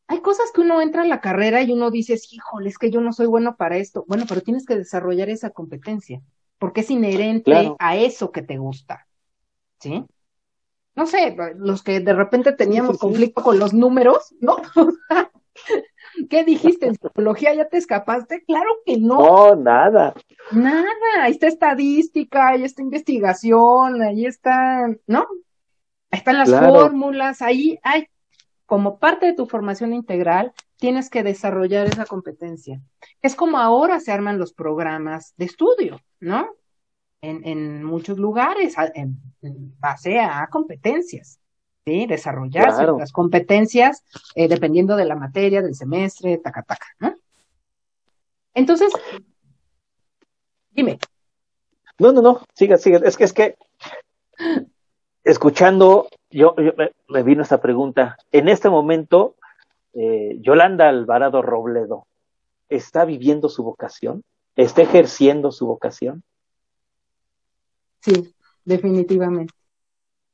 Hay 0.09 0.21
cosas 0.21 0.51
que 0.53 0.63
uno 0.63 0.81
entra 0.81 1.03
a 1.03 1.07
la 1.07 1.21
carrera 1.21 1.63
y 1.63 1.71
uno 1.73 1.91
dice, 1.91 2.19
híjole, 2.31 2.69
es 2.69 2.79
que 2.79 2.91
yo 2.91 3.01
no 3.01 3.13
soy 3.13 3.27
bueno 3.27 3.57
para 3.57 3.77
esto. 3.77 4.05
Bueno, 4.09 4.25
pero 4.29 4.41
tienes 4.41 4.67
que 4.67 4.75
desarrollar 4.77 5.29
esa 5.29 5.51
competencia, 5.51 6.23
porque 6.59 6.81
es 6.81 6.91
inherente 6.91 7.51
Claro. 7.51 7.77
a 7.79 7.97
eso 7.97 8.33
que 8.33 8.43
te 8.43 8.57
gusta. 8.57 9.07
¿Sí? 9.81 10.05
No 10.97 11.07
sé, 11.07 11.37
los 11.57 11.83
que 11.83 12.01
de 12.01 12.13
repente 12.13 12.53
teníamos 12.53 12.93
sí, 12.93 12.97
sí. 12.97 13.01
conflicto 13.01 13.43
con 13.43 13.59
los 13.59 13.73
números, 13.73 14.35
¿no? 14.41 14.57
¿Qué 16.31 16.45
dijiste? 16.45 16.87
¿En 16.87 16.95
psicología 16.97 17.55
ya 17.55 17.69
te 17.69 17.77
escapaste? 17.77 18.43
Claro 18.45 18.69
que 18.85 18.99
no. 18.99 19.19
No, 19.19 19.57
nada. 19.57 20.15
Nada, 20.53 20.87
ahí 21.21 21.33
está 21.33 21.47
estadística, 21.47 22.49
ahí 22.49 22.65
está 22.65 22.83
investigación, 22.83 24.03
ahí 24.03 24.27
está, 24.27 24.89
¿no? 25.07 25.27
Ahí 26.11 26.19
están 26.19 26.39
las 26.39 26.49
Claro. 26.49 26.73
fórmulas, 26.75 27.43
ahí 27.43 27.79
hay, 27.83 28.09
como 28.69 28.99
parte 28.99 29.25
de 29.25 29.33
tu 29.33 29.47
formación 29.47 29.95
integral, 29.95 30.53
tienes 30.77 31.09
que 31.09 31.23
desarrollar 31.23 31.87
esa 31.87 32.05
competencia. 32.05 32.83
Es 33.23 33.35
como 33.35 33.57
ahora 33.57 33.99
se 33.99 34.13
arman 34.13 34.39
los 34.39 34.53
programas 34.53 35.33
de 35.39 35.47
estudio, 35.47 36.03
¿no? 36.21 36.51
En, 37.23 37.47
en 37.47 37.83
muchos 37.83 38.19
lugares, 38.19 38.75
en, 38.95 39.17
en 39.41 39.81
base 39.81 40.21
a 40.21 40.47
competencias, 40.49 41.41
¿sí? 41.87 42.05
Desarrollarse 42.07 42.77
Claro. 42.77 42.99
las 42.99 43.11
competencias, 43.11 44.05
eh, 44.35 44.49
dependiendo 44.49 44.97
de 44.97 45.07
la 45.07 45.17
materia, 45.17 45.63
del 45.63 45.75
semestre, 45.75 46.37
taca, 46.37 46.63
taca, 46.63 46.89
¿no? 47.01 47.15
Entonces, 48.53 48.93
dime. 50.73 50.99
No, 51.99 52.13
no, 52.13 52.21
no, 52.21 52.43
siga, 52.53 52.77
siga. 52.77 52.99
Es 53.03 53.17
que, 53.17 53.25
es 53.25 53.33
que, 53.33 53.57
escuchando, 55.25 56.11
yo, 56.31 56.55
me, 57.09 57.23
vino 57.23 57.43
esta 57.43 57.61
pregunta. 57.61 58.17
En 58.33 58.49
este 58.49 58.69
momento, 58.69 59.37
eh, 59.95 60.37
Yolanda 60.41 60.89
Alvarado 60.89 61.43
Robledo, 61.43 62.07
¿está 62.69 63.05
viviendo 63.05 63.49
su 63.49 63.63
vocación? 63.63 64.25
¿Está 64.57 64.83
ejerciendo 64.83 65.53
su 65.53 65.67
vocación? 65.67 66.23
Sí, 68.01 68.35
definitivamente. 68.65 69.55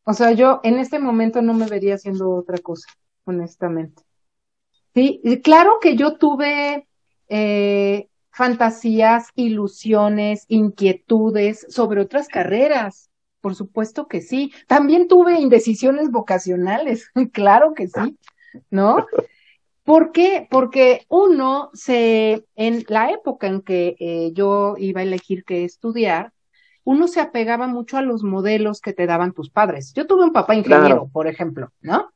O 0.04 0.12
sea, 0.12 0.32
yo 0.32 0.60
en 0.62 0.78
este 0.78 0.98
momento 0.98 1.42
no 1.42 1.54
me 1.54 1.66
vería 1.66 1.94
haciendo 1.94 2.30
otra 2.30 2.58
cosa, 2.58 2.88
honestamente. 3.24 4.02
Sí, 4.94 5.22
claro 5.42 5.78
que 5.80 5.96
yo 5.96 6.18
tuve 6.18 6.86
eh, 7.28 8.08
fantasías, 8.30 9.28
ilusiones, 9.34 10.44
inquietudes 10.48 11.66
sobre 11.68 12.00
otras 12.00 12.28
carreras. 12.28 13.10
Por 13.44 13.54
supuesto 13.54 14.08
que 14.08 14.22
sí. 14.22 14.54
También 14.66 15.06
tuve 15.06 15.38
indecisiones 15.38 16.10
vocacionales, 16.10 17.10
claro 17.34 17.74
que 17.74 17.88
sí, 17.88 18.16
¿no? 18.70 19.06
¿Por 19.82 20.12
qué? 20.12 20.48
Porque 20.50 21.04
uno 21.10 21.68
se, 21.74 22.46
en 22.56 22.86
la 22.88 23.10
época 23.10 23.46
en 23.46 23.60
que 23.60 23.96
eh, 24.00 24.30
yo 24.32 24.76
iba 24.78 25.00
a 25.00 25.02
elegir 25.02 25.44
qué 25.44 25.62
estudiar, 25.64 26.32
uno 26.84 27.06
se 27.06 27.20
apegaba 27.20 27.66
mucho 27.66 27.98
a 27.98 28.00
los 28.00 28.22
modelos 28.22 28.80
que 28.80 28.94
te 28.94 29.06
daban 29.06 29.34
tus 29.34 29.50
padres. 29.50 29.92
Yo 29.92 30.06
tuve 30.06 30.24
un 30.24 30.32
papá 30.32 30.54
ingeniero, 30.54 30.86
Claro. 30.86 31.10
por 31.12 31.26
ejemplo, 31.26 31.70
¿no? 31.82 32.14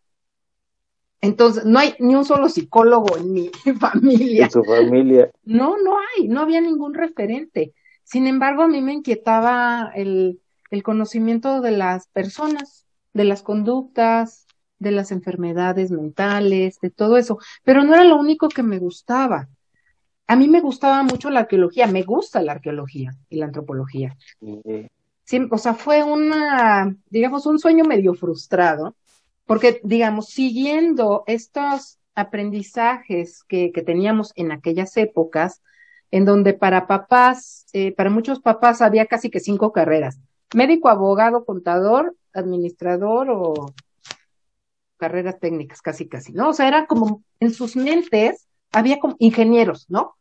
Entonces, 1.21 1.67
no 1.67 1.79
hay 1.79 1.95
ni 1.99 2.15
un 2.15 2.25
solo 2.25 2.49
psicólogo 2.49 3.19
en 3.19 3.33
mi 3.35 3.51
familia. 3.79 4.47
En 4.47 4.51
su 4.51 4.65
familia. 4.65 5.31
No, 5.45 5.77
no 5.77 5.99
hay, 5.99 6.27
no 6.27 6.41
había 6.41 6.63
ningún 6.63 6.95
referente. 6.95 7.75
Sin 8.03 8.27
embargo, 8.27 8.63
a 8.63 8.69
mí 8.69 8.81
me 8.81 8.95
inquietaba 8.95 9.93
el, 9.95 10.41
el 10.71 10.83
conocimiento 10.83 11.61
de 11.61 11.73
las 11.73 12.09
personas, 12.09 12.87
de 13.13 13.25
las 13.25 13.43
conductas, 13.43 14.47
de 14.79 14.91
las 14.91 15.11
enfermedades 15.11 15.91
mentales, 15.91 16.79
de 16.81 16.91
todo 16.91 17.17
eso. 17.17 17.39
Pero 17.65 17.83
no 17.83 17.95
era 17.95 18.05
lo 18.05 18.17
único 18.17 18.49
que 18.49 18.63
me 18.63 18.79
gustaba. 18.79 19.49
A 20.27 20.37
mí 20.37 20.47
me 20.47 20.61
gustaba 20.61 21.03
mucho 21.03 21.31
la 21.31 21.41
arqueología, 21.41 21.87
me 21.87 22.03
gusta 22.03 22.43
la 22.43 22.53
arqueología 22.53 23.13
y 23.31 23.39
la 23.39 23.47
antropología. 23.47 24.17
Sí, 25.25 25.47
o 25.51 25.59
sea, 25.59 25.75
fue 25.75 26.03
una, 26.03 26.95
digamos, 27.11 27.47
un 27.47 27.59
sueño 27.59 27.85
medio 27.85 28.15
frustrado, 28.15 28.95
porque, 29.47 29.81
digamos, 29.85 30.29
siguiendo 30.29 31.25
estos 31.27 31.99
aprendizajes 32.15 33.43
que, 33.45 33.73
que 33.73 33.83
teníamos 33.83 34.33
en 34.37 34.53
aquellas 34.53 34.97
épocas, 34.97 35.63
en 36.11 36.25
donde 36.25 36.55
para 36.55 36.87
papás, 36.87 37.67
eh, 37.73 37.93
para 37.93 38.11
muchos 38.11 38.41
papás 38.41 38.81
había 38.81 39.07
casi 39.07 39.31
que 39.31 39.41
cinco 39.41 39.73
carreras, 39.73 40.19
médico, 40.55 40.89
abogado, 40.89 41.45
contador, 41.45 42.17
administrador 42.33 43.29
o 43.31 43.73
carreras 44.97 45.39
técnicas, 45.39 45.81
casi 45.81 46.09
casi, 46.09 46.33
¿no? 46.33 46.51
O 46.51 46.53
sea, 46.53 46.69
era 46.69 46.87
como 46.87 47.23
en 47.41 47.53
sus 47.53 47.77
mentes, 47.77 48.49
había 48.73 48.99
como 48.99 49.17
ingenieros, 49.19 49.87
¿no? 49.89 50.17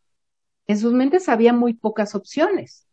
En 0.67 0.77
sus 0.77 0.93
mentes 0.93 1.29
había 1.29 1.53
muy 1.53 1.73
pocas 1.73 2.15
opciones. 2.15 2.87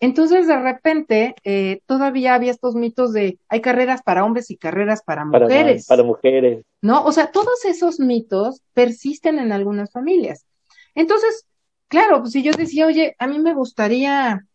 Entonces, 0.00 0.46
de 0.46 0.56
repente, 0.60 1.34
eh, 1.42 1.80
todavía 1.86 2.34
había 2.34 2.52
estos 2.52 2.76
mitos 2.76 3.12
de 3.12 3.38
hay 3.48 3.60
carreras 3.60 4.02
para 4.02 4.24
hombres 4.24 4.50
y 4.50 4.56
carreras 4.56 5.02
para 5.02 5.24
para, 5.28 5.46
mujeres, 5.46 5.86
para 5.86 6.04
mujeres. 6.04 6.64
¿no? 6.80 7.04
O 7.04 7.10
sea, 7.10 7.32
todos 7.32 7.64
esos 7.64 7.98
mitos 7.98 8.62
persisten 8.74 9.40
en 9.40 9.50
algunas 9.50 9.90
familias. 9.90 10.46
Entonces, 10.94 11.46
claro, 11.88 12.20
pues 12.20 12.32
si 12.32 12.42
yo 12.42 12.52
decía, 12.52 12.86
oye, 12.86 13.16
a 13.18 13.26
mí 13.26 13.40
me 13.40 13.54
gustaría, 13.54 14.46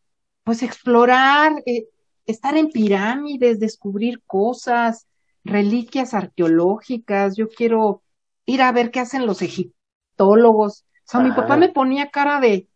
pues, 0.46 0.64
explorar, 0.64 1.62
eh, 1.66 1.88
estar 2.26 2.58
en 2.58 2.70
pirámides, 2.70 3.60
descubrir 3.60 4.22
cosas, 4.26 5.08
reliquias 5.44 6.14
arqueológicas, 6.14 7.36
yo 7.36 7.50
quiero 7.50 8.04
ir 8.46 8.62
a 8.62 8.72
ver 8.72 8.92
qué 8.92 9.00
hacen 9.02 9.26
los 9.26 9.42
egiptólogos. 9.42 10.86
O 11.06 11.12
sea, 11.12 11.20
mi 11.20 11.32
papá 11.32 11.58
me 11.58 11.70
ponía 11.70 12.10
cara 12.10 12.40
de, 12.40 12.68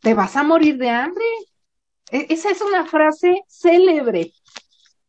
¿te 0.00 0.14
vas 0.14 0.36
a 0.36 0.42
morir 0.42 0.78
de 0.78 0.90
hambre? 0.90 1.24
E- 2.10 2.26
Esa 2.30 2.50
es 2.50 2.60
una 2.62 2.86
frase 2.86 3.42
célebre 3.48 4.32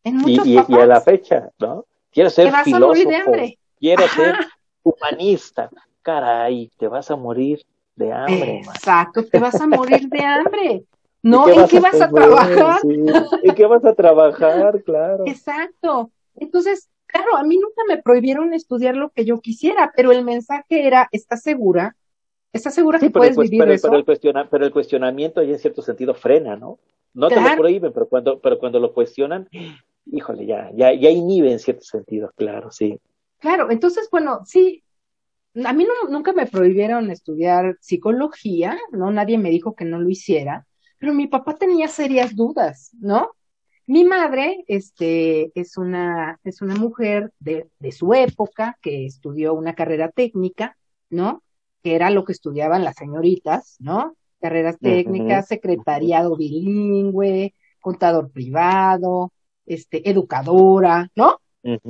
en 0.04 0.18
Y, 0.18 0.32
muchos 0.32 0.48
y- 0.48 0.56
y 0.56 0.56
papás. 0.56 0.80
a 0.80 0.86
la 0.88 1.02
fecha, 1.02 1.50
¿no? 1.60 1.86
Quiero 2.12 2.30
Te 2.30 2.44
ser 2.44 2.52
vas 2.52 2.68
a 2.68 2.80
morir 2.80 3.08
de 3.08 3.16
filósofo, 3.16 3.32
hambre. 3.32 3.60
quiero 3.80 4.04
Ajá. 4.04 4.16
ser 4.16 4.36
humanista. 4.84 5.70
Caray, 6.02 6.72
te 6.78 6.88
vas 6.88 7.10
a 7.12 7.16
morir 7.16 7.66
de 7.96 8.14
hambre, 8.14 8.60
man. 8.66 8.76
Exacto, 8.76 9.24
te 9.26 9.40
vas 9.40 9.60
a 9.62 9.68
morir 9.68 10.08
de 10.10 10.20
hambre. 10.24 10.84
¿No? 11.26 11.50
¿Y 11.50 11.58
¿En 11.58 11.68
qué 11.68 11.80
vas 11.80 12.00
a 12.02 12.10
trabajar? 12.10 12.82
Sí. 12.82 12.88
¿En 13.44 13.56
qué 13.56 13.66
vas 13.66 13.84
a 13.84 13.96
trabajar? 13.96 14.84
Claro. 14.84 15.24
Exacto. 15.26 16.12
Entonces, 16.36 16.90
claro, 17.08 17.36
a 17.36 17.44
mí 17.44 17.58
nunca 17.58 17.82
me 17.88 18.02
prohibieron 18.02 18.54
estudiar 18.54 18.96
lo 18.96 19.10
que 19.10 19.26
yo 19.26 19.40
quisiera, 19.42 19.92
pero 19.96 20.12
el 20.12 20.24
mensaje 20.24 20.86
era, 20.86 21.10
¿estás 21.12 21.42
segura? 21.42 21.96
¿Estás 22.54 22.76
segura 22.76 23.00
Sí, 23.00 23.08
que 23.08 23.10
pero, 23.12 23.22
puedes 23.22 23.36
pues, 23.36 23.50
vivir 23.50 23.64
pero, 23.64 23.74
eso? 23.74 23.88
pero 23.88 23.98
el 23.98 24.06
cuestiona- 24.06 24.48
pero 24.50 24.66
el 24.66 24.72
cuestionamiento 24.72 25.42
ya 25.42 25.54
en 25.54 25.60
cierto 25.60 25.82
sentido 25.82 26.14
frena, 26.14 26.56
¿no? 26.56 26.78
No 27.16 27.28
te 27.28 27.42
lo 27.42 27.56
prohíben, 27.58 27.92
pero 27.92 28.08
cuando, 28.08 28.40
pero 28.40 28.60
cuando 28.60 28.80
lo 28.80 28.94
cuestionan, 28.94 29.50
híjole, 30.06 30.46
ya, 30.46 30.70
ya, 30.76 30.94
ya 30.94 31.10
inhibe 31.10 31.52
en 31.52 31.60
cierto 31.60 31.84
sentido, 31.86 32.32
claro, 32.36 32.70
sí. 32.72 33.00
Claro, 33.40 33.72
entonces, 33.72 34.10
bueno, 34.12 34.42
sí, 34.46 34.84
a 35.66 35.74
mí 35.74 35.86
no- 35.86 36.10
nunca 36.10 36.34
me 36.34 36.46
prohibieron 36.46 37.10
estudiar 37.10 37.78
psicología, 37.80 38.78
¿no? 38.92 39.12
Nadie 39.12 39.38
me 39.38 39.50
dijo 39.50 39.76
que 39.76 39.86
no 39.86 40.00
lo 40.00 40.10
hiciera, 40.10 40.68
pero 41.00 41.14
mi 41.14 41.28
papá 41.28 41.56
tenía 41.56 41.88
serias 41.88 42.36
dudas, 42.36 42.92
¿no? 43.00 43.32
Mi 43.88 44.04
madre, 44.06 44.64
este, 44.68 45.52
es 45.60 45.78
una, 45.78 46.40
es 46.44 46.62
una 46.62 46.76
mujer 46.76 47.32
de, 47.40 47.70
de 47.80 47.92
su 47.92 48.14
época 48.16 48.78
que 48.82 49.06
estudió 49.06 49.54
una 49.54 49.76
carrera 49.76 50.10
técnica, 50.12 50.78
¿no? 51.10 51.44
Que 51.84 51.96
era 51.96 52.10
lo 52.10 52.26
que 52.26 52.32
estudiaban 52.34 52.84
las 52.84 52.96
señoritas, 52.96 53.76
¿no? 53.80 54.16
Carreras 54.42 54.80
técnicas, 54.82 55.48
secretariado 55.48 56.36
bilingüe, 56.36 57.54
contador 57.80 58.32
privado, 58.32 59.32
este, 59.68 60.10
educadora, 60.10 61.10
¿no? 61.16 61.40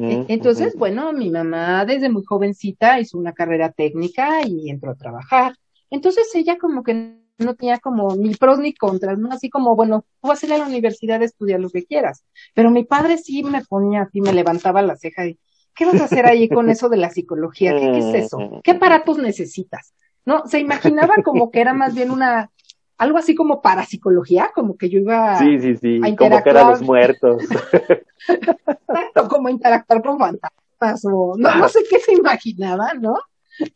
E- 0.08 0.24
Entonces, 0.28 0.76
bueno, 0.78 1.14
mi 1.14 1.30
mamá 1.32 1.86
desde 1.86 2.10
muy 2.10 2.24
jovencita 2.26 3.00
hizo 3.00 3.18
una 3.18 3.34
carrera 3.34 3.72
técnica 3.72 4.46
y 4.48 4.70
entró 4.70 4.92
a 4.92 4.96
trabajar. 4.96 5.56
Entonces 5.90 6.30
ella 6.36 6.58
como 6.58 6.84
que 6.84 7.20
no 7.38 7.56
tenía 7.56 7.80
como 7.80 8.16
ni 8.16 8.34
pros 8.36 8.60
ni 8.60 8.74
contras, 8.74 9.18
¿no? 9.18 9.32
Así 9.32 9.50
como, 9.50 9.76
bueno, 9.76 10.06
tú 10.22 10.30
vas 10.30 10.42
a 10.42 10.46
ir 10.46 10.54
a 10.54 10.58
la 10.58 10.66
universidad 10.68 11.22
a 11.22 11.26
estudiar 11.26 11.60
lo 11.60 11.70
que 11.70 11.86
quieras. 11.86 12.24
Pero 12.54 12.72
mi 12.72 12.84
padre 12.86 13.18
sí 13.18 13.44
me 13.44 13.64
ponía 13.64 14.04
así, 14.04 14.22
me 14.22 14.34
levantaba 14.34 14.82
la 14.82 14.96
ceja 14.96 15.26
y, 15.28 15.38
¿qué 15.76 15.86
vas 15.86 16.00
a 16.02 16.06
hacer 16.06 16.26
ahí 16.26 16.48
con 16.50 16.70
eso 16.70 16.88
de 16.90 16.98
la 16.98 17.10
psicología? 17.10 17.74
¿Qué, 17.74 17.92
qué 17.92 17.98
es 18.00 18.26
eso? 18.26 18.62
¿Qué 18.64 18.72
aparatos 18.72 19.18
necesitas? 19.18 19.94
No, 20.26 20.48
se 20.48 20.60
imaginaba 20.60 21.16
como 21.24 21.52
que 21.52 21.62
era 21.62 21.74
más 21.74 21.94
bien 21.94 22.10
una, 22.10 22.50
algo 22.98 23.18
así 23.18 23.36
como 23.36 23.62
parapsicología, 23.62 24.52
como 24.56 24.78
que 24.78 24.90
yo 24.90 25.00
iba 25.00 25.38
Sí, 25.38 25.60
sí, 25.60 25.76
sí, 25.76 25.98
a 26.04 26.16
convocar 26.16 26.58
a 26.58 26.70
los 26.70 26.82
interactuar. 26.82 26.84
muertos. 26.84 27.44
Exacto, 28.28 29.28
como 29.28 29.50
interactuar 29.50 30.02
con 30.02 30.18
fantasmas 30.18 31.06
o 31.06 31.36
no, 31.38 31.56
no 31.56 31.70
sé 31.70 31.80
qué 31.90 32.00
se 32.00 32.14
imaginaba, 32.14 32.94
¿no? 32.94 33.18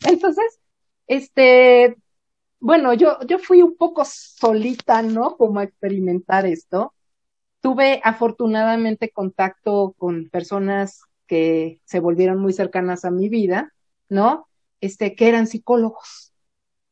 Entonces, 0.07 0.59
este, 1.07 1.97
bueno, 2.59 2.93
yo, 2.93 3.17
yo 3.27 3.39
fui 3.39 3.61
un 3.61 3.75
poco 3.77 4.03
solita, 4.05 5.01
¿no? 5.01 5.37
Como 5.37 5.59
a 5.59 5.63
experimentar 5.63 6.45
esto. 6.45 6.93
Tuve 7.61 8.01
afortunadamente 8.03 9.11
contacto 9.11 9.95
con 9.97 10.29
personas 10.29 11.01
que 11.27 11.79
se 11.85 11.99
volvieron 11.99 12.39
muy 12.39 12.53
cercanas 12.53 13.05
a 13.05 13.11
mi 13.11 13.29
vida, 13.29 13.73
¿no? 14.09 14.47
Este, 14.81 15.15
que 15.15 15.27
eran 15.29 15.47
psicólogos, 15.47 16.33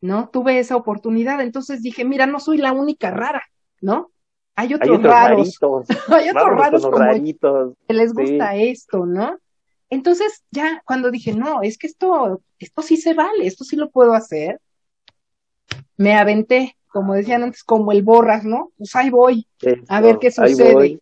¿no? 0.01 0.29
Tuve 0.29 0.59
esa 0.59 0.75
oportunidad, 0.75 1.41
entonces 1.41 1.81
dije, 1.81 2.05
mira, 2.05 2.25
no 2.27 2.39
soy 2.39 2.57
la 2.57 2.73
única 2.73 3.11
rara, 3.11 3.43
¿no? 3.81 4.11
Hay 4.55 4.67
Hay 4.67 4.73
otros 4.75 4.97
otros 4.99 5.13
raros, 5.13 5.59
raritos. 5.59 5.87
hay 6.09 6.29
otros 6.29 6.33
Vámonos 6.33 6.61
raros 6.65 6.83
como 6.85 6.97
raritos. 6.97 7.73
que 7.87 7.93
les 7.93 8.09
Sí. 8.11 8.15
gusta 8.15 8.55
esto, 8.55 9.05
¿no? 9.05 9.37
Entonces, 9.89 10.43
ya 10.51 10.81
cuando 10.85 11.11
dije, 11.11 11.33
no, 11.33 11.61
es 11.61 11.77
que 11.77 11.87
esto, 11.87 12.41
esto 12.59 12.81
sí 12.81 12.97
se 12.97 13.13
vale, 13.13 13.47
esto 13.47 13.63
sí 13.63 13.75
lo 13.77 13.89
puedo 13.89 14.13
hacer, 14.13 14.59
me 15.97 16.15
aventé, 16.15 16.77
como 16.87 17.13
decían 17.13 17.43
antes, 17.43 17.63
como 17.63 17.91
el 17.91 18.03
borras, 18.03 18.43
¿no? 18.45 18.71
Pues 18.77 18.95
ahí 18.95 19.09
voy, 19.09 19.47
a 19.89 20.01
ver 20.01 20.19
qué 20.19 20.31
sucede. 20.31 20.99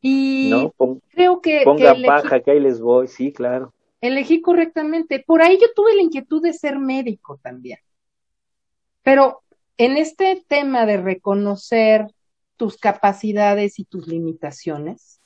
Y 0.00 0.50
¿no? 0.50 0.70
Pon- 0.76 1.00
creo 1.10 1.40
que, 1.40 1.60
que 1.60 1.64
Ponga 1.64 1.92
elegí, 1.92 2.06
paja 2.06 2.40
que 2.40 2.50
ahí 2.52 2.60
les 2.60 2.80
voy, 2.80 3.08
sí, 3.08 3.32
claro. 3.32 3.72
elegí 4.00 4.40
correctamente. 4.40 5.22
Por 5.26 5.42
ahí 5.42 5.58
yo 5.60 5.68
tuve 5.74 5.94
la 5.94 6.02
inquietud 6.02 6.42
de 6.42 6.52
ser 6.54 6.78
médico 6.78 7.38
también. 7.42 7.78
Pero 9.02 9.42
en 9.78 9.96
este 9.96 10.44
tema 10.48 10.86
de 10.86 10.96
reconocer 10.96 12.06
tus 12.56 12.78
capacidades 12.78 13.78
y 13.78 13.84
tus 13.84 14.06
limitaciones, 14.08 15.20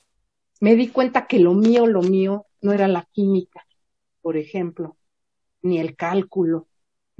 me 0.61 0.77
di 0.77 0.89
cuenta 0.89 1.27
que 1.29 1.39
lo 1.41 1.55
mío, 1.55 1.87
lo 1.87 2.03
mío 2.03 2.47
no 2.63 2.73
era 2.73 2.89
la 2.89 3.09
química, 3.13 3.67
por 4.23 4.37
ejemplo, 4.39 4.97
ni 5.63 5.81
el 5.81 5.97
cálculo, 5.97 6.69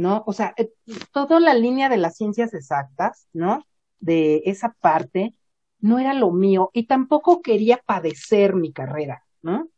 ¿no? 0.01 0.25
O 0.27 0.33
sea, 0.33 0.55
eh, 0.57 0.73
toda 1.13 1.39
la 1.41 1.53
línea 1.53 1.91
de 1.91 1.99
las 1.99 2.17
ciencias 2.17 2.55
exactas, 2.55 3.29
¿no? 3.35 3.67
De 3.99 4.43
esa 4.47 4.75
parte, 4.81 5.35
no 5.79 5.99
era 5.99 6.15
lo 6.15 6.31
mío 6.31 6.71
y 6.73 6.87
tampoco 6.87 7.43
quería 7.43 7.77
padecer 7.85 8.55
mi 8.55 8.73
carrera, 8.73 9.23
¿no? 9.43 9.69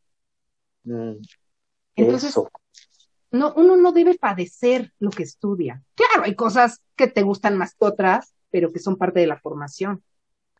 Mm, 0.85 1.14
Entonces, 1.97 2.31
Eso. 2.31 2.49
no, 3.33 3.53
uno 3.57 3.77
no 3.77 3.91
debe 3.91 4.14
padecer 4.14 4.93
lo 5.01 5.11
que 5.11 5.25
estudia. 5.25 5.83
Claro, 5.97 6.23
hay 6.23 6.37
cosas 6.37 6.81
que 6.95 7.09
te 7.09 7.23
gustan 7.23 7.59
más 7.59 7.75
que 7.75 7.85
otras, 7.85 8.33
pero 8.53 8.73
que 8.73 8.79
son 8.79 8.97
parte 8.97 9.18
de 9.18 9.27
la 9.27 9.41
formación, 9.41 10.05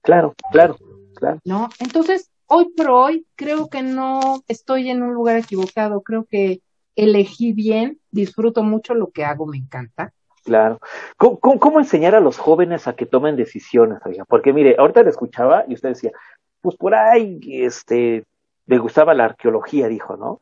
Claro, 0.03 0.35
claro, 0.51 0.77
claro. 1.15 1.39
¿no? 1.45 1.69
Entonces, 1.79 2.33
hoy 2.47 2.71
por 2.77 2.91
hoy, 2.91 3.27
creo 3.37 3.69
que 3.69 3.85
no 3.85 4.43
estoy 4.49 4.91
en 4.91 5.05
un 5.05 5.15
lugar 5.15 5.37
equivocado, 5.37 6.03
creo 6.03 6.25
que 6.25 6.63
elegí 6.97 7.53
bien, 7.53 7.99
disfruto 8.11 8.63
mucho 8.63 8.95
lo 8.95 9.11
que 9.11 9.25
hago, 9.25 9.47
me 9.47 9.59
encanta. 9.59 10.13
Claro. 10.45 10.81
¿Cómo, 11.17 11.79
enseñar 11.79 12.15
a 12.15 12.21
los 12.21 12.37
jóvenes 12.37 12.89
a 12.89 12.95
que 12.95 13.07
tomen 13.07 13.37
decisiones, 13.37 13.99
oiga? 14.05 14.25
Porque 14.25 14.53
mire, 14.53 14.75
ahorita 14.77 15.03
le 15.03 15.11
escuchaba 15.11 15.65
y 15.69 15.75
usted 15.75 15.91
decía, 15.91 16.13
pues 16.61 16.77
por 16.77 16.95
ahí, 16.95 17.39
este, 17.47 18.25
le 18.67 18.79
gustaba 18.79 19.15
la 19.15 19.27
arqueología, 19.27 19.87
dijo, 19.89 20.17
¿no? 20.17 20.41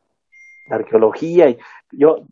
La 0.69 0.77
arqueología 0.77 1.49
y 1.49 1.59
yo 1.91 2.23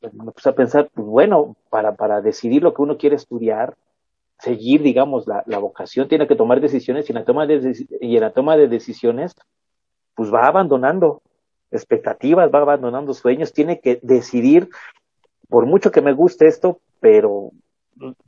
pues, 0.00 0.12
me 0.12 0.30
puse 0.30 0.48
a 0.50 0.54
pensar, 0.54 0.90
pues 0.92 1.06
bueno, 1.06 1.56
para, 1.70 1.94
para 1.94 2.20
decidir 2.20 2.62
lo 2.62 2.74
que 2.74 2.82
uno 2.82 2.98
quiere 2.98 3.16
estudiar, 3.16 3.76
seguir, 4.38 4.82
digamos, 4.82 5.26
la, 5.26 5.42
la 5.46 5.58
vocación, 5.58 6.08
tiene 6.08 6.26
que 6.26 6.36
tomar 6.36 6.60
decisiones 6.60 7.08
y 7.08 7.12
en 7.12 7.18
la 7.18 7.24
toma 7.24 7.46
de, 7.46 7.86
y 8.02 8.16
en 8.16 8.20
la 8.20 8.32
toma 8.32 8.58
de 8.58 8.68
decisiones, 8.68 9.34
pues 10.14 10.32
va 10.32 10.46
abandonando 10.46 11.22
expectativas, 11.70 12.50
va 12.52 12.60
abandonando 12.60 13.14
sueños, 13.14 13.52
tiene 13.52 13.80
que 13.80 13.98
decidir, 14.02 14.68
por 15.48 15.66
mucho 15.66 15.90
que 15.90 16.00
me 16.00 16.12
guste 16.12 16.46
esto, 16.46 16.80
pero 17.00 17.50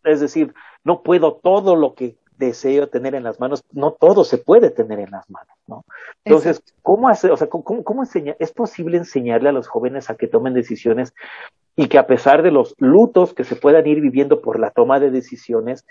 es 0.04 0.20
decir, 0.20 0.54
no 0.84 1.02
puedo 1.02 1.34
todo 1.34 1.76
lo 1.76 1.94
que 1.94 2.16
deseo 2.38 2.88
tener 2.88 3.14
en 3.14 3.24
las 3.24 3.40
manos, 3.40 3.64
no 3.72 3.92
todo 3.92 4.24
se 4.24 4.38
puede 4.38 4.70
tener 4.70 5.00
en 5.00 5.10
las 5.10 5.28
manos, 5.28 5.56
¿no? 5.66 5.84
Entonces, 6.24 6.62
¿cómo 6.82 7.08
hacer, 7.08 7.32
o 7.32 7.36
sea, 7.36 7.48
cómo, 7.48 7.82
cómo 7.82 8.02
enseñar, 8.02 8.36
es 8.38 8.52
posible 8.52 8.96
enseñarle 8.96 9.48
a 9.48 9.52
los 9.52 9.66
jóvenes 9.66 10.08
a 10.08 10.14
que 10.14 10.28
tomen 10.28 10.54
decisiones 10.54 11.12
y 11.74 11.88
que 11.88 11.98
a 11.98 12.06
pesar 12.06 12.42
de 12.42 12.52
los 12.52 12.74
lutos 12.78 13.34
que 13.34 13.44
se 13.44 13.56
puedan 13.56 13.86
ir 13.86 14.00
viviendo 14.00 14.40
por 14.40 14.60
la 14.60 14.70
toma 14.70 15.00
de 15.00 15.10
decisiones, 15.10 15.84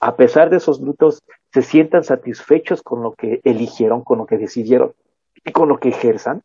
a 0.00 0.16
pesar 0.16 0.48
de 0.48 0.56
esos 0.56 0.80
lutos, 0.80 1.22
se 1.52 1.62
sientan 1.62 2.04
satisfechos 2.04 2.82
con 2.82 3.02
lo 3.02 3.12
que 3.12 3.40
eligieron, 3.44 4.02
con 4.02 4.18
lo 4.18 4.26
que 4.26 4.38
decidieron 4.38 4.94
y 5.44 5.52
con 5.52 5.68
lo 5.68 5.78
que 5.78 5.90
ejerzan? 5.90 6.42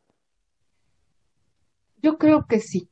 Yo 2.05 2.19
creo 2.19 2.45
que 2.45 2.59
sí, 2.59 2.87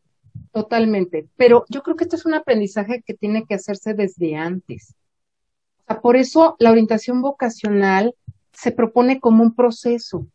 totalmente, 0.51 1.29
pero 1.37 1.65
yo 1.69 1.83
creo 1.83 1.95
que 1.95 2.05
esto 2.05 2.15
es 2.15 2.25
un 2.25 2.33
aprendizaje 2.33 3.03
que 3.05 3.13
tiene 3.13 3.45
que 3.45 3.53
hacerse 3.53 3.93
desde 3.93 4.35
antes. 4.35 4.95
Por 6.01 6.15
eso 6.15 6.55
la 6.57 6.71
orientación 6.71 7.21
vocacional 7.21 8.15
se 8.53 8.71
propone 8.71 9.19
como 9.19 9.43
un 9.43 9.53
proceso, 9.53 10.25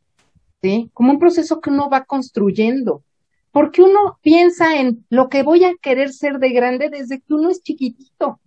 ¿sí? 0.62 0.92
Como 0.94 1.10
un 1.10 1.18
proceso 1.18 1.60
que 1.60 1.70
uno 1.70 1.90
va 1.90 2.04
construyendo, 2.04 3.02
porque 3.50 3.82
uno 3.82 4.20
piensa 4.22 4.80
en 4.80 5.04
lo 5.10 5.28
que 5.28 5.42
voy 5.42 5.64
a 5.64 5.74
querer 5.82 6.12
ser 6.12 6.38
de 6.38 6.50
grande 6.50 6.88
desde 6.88 7.18
que 7.18 7.34
uno 7.34 7.50
es 7.50 7.60
chiquitito, 7.60 8.38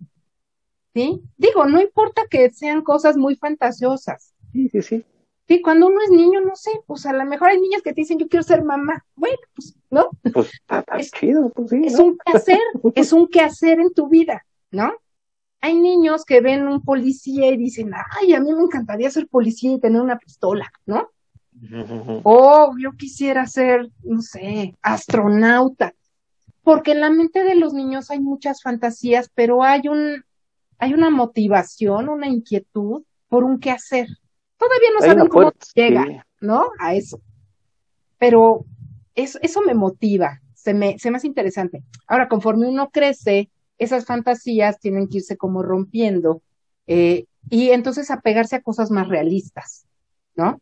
¿sí? 0.94 1.20
Digo, 1.36 1.66
no 1.66 1.78
importa 1.78 2.22
que 2.30 2.48
sean 2.48 2.80
cosas 2.80 3.18
muy 3.18 3.36
fantasiosas, 3.36 4.32
Sí, 4.50 4.70
sí, 4.70 4.80
sí. 4.80 5.04
Sí, 5.48 5.60
cuando 5.60 5.88
uno 5.88 6.00
es 6.02 6.10
niño, 6.10 6.40
no 6.40 6.54
sé, 6.56 6.70
pues 6.86 7.04
a 7.04 7.12
lo 7.12 7.24
mejor 7.24 7.50
hay 7.50 7.60
niños 7.60 7.82
que 7.82 7.92
te 7.92 8.02
dicen 8.02 8.18
yo 8.18 8.28
quiero 8.28 8.42
ser 8.42 8.62
mamá. 8.64 9.04
Bueno, 9.16 9.36
pues, 9.54 9.74
¿no? 9.90 10.08
Pues 10.32 10.52
está, 10.54 10.78
está 10.80 10.98
Es- 10.98 11.10
chido, 11.10 11.50
pues 11.50 11.70
sí, 11.70 11.82
Es 11.84 11.98
¿no? 11.98 12.04
un 12.04 12.18
quehacer, 12.24 12.58
es 12.94 13.12
un 13.12 13.28
quehacer 13.28 13.80
en 13.80 13.92
tu 13.92 14.08
vida, 14.08 14.46
¿no? 14.70 14.92
Hay 15.60 15.74
niños 15.76 16.24
que 16.24 16.40
ven 16.40 16.66
un 16.66 16.82
policía 16.82 17.48
y 17.50 17.56
dicen, 17.56 17.92
ay, 18.20 18.32
a 18.34 18.40
mí 18.40 18.52
me 18.52 18.62
encantaría 18.62 19.10
ser 19.10 19.28
policía 19.28 19.72
y 19.72 19.80
tener 19.80 20.00
una 20.00 20.18
pistola, 20.18 20.70
¿no? 20.86 21.10
Ujú. 21.62 22.20
O 22.24 22.72
yo 22.78 22.92
quisiera 22.92 23.46
ser, 23.46 23.88
no 24.04 24.22
sé, 24.22 24.74
astronauta. 24.82 25.94
Porque 26.62 26.92
en 26.92 27.00
la 27.00 27.10
mente 27.10 27.44
de 27.44 27.56
los 27.56 27.74
niños 27.74 28.10
hay 28.10 28.20
muchas 28.20 28.62
fantasías, 28.62 29.30
pero 29.34 29.62
hay 29.64 29.88
un, 29.88 30.24
hay 30.78 30.94
una 30.94 31.10
motivación, 31.10 32.08
una 32.08 32.28
inquietud 32.28 33.02
por 33.28 33.44
un 33.44 33.58
quehacer. 33.60 34.08
Todavía 34.62 34.88
no 34.94 35.02
Hay 35.04 35.10
saben 35.10 35.28
cómo 35.28 35.52
llega. 35.74 36.04
sí. 36.04 36.20
¿no? 36.40 36.70
A 36.78 36.94
eso. 36.94 37.20
Pero 38.18 38.64
eso, 39.14 39.38
eso 39.42 39.60
me 39.62 39.74
motiva, 39.74 40.40
se 40.54 40.74
me, 40.74 40.98
se 40.98 41.10
me 41.10 41.16
hace 41.16 41.26
interesante. 41.26 41.82
Ahora, 42.06 42.28
conforme 42.28 42.68
uno 42.68 42.90
crece, 42.90 43.50
esas 43.78 44.04
fantasías 44.04 44.78
tienen 44.78 45.08
que 45.08 45.18
irse 45.18 45.36
como 45.36 45.62
rompiendo 45.62 46.42
eh, 46.86 47.26
y 47.50 47.70
entonces 47.70 48.10
apegarse 48.10 48.56
a 48.56 48.62
cosas 48.62 48.90
más 48.90 49.08
realistas, 49.08 49.86
¿no? 50.36 50.60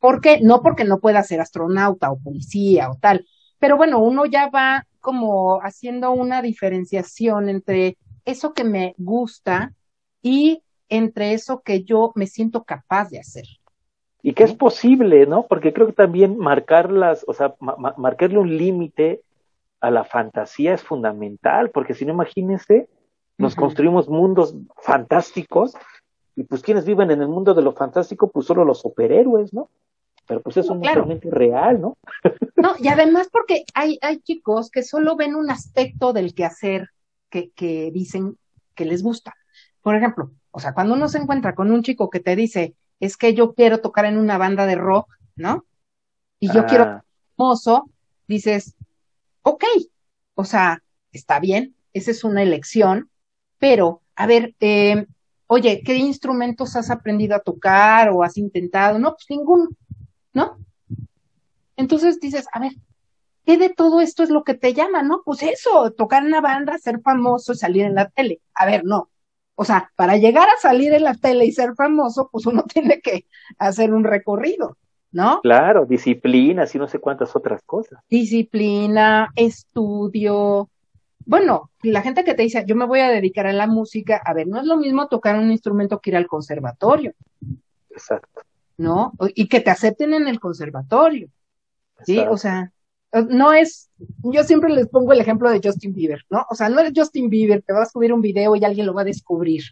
¿Por 0.00 0.20
qué? 0.20 0.40
No 0.40 0.60
porque 0.60 0.84
no 0.84 0.98
pueda 0.98 1.22
ser 1.22 1.40
astronauta 1.40 2.10
o 2.10 2.18
policía 2.18 2.90
o 2.90 2.96
tal, 2.96 3.26
pero 3.58 3.76
bueno, 3.76 3.98
uno 4.00 4.26
ya 4.26 4.48
va 4.50 4.86
como 5.00 5.60
haciendo 5.62 6.10
una 6.10 6.42
diferenciación 6.42 7.48
entre 7.48 7.96
eso 8.24 8.52
que 8.52 8.64
me 8.64 8.94
gusta 8.98 9.72
y 10.20 10.62
entre 10.88 11.32
eso 11.32 11.62
que 11.62 11.84
yo 11.84 12.12
me 12.14 12.26
siento 12.26 12.64
capaz 12.64 13.10
de 13.10 13.18
hacer. 13.20 13.44
Y 14.22 14.32
que 14.34 14.42
es 14.44 14.54
posible, 14.54 15.26
¿no? 15.26 15.46
Porque 15.46 15.72
creo 15.72 15.86
que 15.86 15.92
también 15.92 16.36
marcarlas, 16.38 17.24
o 17.28 17.32
sea, 17.32 17.54
ma- 17.60 17.76
ma- 17.78 17.94
marcarle 17.96 18.38
un 18.38 18.56
límite 18.56 19.22
a 19.80 19.90
la 19.90 20.04
fantasía 20.04 20.74
es 20.74 20.82
fundamental, 20.82 21.70
porque 21.70 21.94
si 21.94 22.04
no, 22.04 22.12
imagínense, 22.12 22.88
nos 23.38 23.54
construimos 23.54 24.08
mundos 24.08 24.54
fantásticos, 24.82 25.74
y 26.34 26.44
pues 26.44 26.62
quienes 26.62 26.84
viven 26.84 27.10
en 27.10 27.20
el 27.22 27.28
mundo 27.28 27.54
de 27.54 27.62
lo 27.62 27.72
fantástico, 27.72 28.30
pues 28.30 28.46
solo 28.46 28.64
los 28.64 28.80
superhéroes, 28.80 29.52
¿no? 29.54 29.68
Pero 30.26 30.40
pues 30.40 30.56
eso 30.56 30.74
No, 30.74 30.82
es 30.82 30.94
realmente 30.94 31.30
real, 31.30 31.80
¿no? 31.80 31.96
No, 32.56 32.74
y 32.80 32.88
además 32.88 33.28
porque 33.30 33.64
hay, 33.74 33.98
hay 34.02 34.18
chicos 34.18 34.70
que 34.70 34.82
solo 34.82 35.14
ven 35.14 35.34
un 35.34 35.50
aspecto 35.50 36.12
del 36.12 36.34
quehacer 36.34 36.88
que, 37.30 37.50
que 37.50 37.90
dicen 37.92 38.36
que 38.74 38.86
les 38.86 39.02
gusta. 39.02 39.34
Por 39.82 39.94
ejemplo, 39.94 40.30
o 40.56 40.60
sea, 40.60 40.72
cuando 40.72 40.94
uno 40.94 41.06
se 41.10 41.18
encuentra 41.18 41.54
con 41.54 41.70
un 41.70 41.82
chico 41.82 42.08
que 42.08 42.20
te 42.20 42.34
dice, 42.34 42.74
es 42.98 43.18
que 43.18 43.34
yo 43.34 43.52
quiero 43.52 43.80
tocar 43.82 44.06
en 44.06 44.16
una 44.16 44.38
banda 44.38 44.64
de 44.64 44.76
rock, 44.76 45.06
¿no? 45.36 45.66
y 46.40 46.50
yo 46.52 46.64
quiero 46.66 46.84
Ah, 46.84 47.04
famoso, 47.36 47.90
dices, 48.26 48.74
ok, 49.42 49.64
o 50.34 50.44
sea, 50.44 50.82
está 51.12 51.40
bien, 51.40 51.74
esa 51.92 52.10
es 52.10 52.24
una 52.24 52.42
elección, 52.42 53.10
pero, 53.58 54.02
a 54.14 54.26
ver, 54.26 54.54
eh, 54.60 55.06
oye, 55.46 55.82
¿qué 55.84 55.96
instrumentos 55.96 56.74
has 56.76 56.90
aprendido 56.90 57.36
a 57.36 57.40
tocar 57.40 58.10
o 58.10 58.22
has 58.22 58.38
intentado? 58.38 58.98
No, 58.98 59.12
pues 59.12 59.26
ninguno, 59.28 59.68
¿no? 60.32 60.58
Entonces 61.76 62.18
dices, 62.20 62.46
a 62.52 62.60
ver, 62.60 62.72
¿qué 63.44 63.58
de 63.58 63.70
todo 63.70 64.00
esto 64.00 64.22
es 64.22 64.30
lo 64.30 64.44
que 64.44 64.54
te 64.54 64.72
llama, 64.74 65.02
no? 65.02 65.22
Pues 65.24 65.42
eso, 65.42 65.90
tocar 65.92 66.22
en 66.22 66.28
una 66.28 66.40
banda, 66.40 66.78
ser 66.78 67.00
famoso 67.02 67.52
y 67.52 67.56
salir 67.56 67.84
en 67.84 67.94
la 67.94 68.08
tele. 68.08 68.40
A 68.54 68.66
ver, 68.66 68.84
no. 68.84 69.10
O 69.56 69.64
sea, 69.64 69.90
para 69.96 70.18
llegar 70.18 70.48
a 70.48 70.60
salir 70.60 70.92
en 70.92 71.04
la 71.04 71.14
tele 71.14 71.46
y 71.46 71.52
ser 71.52 71.74
famoso, 71.74 72.28
pues 72.30 72.46
uno 72.46 72.64
tiene 72.72 73.00
que 73.00 73.26
hacer 73.58 73.92
un 73.92 74.04
recorrido, 74.04 74.76
¿no? 75.10 75.40
claro, 75.40 75.86
disciplinas 75.86 76.74
y 76.74 76.78
no 76.78 76.86
sé 76.86 76.98
cuántas 76.98 77.34
otras 77.34 77.62
cosas. 77.62 77.98
disciplina, 78.08 79.32
estudio. 79.34 80.68
Bueno, 81.24 81.70
la 81.82 82.02
gente 82.02 82.22
que 82.22 82.34
te 82.34 82.42
dice, 82.42 82.64
yo 82.66 82.76
me 82.76 82.86
voy 82.86 83.00
a 83.00 83.08
dedicar 83.08 83.46
a 83.46 83.52
la 83.52 83.66
música, 83.66 84.20
a 84.24 84.32
ver, 84.34 84.46
no 84.46 84.60
es 84.60 84.66
lo 84.66 84.76
mismo 84.76 85.08
tocar 85.08 85.36
un 85.36 85.50
instrumento 85.50 86.00
que 86.00 86.10
ir 86.10 86.16
al 86.16 86.28
conservatorio, 86.28 87.14
Exacto. 87.90 88.42
¿no? 88.76 89.12
Y 89.34 89.48
que 89.48 89.60
te 89.60 89.70
acepten 89.70 90.12
en 90.12 90.28
el 90.28 90.38
conservatorio, 90.38 91.28
¿sí? 92.04 92.18
O 92.18 92.36
sea, 92.36 92.72
no 93.12 93.52
es, 93.52 93.90
yo 94.22 94.44
siempre 94.44 94.72
les 94.72 94.88
pongo 94.88 95.12
el 95.12 95.20
ejemplo 95.20 95.50
de 95.50 95.60
Justin 95.62 95.92
Bieber, 95.92 96.24
¿no? 96.30 96.44
O 96.50 96.54
sea, 96.54 96.68
no 96.68 96.80
eres 96.80 96.92
Justin 96.94 97.30
Bieber, 97.30 97.62
te 97.62 97.72
vas 97.72 97.88
a 97.88 97.92
subir 97.92 98.12
un 98.12 98.20
video 98.20 98.56
y 98.56 98.64
alguien 98.64 98.86
lo 98.86 98.94
va 98.94 99.02
a 99.02 99.04
descubrir, 99.04 99.62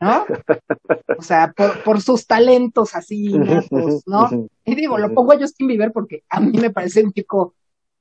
¿no? 0.00 0.24
O 1.18 1.22
sea, 1.22 1.52
por, 1.56 1.82
por 1.82 2.00
sus 2.02 2.26
talentos 2.26 2.94
así, 2.94 3.38
natos, 3.38 4.02
¿no? 4.06 4.28
Y 4.64 4.74
digo, 4.74 4.98
lo 4.98 5.12
pongo 5.12 5.32
a 5.32 5.38
Justin 5.38 5.66
Bieber 5.66 5.92
porque 5.92 6.24
a 6.28 6.40
mí 6.40 6.58
me 6.58 6.70
parece 6.70 7.02
un 7.02 7.12
chico 7.12 7.54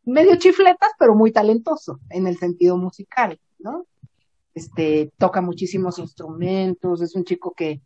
medio 0.06 0.36
chifletas, 0.36 0.92
pero 1.00 1.16
muy 1.16 1.32
talentoso 1.32 2.00
en 2.10 2.28
el 2.28 2.38
sentido 2.38 2.78
musical, 2.78 3.40
¿no? 3.60 3.86
Este, 4.54 5.12
toca 5.18 5.42
muchísimos 5.42 5.98
instrumentos, 6.00 7.02
es 7.02 7.16
un 7.16 7.24
chico 7.24 7.54
que, 7.56 7.82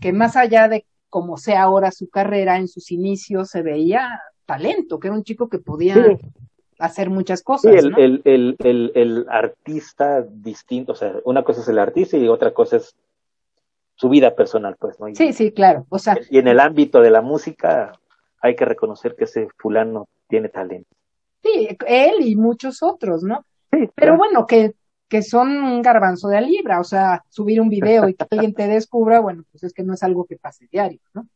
que 0.00 0.12
más 0.12 0.36
allá 0.36 0.68
de 0.68 0.84
como 1.08 1.36
sea 1.36 1.62
ahora 1.62 1.90
su 1.90 2.08
carrera, 2.08 2.58
en 2.58 2.68
sus 2.68 2.90
inicios 2.90 3.50
se 3.50 3.62
veía 3.62 4.20
talento, 4.48 4.98
que 4.98 5.08
era 5.08 5.16
un 5.16 5.22
chico 5.24 5.48
que 5.48 5.58
podía 5.58 5.94
Sí. 5.94 6.16
hacer 6.78 7.10
muchas 7.10 7.40
Sí, 7.40 7.44
cosas, 7.44 7.74
el, 7.74 7.90
¿no? 7.90 7.98
el, 7.98 8.22
el, 8.24 8.56
el, 8.64 8.92
el 8.94 9.26
artista 9.28 10.22
distinto, 10.22 10.92
o 10.92 10.94
sea, 10.94 11.16
una 11.24 11.44
cosa 11.44 11.60
es 11.60 11.68
el 11.68 11.78
artista 11.78 12.16
y 12.16 12.26
otra 12.28 12.52
cosa 12.54 12.76
es 12.78 12.96
su 13.94 14.08
vida 14.08 14.34
personal, 14.34 14.76
pues, 14.78 14.98
¿no? 14.98 15.08
Y, 15.08 15.14
Sí, 15.16 15.32
sí, 15.34 15.52
claro, 15.52 15.84
o 15.90 15.98
sea, 15.98 16.16
y 16.30 16.38
en 16.38 16.48
el 16.48 16.60
ámbito 16.60 17.00
de 17.00 17.10
la 17.10 17.20
música 17.20 17.92
hay 18.40 18.56
que 18.56 18.64
reconocer 18.64 19.14
que 19.16 19.24
ese 19.24 19.48
fulano 19.58 20.08
tiene 20.28 20.48
talento. 20.48 20.88
sí, 21.42 21.68
él 21.86 22.14
y 22.20 22.34
muchos 22.36 22.82
otros, 22.82 23.22
¿no? 23.22 23.44
Sí, 23.70 23.90
Pero 23.94 24.16
bueno, 24.16 24.46
que, 24.46 24.72
que 25.08 25.22
son 25.22 25.48
un 25.62 25.82
garbanzo 25.82 26.28
de 26.28 26.38
a 26.38 26.40
libra, 26.40 26.80
o 26.80 26.84
sea, 26.84 27.22
subir 27.28 27.60
un 27.60 27.68
video 27.68 28.08
y 28.08 28.14
que 28.14 28.24
alguien 28.30 28.54
te 28.54 28.66
descubra, 28.66 29.20
bueno, 29.20 29.42
pues 29.50 29.62
es 29.64 29.72
que 29.74 29.82
no 29.82 29.92
es 29.94 30.02
algo 30.02 30.24
que 30.24 30.36
pase 30.36 30.68
diario, 30.72 31.00
¿no? 31.14 31.26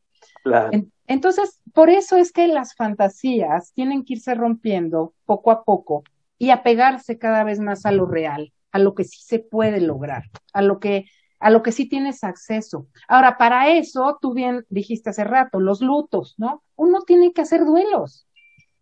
Claro. 0.42 0.72
En- 0.72 0.92
Entonces, 1.06 1.60
por 1.74 1.90
eso 1.90 2.16
es 2.16 2.32
que 2.32 2.46
las 2.48 2.74
fantasías 2.74 3.72
tienen 3.74 4.04
que 4.04 4.14
irse 4.14 4.34
rompiendo 4.34 5.14
poco 5.26 5.50
a 5.50 5.64
poco 5.64 6.04
y 6.38 6.50
apegarse 6.50 7.18
cada 7.18 7.44
vez 7.44 7.60
más 7.60 7.84
a 7.86 7.92
lo 7.92 8.06
real, 8.06 8.52
a 8.72 8.78
lo 8.78 8.94
que 8.94 9.04
sí 9.04 9.18
se 9.22 9.38
puede 9.38 9.80
lograr, 9.80 10.24
a 10.52 10.62
lo 10.62 10.80
que, 10.80 11.04
a 11.38 11.50
lo 11.50 11.62
que 11.62 11.72
sí 11.72 11.88
tienes 11.88 12.24
acceso. 12.24 12.86
Ahora, 13.08 13.36
para 13.36 13.70
eso, 13.70 14.18
tú 14.20 14.32
bien 14.32 14.64
dijiste 14.68 15.10
hace 15.10 15.24
rato, 15.24 15.60
los 15.60 15.80
lutos, 15.82 16.34
¿no? 16.38 16.62
Uno 16.76 17.02
tiene 17.02 17.32
que 17.32 17.42
hacer 17.42 17.64
duelos, 17.64 18.26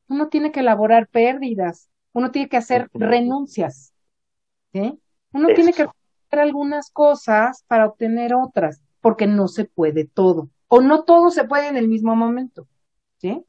uno 0.08 0.28
tiene 0.28 0.52
que 0.52 0.60
elaborar 0.60 1.08
pérdidas, 1.08 1.90
uno 2.12 2.30
tiene 2.32 2.48
que 2.48 2.58
hacer 2.58 2.90
renuncias, 2.94 3.94
¿sí? 4.72 5.00
Uno 5.32 5.52
tiene 5.52 5.74
que 5.74 5.82
hacer 5.82 6.40
algunas 6.40 6.90
cosas 6.90 7.64
para 7.68 7.86
obtener 7.86 8.34
otras, 8.34 8.82
porque 9.00 9.26
no 9.26 9.48
se 9.48 9.64
puede 9.64 10.04
todo, 10.06 10.48
o 10.70 10.82
no 10.82 11.04
todo 11.04 11.30
se 11.32 11.44
puede 11.46 11.68
en 11.68 11.78
el 11.78 11.88
mismo 11.88 12.16
momento, 12.16 12.68
¿sí? 13.18 13.44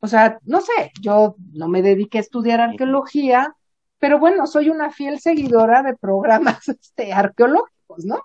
O 0.00 0.08
sea, 0.08 0.38
no 0.44 0.60
sé, 0.60 0.92
yo 1.02 1.36
no 1.52 1.68
me 1.68 1.82
dediqué 1.82 2.18
a 2.18 2.20
estudiar 2.22 2.60
arqueología, 2.60 3.56
pero 3.98 4.18
bueno, 4.18 4.46
soy 4.46 4.70
una 4.70 4.90
fiel 4.90 5.20
seguidora 5.20 5.82
de 5.82 5.96
programas 5.96 6.68
este, 6.68 7.12
arqueológicos, 7.12 8.04
¿no? 8.04 8.20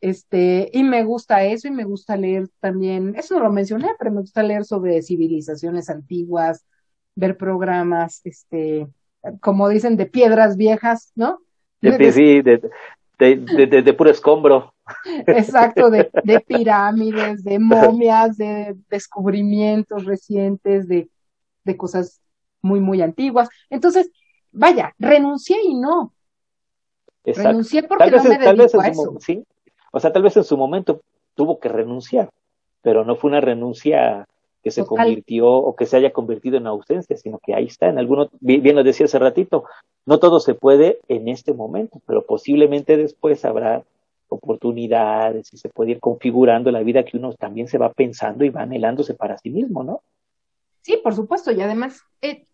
Este, 0.00 0.70
y 0.72 0.84
me 0.84 1.04
gusta 1.04 1.44
eso 1.44 1.66
y 1.68 1.72
me 1.72 1.84
gusta 1.84 2.16
leer 2.16 2.48
también, 2.60 3.14
eso 3.16 3.36
no 3.36 3.44
lo 3.44 3.52
mencioné, 3.52 3.88
pero 3.98 4.12
me 4.12 4.20
gusta 4.20 4.42
leer 4.44 4.64
sobre 4.64 5.02
civilizaciones 5.02 5.90
antiguas, 5.90 6.64
ver 7.16 7.36
programas, 7.36 8.20
este, 8.24 8.86
como 9.40 9.68
dicen, 9.68 9.96
de 9.96 10.06
piedras 10.06 10.56
viejas, 10.56 11.10
¿no? 11.16 11.40
De, 11.80 12.12
sí, 12.12 12.42
de, 12.42 12.58
de, 13.18 13.36
de, 13.36 13.66
de- 13.66 13.82
de 13.82 13.92
puro 13.94 14.10
escombro. 14.10 14.74
Exacto, 15.26 15.90
de, 15.90 16.10
de 16.24 16.40
pirámides, 16.40 17.44
de 17.44 17.58
momias, 17.58 18.36
de 18.36 18.76
descubrimientos 18.90 20.04
recientes, 20.04 20.88
de, 20.88 21.08
de 21.64 21.76
cosas 21.76 22.20
muy, 22.62 22.80
muy 22.80 23.02
antiguas. 23.02 23.48
Entonces, 23.70 24.10
vaya, 24.52 24.94
renuncié 24.98 25.58
y 25.64 25.74
no. 25.74 26.12
Exacto. 27.24 27.48
Renuncié 27.48 27.82
porque 27.82 28.04
Tal 28.04 28.10
vez, 28.12 28.24
no 28.24 28.30
me 28.30 28.38
tal 28.38 28.56
vez 28.56 28.74
a 28.74 28.86
en 28.88 28.94
su, 28.94 29.02
eso. 29.02 29.16
sí. 29.20 29.44
O 29.92 30.00
sea, 30.00 30.12
tal 30.12 30.22
vez 30.22 30.36
en 30.36 30.44
su 30.44 30.56
momento 30.56 31.00
tuvo 31.34 31.58
que 31.58 31.68
renunciar, 31.68 32.30
pero 32.82 33.04
no 33.04 33.16
fue 33.16 33.30
una 33.30 33.40
renuncia 33.40 34.26
que 34.62 34.70
se 34.70 34.82
Total. 34.82 35.06
convirtió 35.06 35.48
o 35.50 35.76
que 35.76 35.86
se 35.86 35.96
haya 35.96 36.12
convertido 36.12 36.56
en 36.56 36.66
ausencia, 36.66 37.16
sino 37.16 37.38
que 37.38 37.54
ahí 37.54 37.66
está, 37.66 37.88
en 37.88 37.98
alguno, 37.98 38.28
bi- 38.40 38.58
bien 38.60 38.74
lo 38.76 38.82
decía 38.82 39.06
hace 39.06 39.18
ratito, 39.18 39.64
no 40.04 40.18
todo 40.18 40.40
se 40.40 40.54
puede 40.54 40.98
en 41.08 41.28
este 41.28 41.54
momento, 41.54 42.00
pero 42.06 42.26
posiblemente 42.26 42.96
después 42.96 43.44
habrá 43.44 43.84
oportunidades 44.28 45.52
y 45.52 45.58
se 45.58 45.68
puede 45.68 45.92
ir 45.92 46.00
configurando 46.00 46.70
la 46.70 46.82
vida 46.82 47.04
que 47.04 47.16
uno 47.16 47.32
también 47.34 47.68
se 47.68 47.78
va 47.78 47.92
pensando 47.92 48.44
y 48.44 48.50
va 48.50 48.62
anhelándose 48.62 49.14
para 49.14 49.38
sí 49.38 49.50
mismo, 49.50 49.82
¿no? 49.84 50.02
Sí, 50.82 50.98
por 51.02 51.14
supuesto, 51.14 51.50
y 51.52 51.60
además 51.60 52.00
eh, 52.22 52.46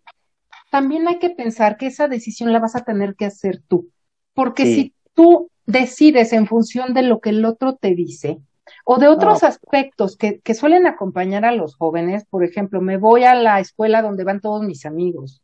también 0.70 1.06
hay 1.08 1.18
que 1.18 1.30
pensar 1.30 1.76
que 1.76 1.86
esa 1.86 2.08
decisión 2.08 2.52
la 2.52 2.58
vas 2.58 2.74
a 2.76 2.84
tener 2.84 3.14
que 3.14 3.26
hacer 3.26 3.60
tú, 3.68 3.90
porque 4.34 4.66
Sí. 4.66 4.74
si 4.74 4.94
tú 5.14 5.50
decides 5.66 6.32
en 6.32 6.46
función 6.46 6.94
de 6.94 7.02
lo 7.02 7.20
que 7.20 7.30
el 7.30 7.44
otro 7.44 7.76
te 7.76 7.94
dice 7.94 8.38
o 8.84 8.98
de 8.98 9.08
otros 9.08 9.42
No. 9.42 9.48
aspectos 9.48 10.16
que, 10.16 10.40
que 10.40 10.54
suelen 10.54 10.86
acompañar 10.86 11.44
a 11.44 11.52
los 11.52 11.76
jóvenes, 11.76 12.24
por 12.28 12.44
ejemplo, 12.44 12.80
me 12.80 12.96
voy 12.96 13.24
a 13.24 13.34
la 13.34 13.60
escuela 13.60 14.02
donde 14.02 14.24
van 14.24 14.40
todos 14.40 14.62
mis 14.62 14.84
amigos, 14.84 15.42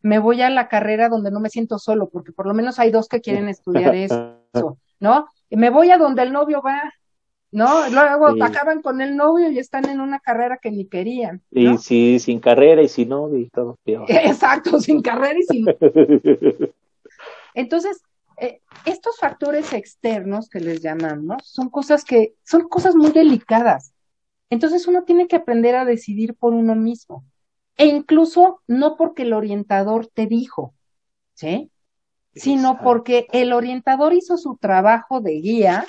me 0.00 0.18
voy 0.18 0.42
a 0.42 0.50
la 0.50 0.68
carrera 0.68 1.08
donde 1.08 1.30
no 1.30 1.40
me 1.40 1.50
siento 1.50 1.78
solo, 1.78 2.08
porque 2.08 2.32
por 2.32 2.46
lo 2.46 2.54
menos 2.54 2.78
hay 2.78 2.90
dos 2.90 3.08
que 3.08 3.20
quieren 3.20 3.48
estudiar 3.48 3.94
eso, 3.94 4.78
¿no? 5.00 5.28
Y 5.50 5.56
me 5.56 5.70
voy 5.70 5.90
a 5.90 5.98
donde 5.98 6.22
el 6.22 6.32
novio 6.32 6.62
va, 6.62 6.92
¿no? 7.50 7.88
Luego 7.90 8.34
Sí. 8.34 8.40
acaban 8.42 8.82
con 8.82 9.00
el 9.00 9.16
novio 9.16 9.50
y 9.50 9.58
están 9.58 9.88
en 9.88 10.00
una 10.00 10.20
carrera 10.20 10.58
que 10.58 10.70
ni 10.70 10.86
querían, 10.86 11.42
Y 11.50 11.78
si 11.78 12.18
sin 12.18 12.40
carrera 12.40 12.82
y 12.82 12.88
sin 12.88 13.08
novio 13.08 13.38
y 13.38 13.48
todo 13.48 13.76
peor. 13.84 14.06
Exacto, 14.08 14.80
sin 14.80 15.00
carrera 15.02 15.38
y 15.38 15.42
sin... 15.42 15.66
Entonces, 17.54 18.02
eh, 18.40 18.60
estos 18.84 19.18
factores 19.18 19.72
externos 19.72 20.48
que 20.48 20.60
les 20.60 20.80
llamamos 20.80 21.42
son 21.44 21.70
cosas 21.70 22.04
que 22.04 22.34
son 22.44 22.68
cosas 22.68 22.94
muy 22.94 23.10
delicadas. 23.10 23.92
Entonces 24.50 24.86
uno 24.86 25.04
tiene 25.04 25.26
que 25.26 25.36
aprender 25.36 25.74
a 25.74 25.84
decidir 25.84 26.34
por 26.34 26.54
uno 26.54 26.74
mismo. 26.74 27.24
E 27.76 27.86
incluso 27.86 28.62
no 28.66 28.96
porque 28.96 29.22
el 29.22 29.32
orientador 29.32 30.06
te 30.06 30.26
dijo, 30.26 30.74
¿sí? 31.34 31.70
Sino 32.34 32.80
Exacto. 32.80 32.82
porque 32.82 33.26
el 33.32 33.52
orientador 33.52 34.12
hizo 34.14 34.36
su 34.38 34.56
trabajo 34.56 35.20
de 35.20 35.32
guía, 35.40 35.86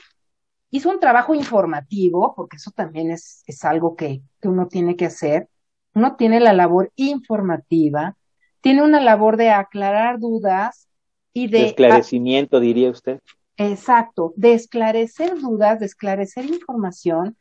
hizo 0.71 0.89
un 0.91 0.99
trabajo 0.99 1.33
informativo, 1.35 2.33
porque 2.35 2.57
eso 2.57 2.71
también 2.71 3.11
es, 3.11 3.43
es 3.47 3.65
algo 3.65 3.95
que, 3.95 4.21
que 4.41 4.47
uno 4.49 4.67
tiene 4.67 4.95
que 4.95 5.05
hacer. 5.07 5.49
Uno 5.95 6.15
tiene 6.17 6.39
la 6.39 6.53
labor 6.53 6.91
informativa, 6.97 8.17
tiene 8.61 8.83
una 8.83 9.01
labor 9.01 9.37
de 9.37 9.51
aclarar 9.51 10.19
dudas 10.19 10.89
y 11.33 11.47
De 11.53 11.63
de, 11.63 11.79
esclarecimiento, 11.91 12.59
diría 12.59 12.89
usted. 12.89 13.19
exacto, 13.57 14.33
de 14.37 14.53
esclarecer 14.53 15.39
dudas, 15.39 15.79
de 15.79 15.85
esclarecer 15.85 16.45
información 16.45 17.37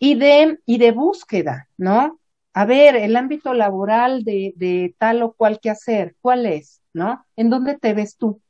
y 0.00 0.16
de, 0.16 0.60
y 0.66 0.78
de 0.78 0.92
búsqueda, 0.92 1.70
¿no? 1.78 2.20
A 2.54 2.66
ver, 2.66 2.96
el 2.96 3.16
ámbito 3.16 3.54
laboral 3.54 4.24
de, 4.24 4.54
de 4.56 4.96
tal 4.98 5.22
o 5.24 5.34
cual 5.34 5.60
que 5.62 5.70
hacer, 5.70 6.16
¿cuál 6.22 6.46
es? 6.46 6.82
¿No? 6.94 7.26
¿En 7.36 7.50
dónde 7.50 7.76
te 7.76 7.92
ves 7.92 8.16
tú? 8.16 8.40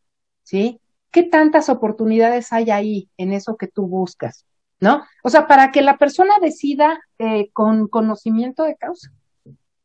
¿Sí? 0.44 0.80
¿Qué 1.10 1.24
tantas 1.24 1.68
oportunidades 1.68 2.52
hay 2.52 2.70
ahí 2.70 3.10
en 3.16 3.32
eso 3.32 3.56
que 3.56 3.66
tú 3.66 3.88
buscas? 3.88 4.46
¿No? 4.78 5.02
O 5.24 5.30
sea, 5.30 5.46
para 5.46 5.72
que 5.72 5.82
la 5.82 5.96
persona 5.96 6.34
decida 6.40 7.00
eh, 7.18 7.50
con 7.52 7.88
conocimiento 7.88 8.64
de 8.64 8.76
causa, 8.76 9.10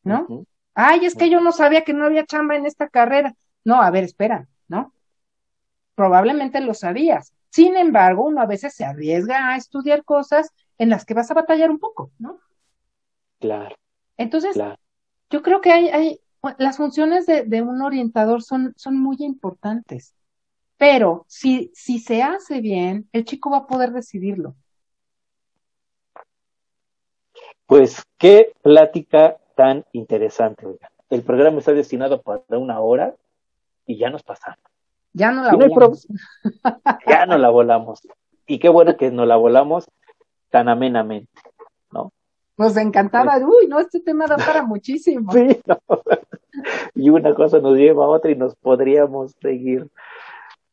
¿no? 0.03 0.45
Ay, 0.73 1.05
es 1.05 1.15
que 1.15 1.29
yo 1.29 1.41
no 1.41 1.51
sabía 1.51 1.83
que 1.83 1.93
no 1.93 2.05
había 2.05 2.25
chamba 2.25 2.55
en 2.55 2.65
esta 2.65 2.89
carrera. 2.89 3.33
No, 3.63 3.81
a 3.81 3.91
ver, 3.91 4.03
espera, 4.03 4.47
¿no? 4.67 4.93
Probablemente 5.95 6.61
lo 6.61 6.73
sabías. 6.73 7.33
Sin 7.49 7.75
embargo, 7.75 8.25
uno 8.25 8.41
a 8.41 8.45
veces 8.45 8.73
se 8.73 8.85
arriesga 8.85 9.49
a 9.49 9.57
estudiar 9.57 10.03
cosas 10.03 10.51
en 10.77 10.89
las 10.89 11.05
que 11.05 11.13
vas 11.13 11.29
a 11.31 11.33
batallar 11.33 11.69
un 11.69 11.79
poco, 11.79 12.11
¿no? 12.19 12.39
Claro, 13.39 13.75
Entonces, 14.17 14.53
claro. 14.53 14.75
yo 15.29 15.41
creo 15.41 15.61
que 15.61 15.71
hay, 15.71 15.89
hay, 15.89 16.21
las 16.57 16.77
funciones 16.77 17.25
de, 17.25 17.43
de 17.43 17.61
un 17.61 17.81
orientador 17.81 18.41
son, 18.41 18.73
son 18.77 18.97
muy 18.97 19.17
importantes, 19.19 20.13
pero 20.77 21.25
si, 21.27 21.71
si 21.73 21.99
se 21.99 22.23
hace 22.23 22.61
bien, 22.61 23.09
el 23.11 23.25
chico 23.25 23.49
va 23.49 23.57
a 23.57 23.67
poder 23.67 23.91
decidirlo. 23.91 24.55
Pues 27.65 28.01
qué 28.17 28.53
plática 28.61 29.37
tan 29.55 29.85
interesante, 29.91 30.65
oiga. 30.65 30.89
El 31.09 31.23
programa 31.23 31.59
está 31.59 31.73
destinado 31.73 32.21
para 32.21 32.41
una 32.57 32.79
hora 32.79 33.15
y 33.85 33.97
ya 33.97 34.09
nos 34.09 34.23
pasamos. 34.23 34.59
Ya 35.13 35.31
no 35.31 35.43
la 35.43 35.51
no 35.51 35.67
volamos. 35.67 36.07
Ya 37.07 37.25
no 37.25 37.37
la 37.37 37.49
volamos. 37.49 38.07
Y 38.47 38.59
qué 38.59 38.69
bueno 38.69 38.95
que 38.95 39.11
nos 39.11 39.27
la 39.27 39.35
volamos 39.35 39.89
tan 40.49 40.69
amenamente. 40.69 41.41
Nos 42.59 42.75
encantaba, 42.75 43.37
uy, 43.37 43.67
no, 43.69 43.79
este 43.79 44.01
tema 44.01 44.27
da 44.27 44.35
para 44.35 44.63
muchísimo. 44.63 45.31
Sí, 45.31 45.61
¿no? 45.65 45.79
Y 46.93 47.09
una 47.09 47.33
cosa 47.33 47.59
nos 47.59 47.77
lleva 47.77 48.03
a 48.03 48.09
otra 48.09 48.31
y 48.31 48.35
nos 48.35 48.53
podríamos 48.55 49.31
seguir 49.41 49.87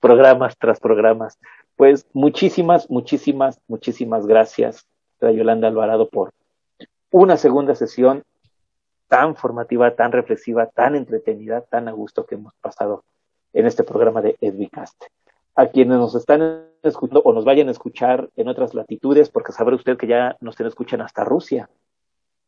programas 0.01 0.57
tras 0.59 0.81
programas. 0.81 1.39
Pues 1.77 2.05
muchísimas, 2.13 2.91
muchísimas, 2.91 3.61
muchísimas 3.69 4.27
gracias, 4.27 4.85
a 5.21 5.31
Yolanda 5.31 5.69
Alvarado, 5.69 6.09
por 6.09 6.33
una 7.13 7.37
segunda 7.37 7.77
sesión 7.77 8.25
tan 9.07 9.37
formativa, 9.37 9.95
tan 9.95 10.11
reflexiva, 10.11 10.67
tan 10.67 10.97
entretenida, 10.97 11.61
tan 11.61 11.87
a 11.87 11.93
gusto 11.93 12.27
que 12.27 12.35
hemos 12.35 12.55
pasado 12.61 13.05
en 13.53 13.65
este 13.65 13.85
programa 13.85 14.23
de 14.23 14.37
Edwicast. 14.41 15.05
A 15.57 15.67
quienes 15.69 15.99
nos 15.99 16.15
están 16.15 16.67
escuchando 16.83 17.23
o 17.25 17.33
nos 17.33 17.45
vayan 17.45 17.69
a 17.69 17.73
escuchar 17.73 18.29
en 18.37 18.49
otras 18.49 18.75
latitudes, 18.75 19.31
porque 19.31 19.53
sabrá 19.53 19.75
usted 19.75 19.97
que 19.97 20.07
ya 20.07 20.37
nos 20.41 20.61
escuchan 20.61 21.01
hasta 21.01 21.25
Rusia. 21.25 21.69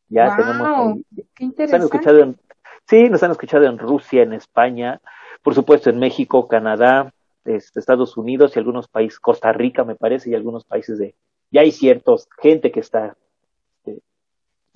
Ya 0.07 0.35
tenemos 0.35 0.67
ahí- 0.67 1.03
qué 1.15 1.23
nos 1.23 1.39
han 1.39 1.45
interesante. 1.47 1.85
escuchado 1.85 2.19
en, 2.19 2.39
sí, 2.87 3.09
nos 3.09 3.21
han 3.23 3.31
escuchado 3.31 3.65
en 3.65 3.77
Rusia, 3.77 4.23
en 4.23 4.33
España, 4.33 5.01
por 5.43 5.53
supuesto 5.55 5.89
en 5.89 5.99
México, 5.99 6.47
Canadá, 6.47 7.11
este, 7.45 7.79
Estados 7.79 8.15
Unidos 8.17 8.55
y 8.55 8.59
algunos 8.59 8.87
países, 8.87 9.19
Costa 9.19 9.51
Rica 9.53 9.83
me 9.83 9.95
parece, 9.95 10.29
y 10.29 10.35
algunos 10.35 10.63
países 10.65 10.97
de, 10.99 11.15
ya 11.51 11.61
hay 11.61 11.71
ciertos, 11.71 12.27
gente 12.39 12.71
que 12.71 12.79
está 12.79 13.15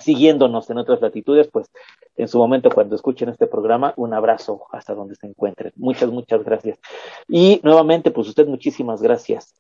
siguiéndonos 0.04 0.70
en 0.70 0.78
otras 0.78 1.02
latitudes, 1.02 1.48
pues 1.52 1.70
en 2.16 2.28
su 2.28 2.38
momento 2.38 2.70
cuando 2.70 2.96
escuchen 2.96 3.30
este 3.30 3.48
programa, 3.48 3.94
un 3.98 4.14
abrazo 4.14 4.66
hasta 4.72 4.94
donde 4.94 5.16
se 5.16 5.28
encuentren. 5.28 5.72
Muchas, 5.76 6.10
muchas 6.12 6.44
gracias. 6.44 6.80
Y 7.28 7.60
nuevamente, 7.64 8.12
pues 8.12 8.28
usted 8.28 8.48
muchísimas 8.48 9.02
gracias 9.02 9.54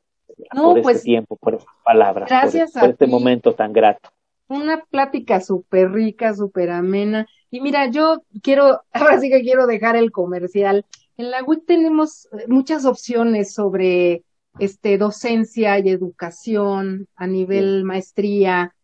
No, 0.53 0.73
por 0.73 0.81
pues, 0.81 0.97
este 0.97 1.05
tiempo, 1.05 1.35
por 1.37 1.55
estas 1.55 1.73
palabras, 1.83 2.29
por- 2.29 2.37
gracias 2.37 2.71
por, 2.73 2.83
a 2.83 2.87
este 2.87 3.05
ti. 3.05 3.11
momento 3.11 3.53
tan 3.53 3.73
grato. 3.73 4.09
Una 4.47 4.83
plática 4.83 5.39
súper 5.41 5.91
rica, 5.91 6.33
súper 6.35 6.69
amena. 6.69 7.27
Y 7.49 7.61
mira, 7.61 7.89
yo 7.89 8.23
quiero, 8.41 8.81
ahora 8.93 9.19
sí 9.19 9.29
que 9.29 9.41
quiero 9.41 9.65
dejar 9.67 9.95
el 9.95 10.11
comercial. 10.11 10.85
En 11.17 11.31
la 11.31 11.43
WIC 11.43 11.65
tenemos 11.65 12.27
muchas 12.47 12.85
opciones 12.85 13.53
sobre 13.53 14.23
este 14.59 14.97
docencia 14.99 15.79
y 15.79 15.89
educación 15.89 17.07
a 17.15 17.25
nivel 17.27 17.83
maestría, 17.83 18.75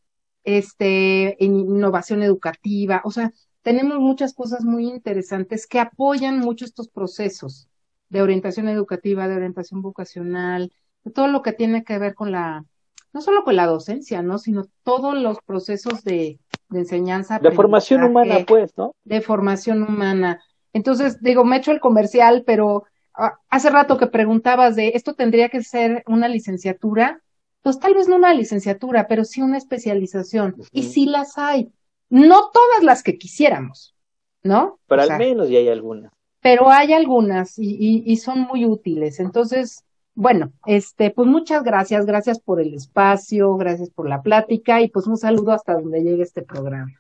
este, 0.58 1.44
en 1.44 1.56
innovación 1.56 2.24
educativa. 2.24 3.02
O 3.04 3.12
sea, 3.12 3.32
tenemos 3.62 4.00
muchas 4.00 4.34
cosas 4.34 4.64
muy 4.64 4.88
interesantes 4.88 5.68
que 5.68 5.80
apoyan 5.80 6.40
mucho 6.40 6.66
estos 6.66 6.90
procesos 6.90 7.68
de 8.10 8.22
orientación 8.22 8.68
educativa, 8.68 9.28
de 9.28 9.36
orientación 9.36 9.82
vocacional, 9.82 10.74
de 11.04 11.12
todo 11.12 11.28
lo 11.28 11.44
que 11.44 11.54
tiene 11.54 11.84
que 11.84 12.00
ver 12.00 12.16
con 12.16 12.32
la, 12.32 12.66
no 13.14 13.22
solo 13.22 13.44
con 13.44 13.56
la 13.56 13.68
docencia, 13.68 14.24
¿no? 14.24 14.40
Sino 14.40 14.66
todos 14.84 15.16
los 15.16 15.38
procesos 15.46 16.04
de, 16.04 16.40
de 16.70 16.80
enseñanza. 16.80 17.38
De 17.38 17.52
formación 17.52 18.04
humana, 18.04 18.40
pues, 18.48 18.76
¿no? 18.76 18.96
de 19.04 19.22
formación 19.22 19.84
humana. 19.84 20.42
Entonces, 20.74 21.22
digo, 21.22 21.44
me 21.46 21.58
echo 21.58 21.72
el 21.72 21.80
comercial, 21.80 22.44
pero 22.46 22.86
ah, 23.14 23.38
hace 23.50 23.70
rato 23.70 23.98
que 23.98 24.08
preguntabas 24.08 24.76
de 24.76 24.94
esto 24.96 25.14
tendría 25.14 25.50
que 25.50 25.64
ser 25.64 26.04
una 26.08 26.28
licenciatura, 26.28 27.22
pues 27.62 27.80
tal 27.80 27.94
vez 27.96 28.08
no 28.08 28.16
una 28.18 28.34
licenciatura, 28.34 29.08
pero 29.08 29.24
sí 29.26 29.42
una 29.42 29.58
especialización. 29.58 30.56
Y 30.72 30.84
sí 30.84 31.06
las 31.06 31.38
hay. 31.38 31.72
No 32.10 32.50
todas 32.52 32.84
las 32.84 33.04
que 33.04 33.18
quisiéramos, 33.18 33.96
¿no? 34.44 34.80
Pero 34.88 35.02
O 35.02 35.04
al 35.04 35.08
sea, 35.08 35.18
menos 35.18 35.50
ya 35.50 35.60
hay 35.60 35.70
algunas. 35.70 36.12
pero 36.42 36.70
hay 36.70 36.94
algunas 36.94 37.58
y, 37.60 37.76
y, 37.80 38.04
y 38.12 38.18
son 38.18 38.42
muy 38.42 38.66
útiles. 38.66 39.20
Entonces, 39.20 39.84
bueno, 40.16 40.52
este, 40.66 41.12
pues 41.12 41.28
muchas 41.28 41.64
gracias, 41.64 42.06
gracias 42.06 42.40
por 42.40 42.62
el 42.62 42.74
espacio, 42.74 43.56
gracias 43.58 43.90
por 43.92 44.08
la 44.10 44.22
plática 44.22 44.82
y 44.82 44.90
pues 44.90 45.08
un 45.08 45.18
saludo 45.18 45.52
hasta 45.52 45.74
donde 45.74 46.02
llegue 46.04 46.24
este 46.24 46.42
programa. 46.44 46.94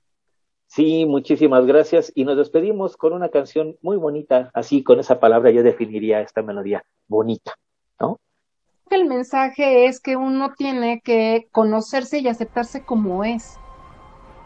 Sí, 0.68 1.06
muchísimas 1.06 1.66
gracias. 1.66 2.12
Y 2.16 2.26
nos 2.26 2.38
despedimos 2.38 2.96
con 2.96 3.14
una 3.14 3.30
canción 3.30 3.78
muy 3.82 3.98
bonita. 3.98 4.50
Así, 4.54 4.84
con 4.84 5.00
esa 5.00 5.20
palabra 5.20 5.52
yo 5.52 5.64
definiría 5.64 6.22
esta 6.22 6.42
melodía, 6.44 6.84
bonita, 7.08 7.54
¿no? 8.00 8.20
El 8.90 9.06
mensaje 9.06 9.86
es 9.86 10.00
que 10.00 10.16
uno 10.16 10.54
tiene 10.58 11.02
que 11.02 11.48
conocerse 11.52 12.20
y 12.20 12.28
aceptarse 12.28 12.82
como 12.84 13.24
es 13.24 13.58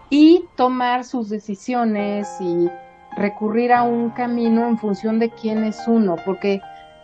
y 0.09 0.45
tomar 0.57 1.05
sus 1.05 1.29
decisiones 1.29 2.27
y 2.41 2.69
recurrir 3.15 3.71
a 3.71 3.83
un 3.83 4.09
camino 4.09 4.67
en 4.67 4.77
función 4.77 5.17
de 5.17 5.29
quién 5.29 5.63
es 5.63 5.87
uno, 5.87 6.17
porque 6.25 6.61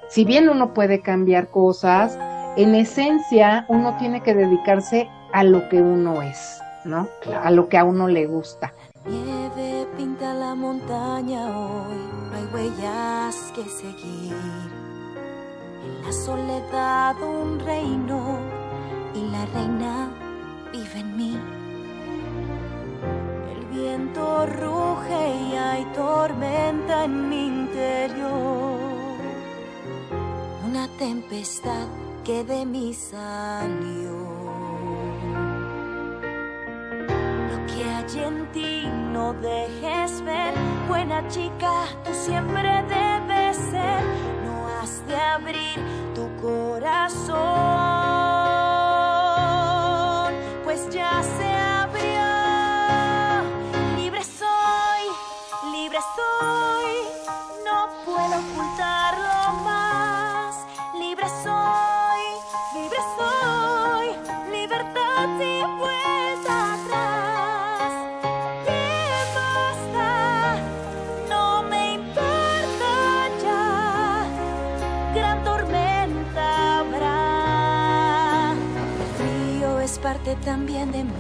si 0.09 0.25
bien 0.25 0.49
uno 0.49 0.73
puede 0.73 1.01
cambiar 1.01 1.49
cosas, 1.49 2.19
en 2.57 2.75
esencia 2.75 3.65
uno 3.69 3.95
tiene 3.97 4.21
que 4.21 4.33
dedicarse 4.33 5.07
a 5.31 5.43
lo 5.43 5.69
que 5.69 5.81
uno 5.81 6.21
es, 6.21 6.61
¿no? 6.83 7.07
Claro. 7.21 7.45
A 7.45 7.51
lo 7.51 7.69
que 7.69 7.77
a 7.77 7.85
uno 7.85 8.09
le 8.09 8.25
gusta. 8.25 8.73
Nieve 9.05 9.87
pinta 9.95 10.33
la 10.33 10.55
montaña 10.55 11.47
hoy, 11.57 11.97
no 12.29 12.35
hay 12.35 12.45
huellas 12.53 13.53
que 13.55 13.63
seguir. 13.63 14.88
La 16.05 16.11
soledad 16.11 17.21
un 17.21 17.59
reino 17.59 18.39
y 19.13 19.21
la 19.31 19.45
reina 19.47 20.09
vive 20.71 20.99
en 20.99 21.17
mí. 21.17 21.39
El 23.53 23.65
viento 23.65 24.45
ruge 24.45 25.35
y 25.49 25.55
hay 25.55 25.85
tormenta 25.95 27.05
en 27.05 27.29
mi 27.29 27.47
interior. 27.47 28.79
Una 30.67 30.87
tempestad 30.97 31.87
que 32.23 32.43
de 32.43 32.65
mí 32.65 32.93
salió. 32.93 34.17
Lo 37.49 37.57
que 37.67 37.83
hay 37.83 38.23
en 38.23 38.51
ti 38.51 38.87
no 39.11 39.33
dejes 39.33 40.21
ver, 40.23 40.53
buena 40.87 41.27
chica, 41.27 41.85
tú 42.03 42.13
siempre 42.13 42.83
debes 42.83 43.57
ser. 43.57 44.38
De 45.07 45.15
abrir 45.15 45.79
tu 46.13 46.27
corazón, 46.41 47.37
también 80.36 80.91
de 80.91 81.03
mí. 81.03 81.11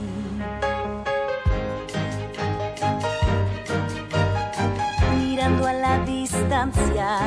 Mirando 5.17 5.67
a 5.67 5.73
la 5.73 5.99
distancia, 6.05 7.17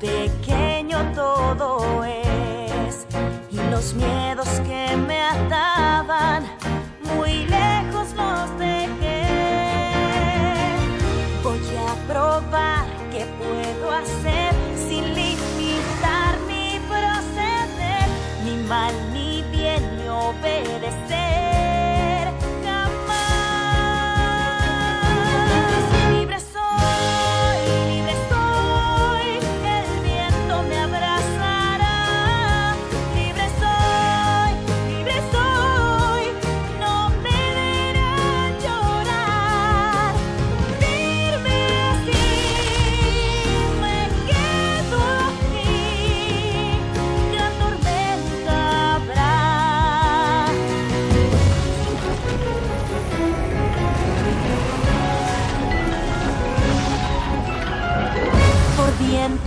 pequeño 0.00 1.12
todo 1.14 2.04
es. 2.04 3.06
Y 3.50 3.56
los 3.70 3.94
miedos 3.94 4.48
que 4.66 4.96
me 4.96 5.20
ataban, 5.22 6.44
muy 7.16 7.46
lejos 7.46 8.08
los 8.14 8.58
dejé. 8.58 9.26
Voy 11.42 11.60
a 11.86 12.12
probar 12.12 12.86
qué 13.10 13.26
puedo 13.38 13.92
hacer 13.92 14.47
obedecer. 20.28 21.07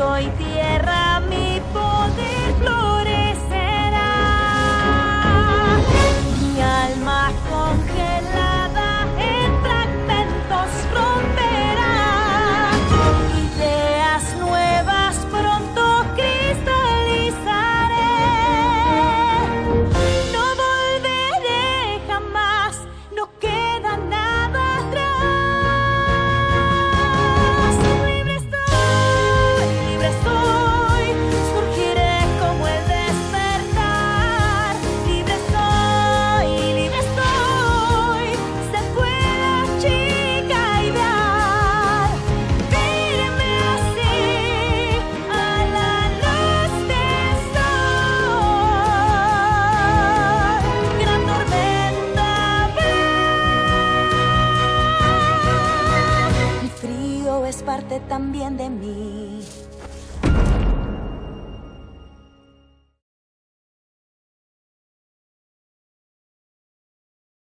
Viento 0.01 0.40